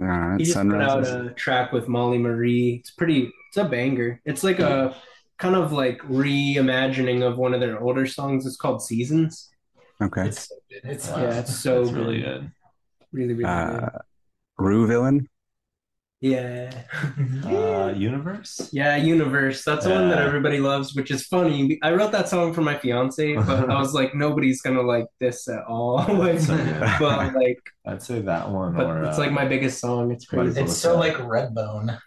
All 0.00 0.06
right, 0.06 0.38
He 0.38 0.44
just 0.44 0.56
put 0.56 0.80
out 0.80 1.06
a 1.06 1.30
track 1.30 1.72
with 1.72 1.88
Molly 1.88 2.18
Marie. 2.18 2.76
It's 2.80 2.90
pretty. 2.90 3.30
It's 3.48 3.56
a 3.56 3.64
banger. 3.64 4.20
It's 4.24 4.42
like 4.42 4.58
a 4.58 4.96
kind 5.38 5.54
of 5.54 5.72
like 5.72 5.98
reimagining 6.00 7.22
of 7.22 7.38
one 7.38 7.54
of 7.54 7.60
their 7.60 7.80
older 7.80 8.06
songs. 8.06 8.46
It's 8.46 8.56
called 8.56 8.82
Seasons. 8.82 9.50
Okay. 10.02 10.26
It's 10.28 10.48
so 10.48 10.54
good. 10.68 10.90
It's 10.90 11.08
Yeah, 11.08 11.38
it's 11.38 11.56
so 11.56 11.84
That's 11.84 11.92
really 11.92 12.20
good. 12.20 12.40
good. 12.40 12.50
Really, 13.12 13.34
really 13.34 13.44
Uh, 13.44 13.80
good. 13.80 13.90
Roovillain. 14.58 15.26
Yeah, 16.24 16.72
Uh, 17.44 17.92
Universe. 17.94 18.70
yeah. 18.72 18.96
Universe. 18.96 19.62
That's 19.62 19.84
the 19.84 19.90
one 19.90 20.08
that 20.08 20.20
everybody 20.22 20.58
loves, 20.58 20.94
which 20.94 21.10
is 21.10 21.26
funny. 21.26 21.78
I 21.82 21.92
wrote 21.92 22.12
that 22.12 22.30
song 22.30 22.54
for 22.54 22.62
my 22.62 22.78
fiance, 22.78 23.34
but 23.34 23.68
I 23.68 23.78
was 23.78 23.92
like, 23.92 24.14
nobody's 24.14 24.62
gonna 24.62 24.80
like 24.80 25.04
this 25.20 25.46
at 25.48 25.64
all. 25.68 25.96
like, 26.08 26.40
So 26.40 26.56
good. 26.56 26.80
but 26.98 27.34
like, 27.34 27.60
I'd 27.84 28.02
say 28.02 28.22
that 28.22 28.48
one. 28.50 28.74
but 28.74 28.86
or, 28.86 29.04
it's 29.04 29.18
uh, 29.18 29.20
like 29.20 29.32
my 29.32 29.44
biggest 29.44 29.78
song. 29.80 30.12
It's 30.12 30.24
crazy. 30.24 30.54
well 30.60 30.64
It's 30.64 30.78
so 30.78 30.96
like 30.98 31.12
Redbone. 31.16 31.98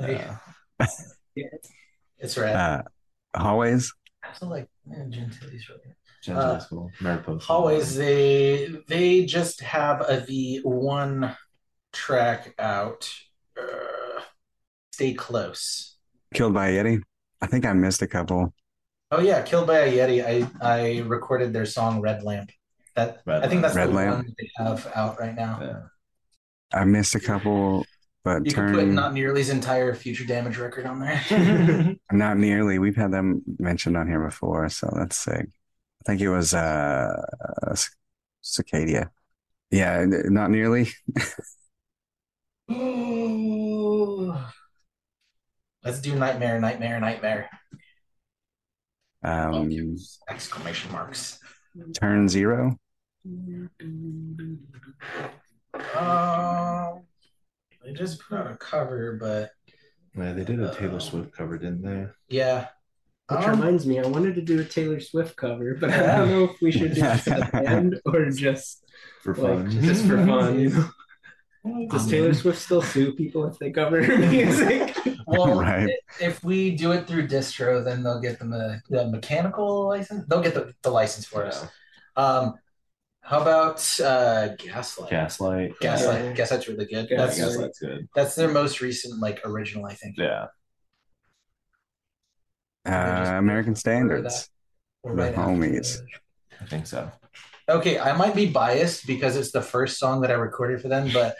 Like, 0.00 0.20
Yeah. 1.36 1.46
It's 2.18 2.36
red. 2.36 2.56
Uh, 2.56 2.82
hallways. 3.36 3.92
I 4.24 4.32
feel 4.36 4.48
like 4.48 4.68
man, 4.84 5.12
Gentili's 5.12 5.68
really 5.68 5.80
good. 5.84 5.94
Jen's 6.24 6.38
uh, 6.38 6.46
really 6.48 6.66
cool. 6.70 6.90
Mariposa. 7.00 7.52
Always 7.52 7.94
they 7.94 8.68
they 8.88 9.26
just 9.26 9.60
have 9.60 10.00
a, 10.08 10.24
the 10.26 10.58
one 10.64 11.36
track 11.92 12.52
out. 12.58 13.08
Uh, 13.58 14.20
stay 14.92 15.14
close. 15.14 15.96
Killed 16.32 16.54
by 16.54 16.68
a 16.68 16.84
Yeti. 16.84 17.02
I 17.40 17.46
think 17.46 17.64
I 17.66 17.72
missed 17.72 18.02
a 18.02 18.06
couple. 18.06 18.54
Oh 19.10 19.20
yeah, 19.20 19.42
killed 19.42 19.66
by 19.66 19.78
a 19.80 19.92
Yeti. 19.92 20.24
I 20.24 20.48
I 20.60 21.00
recorded 21.00 21.52
their 21.52 21.66
song 21.66 22.00
Red 22.00 22.22
Lamp. 22.22 22.50
That 22.96 23.22
Red 23.26 23.44
I 23.44 23.48
think 23.48 23.62
that's 23.62 23.76
Red 23.76 23.90
the 23.90 23.94
Lamp. 23.94 24.16
one 24.16 24.34
they 24.38 24.50
have 24.56 24.90
out 24.94 25.18
right 25.20 25.34
now. 25.34 25.58
Yeah. 25.60 25.82
I 26.72 26.84
missed 26.84 27.14
a 27.14 27.20
couple, 27.20 27.84
but 28.24 28.46
You 28.46 28.52
can 28.52 28.66
turn 28.66 28.74
put 28.74 28.88
not 28.88 29.14
nearly's 29.14 29.50
entire 29.50 29.94
Future 29.94 30.24
Damage 30.24 30.58
record 30.58 30.86
on 30.86 31.00
there. 31.00 31.96
not 32.12 32.38
nearly. 32.38 32.78
We've 32.78 32.96
had 32.96 33.12
them 33.12 33.42
mentioned 33.58 33.96
on 33.96 34.08
here 34.08 34.24
before, 34.24 34.68
so 34.68 34.92
that's 34.96 35.16
sick. 35.16 35.46
I 35.46 36.04
think 36.06 36.20
it 36.20 36.28
was 36.28 36.54
uh 36.54 37.14
Cicadia. 38.42 39.10
Yeah, 39.70 40.04
not 40.08 40.50
nearly. 40.50 40.88
Ooh. 42.72 44.34
Let's 45.84 46.00
do 46.00 46.14
nightmare, 46.14 46.58
nightmare, 46.60 46.98
nightmare. 47.00 47.50
Um, 49.22 49.96
Exclamation 50.28 50.92
marks. 50.92 51.38
turn 51.94 52.28
zero. 52.28 52.78
Um, 55.96 57.02
they 57.84 57.92
just 57.92 58.20
put 58.20 58.38
out 58.38 58.50
a 58.50 58.56
cover, 58.56 59.16
but 59.20 59.50
Yeah, 60.16 60.32
they 60.32 60.44
did 60.44 60.60
a 60.60 60.74
Taylor 60.74 61.00
Swift 61.00 61.32
cover, 61.36 61.58
didn't 61.58 61.82
they? 61.82 62.06
yeah. 62.28 62.68
Which 63.30 63.40
Um, 63.40 63.50
reminds 63.58 63.86
me, 63.86 63.98
I 63.98 64.06
wanted 64.06 64.34
to 64.34 64.42
do 64.42 64.60
a 64.60 64.64
Taylor 64.64 65.00
Swift 65.00 65.36
cover, 65.36 65.74
but 65.80 65.90
I 65.90 65.96
don't 66.18 66.28
know 66.28 66.44
if 66.44 66.60
we 66.60 66.70
should 66.70 66.94
do 66.94 67.02
it 67.04 67.20
for 67.20 67.30
the 67.30 67.48
band 67.52 68.00
or 68.04 68.28
just 68.30 68.84
For 69.22 69.34
like 69.34 69.64
fun. 69.64 69.70
just 69.82 70.04
for 70.06 70.18
fun. 70.26 70.58
You 70.60 70.68
know? 70.70 70.88
Does 71.88 72.10
Taylor 72.10 72.34
Swift 72.34 72.58
still 72.60 72.82
sue 72.82 73.12
people 73.12 73.46
if 73.46 73.58
they 73.58 73.70
cover 73.70 74.02
her 74.02 74.18
music? 74.30 74.94
Well, 75.26 75.60
Right. 75.60 75.88
if 76.20 76.44
we 76.44 76.70
do 76.76 76.92
it 76.92 77.06
through 77.06 77.26
distro, 77.28 77.82
then 77.82 78.02
they'll 78.02 78.20
get 78.20 78.38
the, 78.38 78.44
me- 78.44 78.80
the 78.90 79.08
mechanical 79.08 79.88
license. 79.88 80.26
They'll 80.28 80.42
get 80.42 80.52
the, 80.54 80.74
the 80.82 80.90
license 80.90 81.24
for 81.26 81.46
us. 81.46 81.64
Um, 82.16 82.54
how 83.22 83.40
about 83.40 83.78
uh, 84.00 84.48
Gaslight? 84.58 85.08
Gaslight. 85.10 85.80
Gaslight. 85.80 86.24
Yeah. 86.26 86.32
Gaslight's 86.34 86.68
really 86.68 86.84
good. 86.84 87.08
Yeah, 87.10 87.16
That's 87.16 87.38
Gaslight. 87.38 87.54
Gaslight's 87.56 87.78
good. 87.78 88.08
that's 88.14 88.34
their 88.34 88.48
most 88.50 88.82
recent 88.82 89.18
like 89.20 89.40
original, 89.46 89.86
I 89.86 89.94
think. 89.94 90.16
Yeah. 90.18 90.48
Uh, 92.86 93.36
American 93.38 93.74
Standards. 93.74 94.50
Or 95.02 95.14
The 95.16 95.22
right 95.22 95.34
homies. 95.34 96.00
I 96.60 96.66
think 96.66 96.86
so. 96.86 97.10
Okay, 97.68 97.98
I 97.98 98.14
might 98.14 98.34
be 98.34 98.46
biased 98.46 99.06
because 99.06 99.36
it's 99.36 99.50
the 99.52 99.62
first 99.62 99.98
song 99.98 100.20
that 100.20 100.30
I 100.30 100.34
recorded 100.34 100.82
for 100.82 100.88
them, 100.88 101.08
but 101.12 101.34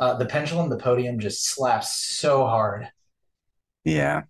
uh, 0.00 0.14
the 0.14 0.26
pendulum, 0.26 0.68
the 0.70 0.76
podium 0.78 1.20
just 1.20 1.44
slaps 1.46 1.94
so 1.94 2.46
hard. 2.46 2.88
Yeah, 3.84 4.22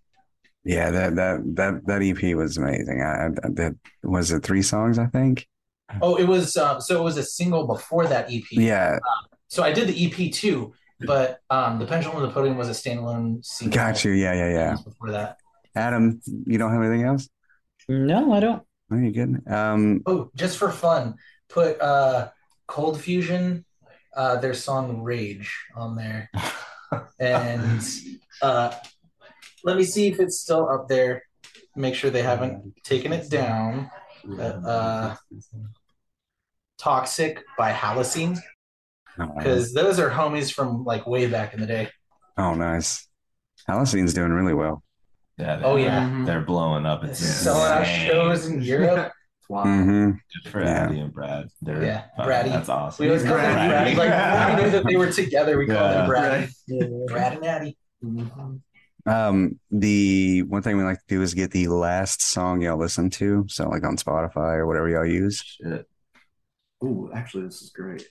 yeah. 0.65 0.91
That 0.91 1.17
that 1.17 1.43
that 1.57 1.87
that 1.87 2.03
EP 2.03 2.37
was 2.37 2.57
amazing. 2.59 3.03
I, 3.03 3.27
I 3.27 3.29
that 3.55 3.77
was 4.03 4.31
it. 4.31 4.43
Three 4.43 4.63
songs, 4.63 4.99
I 4.99 5.07
think. 5.07 5.47
Oh, 6.03 6.17
it 6.17 6.25
was 6.29 6.57
uh, 6.57 6.79
so 6.81 7.01
it 7.01 7.03
was 7.05 7.17
a 7.17 7.23
single 7.23 7.67
before 7.67 8.07
that 8.07 8.31
EP. 8.33 8.45
Yeah, 8.53 8.99
So 9.49 9.63
I 9.65 9.73
did 9.73 9.89
the 9.89 10.07
EP 10.07 10.33
too, 10.33 10.73
but 11.01 11.41
um, 11.51 11.79
the 11.81 11.87
pendulum 11.87 12.19
and 12.19 12.29
the 12.29 12.33
podium 12.33 12.57
was 12.57 12.69
a 12.69 12.73
standalone 12.73 13.45
single. 13.45 13.75
got 13.75 14.05
you. 14.05 14.13
Yeah, 14.13 14.35
yeah, 14.35 14.51
yeah. 14.53 14.77
Before 14.85 15.11
that. 15.11 15.39
Adam, 15.75 16.21
you 16.47 16.59
don't 16.59 16.73
have 16.73 16.83
anything 16.83 17.05
else? 17.07 17.29
No, 17.89 18.33
I 18.33 18.41
don't. 18.41 18.63
Are 18.93 18.99
you 19.01 19.11
good? 19.13 19.43
Um, 19.49 20.03
Oh, 20.07 20.31
just 20.37 20.59
for 20.59 20.71
fun, 20.71 21.15
put 21.49 21.81
uh, 21.81 22.29
ColdFusion, 22.69 23.65
uh, 24.17 24.37
their 24.37 24.55
song 24.55 25.03
"Rage" 25.03 25.55
on 25.77 25.97
there, 25.97 26.31
and 27.21 27.81
uh, 28.43 28.73
let 29.65 29.77
me 29.77 29.85
see 29.85 30.09
if 30.09 30.19
it's 30.21 30.39
still 30.41 30.69
up 30.69 30.89
there. 30.89 31.23
Make 31.77 31.95
sure 31.95 32.11
they 32.11 32.23
haven't 32.23 32.75
taken 32.85 33.13
it 33.13 33.31
down. 33.31 33.91
Uh, 34.39 35.15
"Toxic" 36.79 37.43
by 37.59 37.73
Halocene, 37.73 38.39
oh, 39.19 39.27
because 39.37 39.73
those 39.75 39.99
are 39.99 40.11
homies 40.11 40.53
from 40.53 40.85
like 40.85 41.07
way 41.07 41.27
back 41.27 41.55
in 41.55 41.61
the 41.61 41.67
day. 41.67 41.89
oh, 42.39 42.55
nice. 42.55 43.07
Halocene's 43.69 44.15
doing 44.15 44.33
really 44.33 44.55
well. 44.55 44.83
Yeah. 45.37 45.57
they- 45.57 45.65
Oh 45.65 45.77
yeah. 45.77 46.23
They're 46.25 46.41
blowing 46.41 46.87
up. 46.87 47.05
It's 47.05 47.19
selling 47.21 47.71
out 47.71 47.85
shows 47.87 48.47
in 48.47 48.63
Europe. 48.63 49.13
Wow. 49.51 49.65
hmm 49.65 50.11
Good 50.45 50.53
for 50.53 50.61
Yeah. 50.63 50.85
Addy 50.85 51.01
and 51.01 51.13
Brad. 51.13 51.49
They're 51.61 51.83
Yeah, 51.83 52.05
fun. 52.17 52.27
Braddy. 52.27 52.51
That's 52.51 52.69
awesome. 52.69 53.05
We 53.05 53.11
always 53.11 53.25
call 53.27 53.37
them 53.37 53.53
Brad. 53.53 53.97
Like 53.97 54.11
when 54.49 54.57
we 54.57 54.63
knew 54.63 54.71
that 54.71 54.85
they 54.87 54.97
were 54.97 55.11
together, 55.11 55.59
we 55.59 55.67
called 55.67 55.79
Yeah. 55.91 55.93
them 55.95 56.07
Brad. 56.07 56.51
Yeah. 56.69 56.87
Brad 57.09 57.33
and 57.33 57.45
Addy. 57.45 57.77
Um, 59.07 59.59
the 59.73 60.43
one 60.45 60.63
thing 60.63 60.77
we 60.77 60.85
like 60.85 60.99
to 60.99 61.05
do 61.09 61.21
is 61.23 61.35
get 61.35 61.51
the 61.51 61.67
last 61.67 62.23
song 62.23 62.63
y'all 62.63 62.79
listen 62.79 63.11
to. 63.11 63.45
So 63.49 63.69
like 63.69 63.83
on 63.83 63.97
Spotify 63.97 64.55
or 64.55 64.69
whatever 64.69 64.89
y'all 64.89 65.05
use. 65.05 65.43
Shit. 65.43 65.89
Ooh, 66.85 67.11
actually, 67.13 67.45
this 67.47 67.61
is 67.61 67.71
great. 67.71 68.07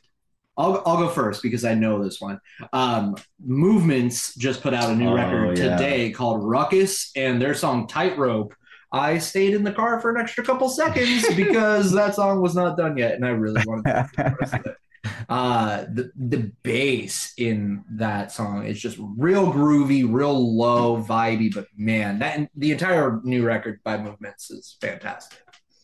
I'll, 0.58 0.84
I'll 0.86 0.98
go 0.98 1.08
first 1.08 1.42
because 1.42 1.64
I 1.64 1.74
know 1.74 2.04
this 2.04 2.20
one. 2.20 2.42
Um, 2.74 3.16
Movements 3.42 4.36
just 4.36 4.62
put 4.62 4.74
out 4.74 4.90
a 4.90 4.96
new 4.96 5.08
Oh, 5.08 5.14
record 5.14 5.58
yeah. 5.58 5.78
today 5.78 6.12
called 6.12 6.44
Ruckus, 6.44 7.12
and 7.16 7.42
their 7.42 7.54
song 7.54 7.88
Tightrope. 7.88 8.54
I 8.92 9.18
stayed 9.20 9.54
in 9.54 9.64
the 9.64 9.72
car 9.72 10.00
for 10.00 10.10
an 10.14 10.20
extra 10.22 10.44
couple 10.44 10.70
seconds 10.70 11.26
because 11.36 11.92
that 11.92 12.16
song 12.16 12.42
was 12.42 12.56
not 12.56 12.78
done 12.78 12.98
yet, 12.98 13.14
and 13.14 13.26
I 13.26 13.30
really 13.30 13.62
wanted 13.66 13.84
to 13.84 14.10
hear 14.16 14.30
the 14.30 14.36
rest 14.40 14.54
of 14.56 14.66
it. 14.66 14.76
Uh, 15.30 15.86
the 15.94 16.12
the 16.18 16.52
bass 16.62 17.34
in 17.38 17.86
that 17.90 18.34
song 18.34 18.66
is 18.66 18.82
just 18.82 18.98
real 19.00 19.52
groovy, 19.52 20.06
real 20.06 20.58
low, 20.58 21.02
vibey. 21.02 21.54
But 21.54 21.68
man, 21.78 22.20
that 22.20 22.50
the 22.56 22.72
entire 22.72 23.22
new 23.24 23.46
record 23.46 23.80
by 23.86 23.98
Movements 23.98 24.52
is 24.52 24.76
fantastic. 24.82 25.40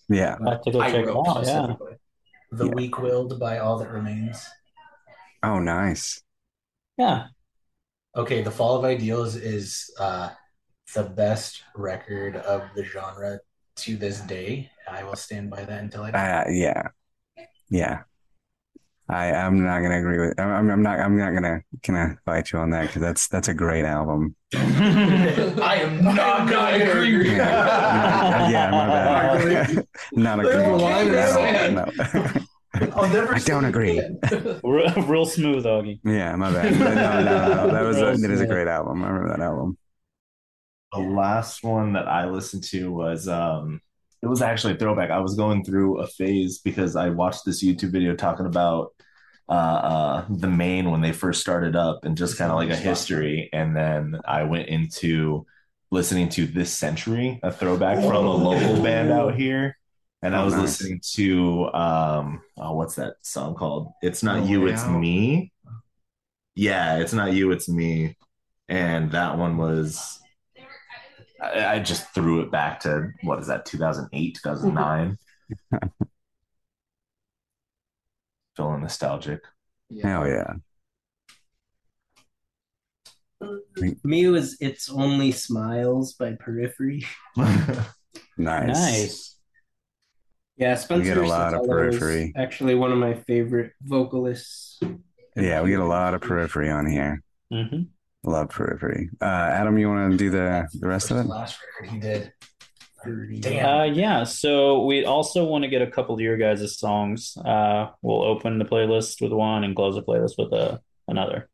Yeah. 0.10 0.36
I 0.46 0.52
have 0.52 0.62
to 0.64 0.72
go 0.72 0.82
check 0.82 0.96
it 0.96 1.10
out. 1.10 1.26
Yeah. 1.28 1.42
specifically. 1.44 1.94
The 2.52 2.66
Yeah. 2.66 2.74
Weak 2.74 3.00
Willed 3.00 3.40
by 3.40 3.60
All 3.60 3.78
That 3.80 3.92
Remains. 3.92 4.46
Oh, 5.44 5.60
nice. 5.60 6.22
Yeah. 6.98 7.28
Okay, 8.16 8.42
The 8.44 8.52
Fall 8.52 8.78
of 8.78 8.84
Ideals 8.86 9.36
is 9.36 9.90
uh, 10.00 10.30
the 10.96 11.04
best 11.04 11.62
record 11.76 12.38
of 12.38 12.64
the 12.76 12.84
genre 12.84 13.40
to 13.76 13.98
this 13.98 14.22
day. 14.22 14.72
I 14.90 15.04
will 15.04 15.16
stand 15.16 15.50
by 15.52 15.64
that 15.64 15.84
until 15.84 16.04
I 16.04 16.12
die. 16.12 16.44
Uh, 16.48 16.50
yeah. 16.50 16.88
Yeah. 17.70 18.04
I 19.08 19.32
I'm 19.34 19.64
not 19.64 19.82
gonna 19.82 20.00
agree 20.00 20.20
with. 20.20 20.40
I'm 20.40 20.72
I'm 20.72 20.82
not 20.82 21.00
I'm 21.00 21.16
not 21.16 21.34
gonna 21.34 21.62
gonna 21.86 22.18
fight 22.26 22.52
you 22.52 22.58
on 22.58 22.72
that 22.72 22.88
because 22.88 23.02
that's 23.04 23.28
that's 23.28 23.48
a 23.50 23.54
great 23.54 23.86
album. 23.86 24.36
I 24.56 25.80
am 25.84 26.04
not 26.04 26.50
gonna 26.50 26.84
agree 26.84 27.18
with 27.18 27.28
yeah, 27.28 28.50
yeah, 28.50 28.72
my 28.72 28.88
bad. 28.88 29.88
not 30.14 30.42
There's 30.42 30.56
a 30.56 30.60
agree. 30.60 30.82
line 30.82 31.12
there. 31.12 31.72
No, 31.72 31.86
no. 31.86 32.32
I'll 32.96 33.10
never 33.10 33.36
I 33.36 33.40
don't 33.40 33.66
agree. 33.66 34.02
Real, 34.64 34.94
real 35.04 35.26
smooth, 35.26 35.66
Augie. 35.66 36.00
Yeah, 36.04 36.36
my 36.36 36.52
bad. 36.52 36.78
No, 36.80 36.94
no, 36.94 37.24
no, 37.24 37.56
no. 37.68 37.72
That 37.74 37.84
was 37.84 37.98
a, 37.98 38.08
Real 38.08 38.18
that 38.18 38.32
is 38.32 38.42
a 38.42 38.48
great 38.48 38.68
album. 38.68 39.04
I 39.04 39.10
remember 39.10 39.30
that 39.38 39.44
album. 39.44 39.78
The 40.94 41.00
last 41.00 41.64
one 41.64 41.94
that 41.94 42.08
I 42.08 42.26
listened 42.30 42.64
to 42.66 42.92
was 42.92 43.28
um 43.28 43.82
it 44.22 44.28
was 44.28 44.42
actually 44.42 44.74
a 44.74 44.78
throwback. 44.78 45.12
I 45.12 45.20
was 45.20 45.36
going 45.36 45.64
through 45.64 46.00
a 46.00 46.08
phase 46.08 46.60
because 46.60 46.96
I 46.96 47.10
watched 47.10 47.46
this 47.46 47.64
YouTube 47.64 47.92
video 47.92 48.16
talking 48.16 48.46
about 48.46 48.94
uh, 49.50 49.52
uh 49.52 50.26
the 50.30 50.48
main 50.48 50.90
when 50.92 51.02
they 51.02 51.12
first 51.12 51.42
started 51.42 51.76
up 51.76 52.06
and 52.06 52.18
just 52.18 52.38
kind 52.38 52.52
of 52.52 52.58
like 52.58 52.70
a 52.70 52.76
history 52.76 53.50
and 53.54 53.76
then 53.76 54.20
I 54.28 54.44
went 54.44 54.70
into 54.70 55.46
listening 55.92 56.30
to 56.30 56.48
This 56.48 56.74
Century, 56.74 57.40
a 57.44 57.52
throwback 57.52 58.00
from 58.00 58.26
a 58.26 58.36
local 58.36 58.82
band 58.82 59.12
out 59.12 59.36
here. 59.36 59.78
And 60.24 60.36
I 60.36 60.42
Oh, 60.42 60.46
was 60.46 60.56
nice. 60.56 60.82
listening 60.82 61.02
to 61.16 61.72
um 61.74 62.42
oh 62.58 62.74
what's 62.74 62.96
that 62.96 63.16
song 63.22 63.54
called? 63.56 63.92
It's 64.02 64.24
not 64.24 64.40
No 64.40 64.48
you, 64.48 64.62
Way 64.64 64.72
it's 64.72 64.88
me. 64.88 65.52
Yeah, 66.56 66.98
it's 67.00 67.14
not 67.14 67.34
you, 67.34 67.52
it's 67.52 67.68
me. 67.70 68.18
And 68.70 69.12
that 69.12 69.38
one 69.38 69.58
was 69.58 70.20
I, 71.42 71.76
I 71.76 71.80
just 71.80 72.14
threw 72.14 72.42
it 72.42 72.52
back 72.52 72.80
to 72.82 73.10
what 73.24 73.40
is 73.40 73.48
that, 73.48 73.66
2008, 73.66 74.40
2009. 74.42 75.18
Feeling 78.56 78.82
nostalgic. 78.82 79.42
Hell 80.02 80.28
yeah. 80.28 80.54
Me, 84.04 84.24
it 84.24 84.30
was 84.30 84.58
It's 84.62 84.90
Only 84.90 85.32
Smiles 85.32 86.14
by 86.14 86.34
Periphery. 86.34 87.06
Nice. 88.38 88.68
Nice. 88.68 89.36
Yeah, 90.58 90.76
Spencer 90.76 91.16
get 91.16 91.24
a 91.24 91.28
lot 91.28 91.54
of 91.54 91.62
Sotelo 91.62 91.88
is 91.88 92.00
Periphery. 92.00 92.34
Actually, 92.36 92.76
one 92.76 92.92
of 92.92 92.98
my 92.98 93.14
favorite 93.14 93.72
vocalists. 93.82 94.80
Yeah, 95.36 95.62
we 95.62 95.70
get 95.70 95.80
a 95.80 95.86
lot 95.86 96.14
of 96.14 96.22
periphery 96.22 96.70
on 96.70 96.86
here. 96.86 97.22
hmm 97.52 97.84
Love 98.26 98.50
periphery. 98.50 99.10
Uh, 99.22 99.26
Adam, 99.26 99.78
you 99.78 99.88
want 99.88 100.12
to 100.12 100.18
do 100.18 100.32
the 100.32 100.68
the 100.80 100.88
rest 100.88 101.12
of 101.12 101.18
it? 101.18 101.28
last 101.28 101.60
record 101.80 101.94
he 101.94 102.00
did. 102.00 102.34
Damn. 103.42 103.66
Uh, 103.66 103.84
yeah. 103.84 104.24
So 104.24 104.84
we 104.84 105.06
also 105.06 105.46
want 105.46 105.64
to 105.64 105.68
get 105.68 105.84
a 105.84 105.88
couple 105.88 106.16
of 106.16 106.22
your 106.22 106.36
guys' 106.36 106.80
songs. 106.80 107.38
Uh, 107.38 107.92
we'll 108.02 108.24
open 108.24 108.58
the 108.58 108.66
playlist 108.66 109.22
with 109.22 109.32
one 109.32 109.64
and 109.64 109.76
close 109.76 109.94
the 109.94 110.02
playlist 110.02 110.40
with 110.40 110.52
uh, 110.54 110.80
another. 111.08 111.48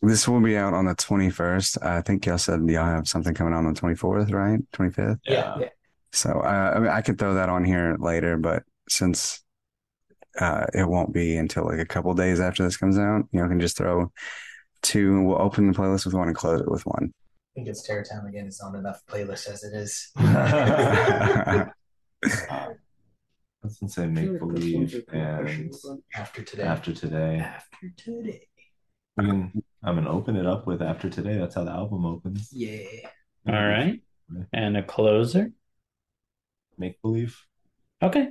This 0.00 0.26
will 0.26 0.40
be 0.40 0.56
out 0.56 0.72
on 0.72 0.86
the 0.86 0.94
21st. 0.94 1.84
I 1.84 2.00
think 2.00 2.24
y'all 2.24 2.38
said 2.38 2.60
y'all 2.68 2.86
have 2.86 3.06
something 3.06 3.34
coming 3.34 3.52
out 3.52 3.66
on 3.66 3.74
the 3.74 3.80
24th, 3.80 4.32
right? 4.32 4.60
25th. 4.72 5.18
Yeah. 5.24 5.56
So 6.12 6.30
uh, 6.30 6.72
I 6.76 6.78
mean, 6.78 6.88
I 6.88 7.02
could 7.02 7.18
throw 7.18 7.34
that 7.34 7.50
on 7.50 7.62
here 7.62 7.96
later, 7.98 8.38
but 8.38 8.62
since 8.88 9.42
uh, 10.38 10.64
it 10.72 10.88
won't 10.88 11.12
be 11.12 11.36
until 11.36 11.66
like 11.66 11.78
a 11.78 11.84
couple 11.86 12.14
days 12.14 12.40
after 12.40 12.62
this 12.62 12.78
comes 12.78 12.98
out, 12.98 13.24
you 13.32 13.40
know, 13.40 13.44
I 13.44 13.48
can 13.48 13.60
just 13.60 13.76
throw 13.76 14.10
two. 14.86 15.22
We'll 15.22 15.40
open 15.40 15.66
the 15.70 15.76
playlist 15.76 16.04
with 16.04 16.14
one 16.14 16.28
and 16.28 16.36
close 16.36 16.60
it 16.60 16.70
with 16.70 16.86
one. 16.86 17.12
I 17.14 17.54
think 17.54 17.68
it's 17.68 17.82
Terror 17.86 18.04
Time 18.04 18.26
again. 18.26 18.46
It's 18.46 18.62
not 18.62 18.74
enough 18.74 19.02
playlist 19.08 19.48
as 19.48 19.64
it 19.64 19.74
is. 19.74 20.12
was 23.66 23.78
gonna 23.78 23.90
say 23.90 24.06
make 24.06 24.24
feel 24.24 24.32
like 24.32 24.40
those 24.40 24.74
ones 24.74 24.92
believe 24.92 24.94
are 24.94 25.02
kind 25.02 25.40
of 25.40 25.48
and. 25.48 26.02
After 26.14 26.42
today. 26.42 26.62
after 26.62 26.92
today. 26.92 27.38
After 27.38 27.92
today. 27.96 28.48
I 29.18 29.22
mean, 29.22 29.62
I'm 29.82 29.96
gonna 29.96 30.10
open 30.10 30.36
it 30.36 30.46
up 30.46 30.66
with 30.66 30.82
after 30.82 31.08
today. 31.08 31.38
That's 31.38 31.54
how 31.54 31.64
the 31.64 31.70
album 31.70 32.06
opens. 32.06 32.50
Yeah. 32.52 33.08
All 33.48 33.54
right. 33.54 34.00
And 34.52 34.76
a 34.76 34.82
closer. 34.82 35.52
Make 36.78 37.00
believe. 37.02 37.38
Okay. 38.02 38.30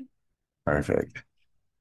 Perfect. 0.65 1.23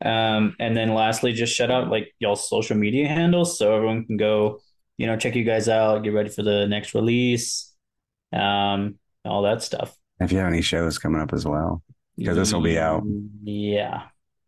Um, 0.03 0.57
and 0.59 0.77
then 0.77 0.95
lastly, 0.95 1.33
just 1.33 1.55
shout 1.55 1.71
out 1.71 1.89
like 1.89 2.15
y'all's 2.19 2.49
social 2.49 2.77
media 2.77 3.09
handles 3.09 3.59
so 3.59 3.75
everyone 3.75 4.05
can 4.07 4.17
go, 4.17 4.61
you 4.99 5.07
know, 5.07 5.17
check 5.17 5.35
you 5.35 5.45
guys 5.45 5.69
out, 5.69 6.03
get 6.03 6.13
ready 6.13 6.29
for 6.31 6.43
the 6.43 6.67
next 6.67 6.95
release, 6.95 7.73
um, 8.33 8.99
all 9.25 9.43
that 9.43 9.63
stuff. 9.63 9.97
If 10.21 10.33
you 10.33 10.39
have 10.39 10.49
any 10.53 10.63
shows 10.63 10.99
coming 10.99 11.21
up 11.21 11.33
as 11.33 11.47
well, 11.47 11.83
because 12.17 12.37
this 12.37 12.53
will 12.53 12.61
be 12.61 12.79
out 12.79 13.03
Yeah. 13.43 14.03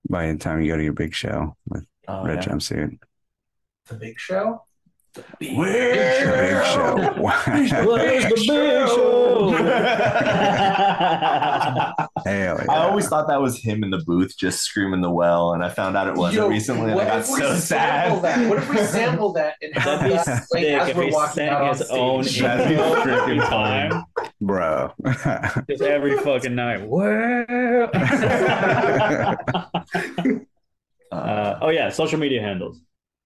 by 0.09 0.31
the 0.33 0.39
time 0.39 0.61
you 0.63 0.71
go 0.71 0.77
to 0.77 0.85
your 0.85 0.93
big 0.93 1.15
show 1.15 1.57
with 1.69 1.85
Oh, 2.09 2.25
Red 2.25 2.45
yeah. 2.45 2.53
Jumpsuit. 2.53 2.99
The 3.89 3.95
big 3.95 4.19
show. 4.19 4.63
Big 5.39 5.55
show. 5.55 7.15
Where's 7.19 7.71
the 7.71 7.95
big 7.97 8.39
show? 8.39 9.51
Hell 12.27 12.59
yeah. 12.59 12.65
I 12.69 12.79
always 12.89 13.09
thought 13.09 13.29
that 13.29 13.41
was 13.41 13.59
him 13.59 13.85
in 13.85 13.91
the 13.91 14.03
booth 14.05 14.37
just 14.37 14.61
screaming 14.61 15.01
the 15.01 15.11
well, 15.11 15.53
and 15.53 15.63
I 15.65 15.69
found 15.69 15.97
out 15.97 16.09
it 16.09 16.15
wasn't 16.15 16.43
Yo, 16.43 16.49
recently, 16.49 16.91
and 16.91 16.93
I 16.93 16.95
what 16.95 17.07
got 17.07 17.21
if 17.21 17.29
we 17.29 17.41
so 17.41 17.55
sample 17.55 18.21
sad. 18.21 18.23
That? 18.23 18.49
What 18.49 18.59
if 18.59 18.69
we 18.71 18.77
sample 18.85 19.33
that 19.35 19.55
and 19.63 19.75
have 19.75 20.01
That'd 20.01 20.11
be 20.11 20.17
that 20.17 20.27
like, 20.27 20.45
sick 20.45 20.65
as 20.65 20.89
if 20.89 20.97
we're 20.97 21.13
walking 21.13 21.49
out 21.49 21.77
his 21.77 21.91
own 21.91 22.25
stage? 22.25 22.43
That'd 22.43 22.69
be 22.69 22.75
intro 22.75 23.03
freaking 23.03 23.49
time, 23.49 24.05
Bro. 24.41 24.93
just 25.71 25.83
every 25.83 26.19
fucking 26.19 26.55
night. 26.55 26.87
Where? 26.87 27.91
Uh, 31.13 31.59
oh 31.63 31.69
yeah, 31.69 31.89
social 31.91 32.19
media 32.19 32.41
handles. 32.41 32.81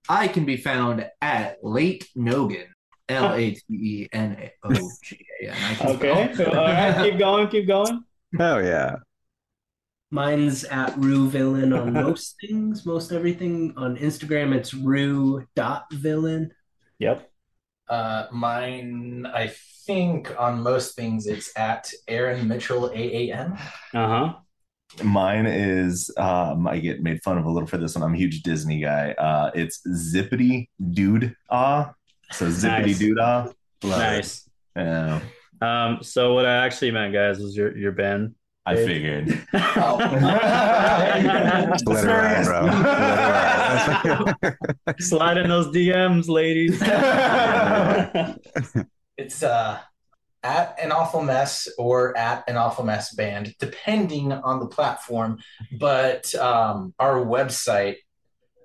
I 0.09 0.29
can 0.29 0.45
be 0.45 0.57
found 0.57 1.07
at 1.21 1.59
Late 1.63 2.09
Nogan. 2.17 2.67
L 3.09 3.33
A 3.35 3.51
T 3.51 3.63
E 3.71 4.09
N 4.13 4.51
O 4.63 4.73
G 5.03 5.27
A 5.43 5.49
N. 5.49 5.57
I 5.65 5.75
can 5.75 5.89
Okay. 5.97 6.31
spell. 6.35 6.59
All 6.59 6.65
right. 6.65 7.11
Keep 7.11 7.19
going. 7.19 7.49
Keep 7.49 7.67
going. 7.67 8.05
Oh 8.39 8.59
yeah. 8.59 8.97
Mine's 10.13 10.65
at 10.65 10.95
Roovillain 10.95 11.77
on 11.81 11.93
most 11.93 12.37
things, 12.41 12.85
most 12.87 13.13
everything. 13.13 13.75
On 13.77 13.97
Instagram, 13.97 14.55
it's 14.55 14.75
Rue 14.75 15.45
dot 15.57 15.87
Villain. 15.93 16.53
Yep. 16.99 17.29
Uh, 17.89 18.27
mine, 18.33 19.27
I 19.33 19.53
think 19.87 20.33
on 20.41 20.63
most 20.63 20.95
things, 20.95 21.27
it's 21.27 21.51
at 21.57 21.91
Aaron 22.07 22.47
Mitchell 22.47 22.91
AAN. 22.91 23.53
Uh 23.93 24.09
huh. 24.09 24.35
Mine 25.03 25.47
is 25.47 26.11
um 26.17 26.67
I 26.67 26.79
get 26.79 27.03
made 27.03 27.23
fun 27.23 27.39
of 27.39 27.45
a 27.47 27.51
little 27.51 27.67
for 27.67 27.79
this 27.79 27.95
one. 27.95 28.05
I'm 28.05 28.15
a 28.15 28.19
huge 28.19 28.43
Disney 28.43 28.81
guy. 28.81 29.13
Uh 29.13 29.51
it's 29.55 29.81
Zippity 29.89 30.69
Dude 30.93 31.35
Ah. 31.51 31.93
So 32.33 32.47
Zippity 32.47 32.87
Nice. 32.87 32.99
Dude 32.99 33.19
Ah. 33.19 33.49
Love. 33.83 33.99
Nice. 33.99 34.49
Yeah. 34.77 35.21
Um. 35.63 35.99
So 36.03 36.35
what 36.35 36.47
I 36.47 36.65
actually 36.67 36.91
meant, 36.91 37.13
guys, 37.13 37.39
was 37.39 37.57
your 37.57 37.77
your 37.77 37.93
Ben. 37.93 38.35
I 38.67 38.77
figured. 38.77 39.43
Oh. 39.55 39.97
Let 40.01 41.81
it 41.87 42.07
ride, 42.07 42.45
bro. 42.45 42.65
Let 42.67 44.05
it 44.05 44.57
ride. 44.87 45.01
Slide 45.01 45.39
in 45.39 45.49
those 45.49 45.69
DMs, 45.69 46.29
ladies. 46.29 46.81
It's 49.17 49.43
uh 49.43 49.79
at 50.43 50.79
an 50.83 50.91
awful 50.93 51.23
mess 51.23 51.69
or 51.79 52.17
at 52.17 52.45
an 52.49 52.57
awful 52.57 52.85
mess 52.85 53.15
band, 53.15 53.55
depending 53.59 54.33
on 54.33 54.59
the 54.61 54.67
platform. 54.67 55.39
But 55.79 56.35
um, 56.35 56.95
our 56.99 57.17
website, 57.25 57.97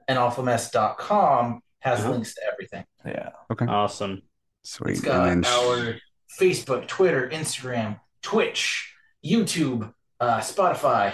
anawfulmess.com, 0.10 1.62
has 1.80 2.00
Uh-huh. 2.00 2.12
links 2.12 2.34
to 2.36 2.42
everything. 2.52 2.86
yeah. 3.06 3.30
Okay. 3.52 3.66
Awesome. 3.66 4.22
Sweet. 4.64 4.92
It's 4.94 5.02
got 5.02 5.28
And 5.30 5.44
then 5.44 5.52
our 5.54 5.96
Facebook, 6.40 6.88
Twitter, 6.88 7.30
Instagram, 7.30 8.00
Twitch, 8.22 8.94
YouTube, 9.24 9.94
uh, 10.20 10.40
Spotify. 10.40 11.14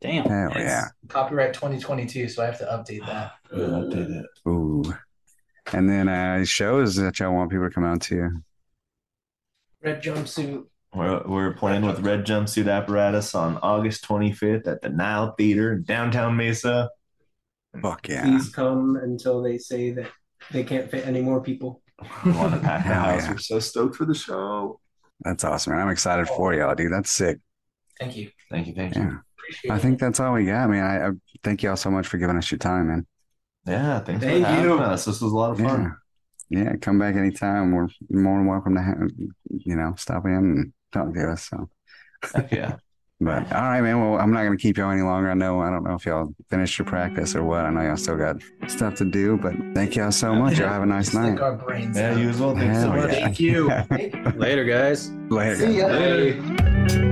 Damn. 0.00 0.24
Hell 0.24 0.50
It's 0.52 0.58
yeah. 0.60 0.84
Copyright 1.08 1.52
2022, 1.54 2.28
so 2.28 2.42
I 2.42 2.46
have 2.46 2.58
to 2.58 2.64
update 2.64 3.06
that. 3.06 3.32
Good, 3.50 3.70
update 3.70 4.20
it. 4.20 4.26
Ooh. 4.48 4.82
And 5.72 5.88
then 5.88 6.08
uh 6.08 6.44
shows 6.44 6.96
that 6.96 7.20
y'all 7.20 7.32
want 7.34 7.50
people 7.50 7.68
to 7.68 7.74
come 7.74 7.84
out 7.84 8.00
to. 8.02 8.42
Red 9.82 10.02
jumpsuit. 10.02 10.64
We're, 10.94 11.22
we're 11.24 11.52
playing 11.54 11.86
with 11.86 12.00
Red 12.00 12.26
Jumpsuit 12.26 12.68
Apparatus 12.68 13.34
on 13.36 13.58
August 13.58 14.04
25th 14.08 14.66
at 14.66 14.82
the 14.82 14.88
Nile 14.88 15.34
Theater 15.38 15.72
in 15.74 15.84
downtown 15.84 16.36
Mesa. 16.36 16.90
Fuck 17.80 18.08
yeah. 18.08 18.24
Please 18.24 18.48
come 18.48 18.96
until 18.96 19.40
they 19.40 19.56
say 19.56 19.92
that 19.92 20.10
they 20.50 20.64
can't 20.64 20.90
fit 20.90 21.06
any 21.06 21.20
more 21.20 21.40
people. 21.40 21.80
We 22.24 22.32
want 22.32 22.54
to 22.54 22.60
pack 22.60 22.84
the 22.84 22.94
house. 22.94 23.22
Yeah. 23.22 23.30
We're 23.32 23.38
so 23.38 23.60
stoked 23.60 23.94
for 23.94 24.04
the 24.04 24.14
show. 24.14 24.80
That's 25.20 25.44
awesome, 25.44 25.74
man. 25.74 25.82
I'm 25.82 25.90
excited 25.90 26.26
for 26.26 26.52
y'all, 26.54 26.74
dude. 26.74 26.92
That's 26.92 27.10
sick. 27.10 27.38
Thank 28.00 28.16
you. 28.16 28.30
Thank 28.50 28.66
you, 28.66 28.74
thank 28.74 28.96
you. 28.96 29.02
Yeah. 29.02 29.16
Appreciate 29.38 29.70
I 29.70 29.76
it. 29.76 29.80
think 29.80 30.00
that's 30.00 30.18
all 30.18 30.32
we 30.32 30.46
got, 30.46 30.70
man. 30.70 30.84
I, 30.84 31.08
I 31.08 31.10
thank 31.44 31.62
y'all 31.62 31.76
so 31.76 31.90
much 31.90 32.08
for 32.08 32.18
giving 32.18 32.36
us 32.36 32.50
your 32.50 32.58
time, 32.58 32.88
man. 32.88 33.06
Yeah, 33.66 34.00
thanks 34.00 34.24
Thank 34.24 34.44
for 34.44 34.50
having 34.50 34.64
you. 34.70 34.78
us. 34.78 35.04
This 35.04 35.20
was 35.20 35.30
a 35.30 35.36
lot 35.36 35.52
of 35.52 35.58
fun. 35.58 35.82
Yeah. 35.82 35.90
Yeah. 36.50 36.76
Come 36.76 36.98
back 36.98 37.14
anytime. 37.14 37.72
We're 37.72 37.88
more 38.10 38.38
than 38.38 38.46
welcome 38.46 38.74
to 38.74 38.82
have, 38.82 39.08
you 39.48 39.76
know, 39.76 39.94
stop 39.96 40.26
in 40.26 40.32
and 40.32 40.72
talk 40.92 41.14
to 41.14 41.30
us. 41.30 41.48
So, 41.48 41.70
Heck 42.34 42.50
yeah. 42.52 42.76
but 43.20 43.52
all 43.52 43.62
right, 43.62 43.80
man. 43.80 44.00
Well, 44.00 44.20
I'm 44.20 44.32
not 44.32 44.42
going 44.42 44.58
to 44.58 44.60
keep 44.60 44.76
y'all 44.76 44.90
any 44.90 45.02
longer. 45.02 45.30
I 45.30 45.34
know, 45.34 45.60
I 45.60 45.70
don't 45.70 45.84
know 45.84 45.94
if 45.94 46.04
y'all 46.04 46.34
finished 46.48 46.78
your 46.78 46.86
practice 46.86 47.36
or 47.36 47.44
what. 47.44 47.64
I 47.64 47.70
know 47.70 47.82
y'all 47.82 47.96
still 47.96 48.16
got 48.16 48.36
stuff 48.66 48.96
to 48.96 49.04
do, 49.04 49.36
but 49.36 49.54
thank 49.74 49.94
y'all 49.94 50.10
so 50.10 50.34
much. 50.34 50.58
Y'all 50.58 50.68
have 50.68 50.82
a 50.82 50.86
nice 50.86 51.14
night. 51.14 51.40
our 51.40 51.54
brains. 51.54 51.96
Yeah, 51.96 52.16
you 52.16 52.28
as 52.28 52.40
well. 52.40 52.54
Thanks 52.56 52.80
so 52.80 52.88
much. 52.88 53.12
yeah. 53.12 53.20
Thank 53.20 53.40
you. 53.40 53.68
Later, 54.36 54.64
guys. 54.64 55.10
Later. 55.28 55.56
See 55.56 55.66
guys. 55.66 55.76
ya. 55.76 55.86
Later. 55.86 57.09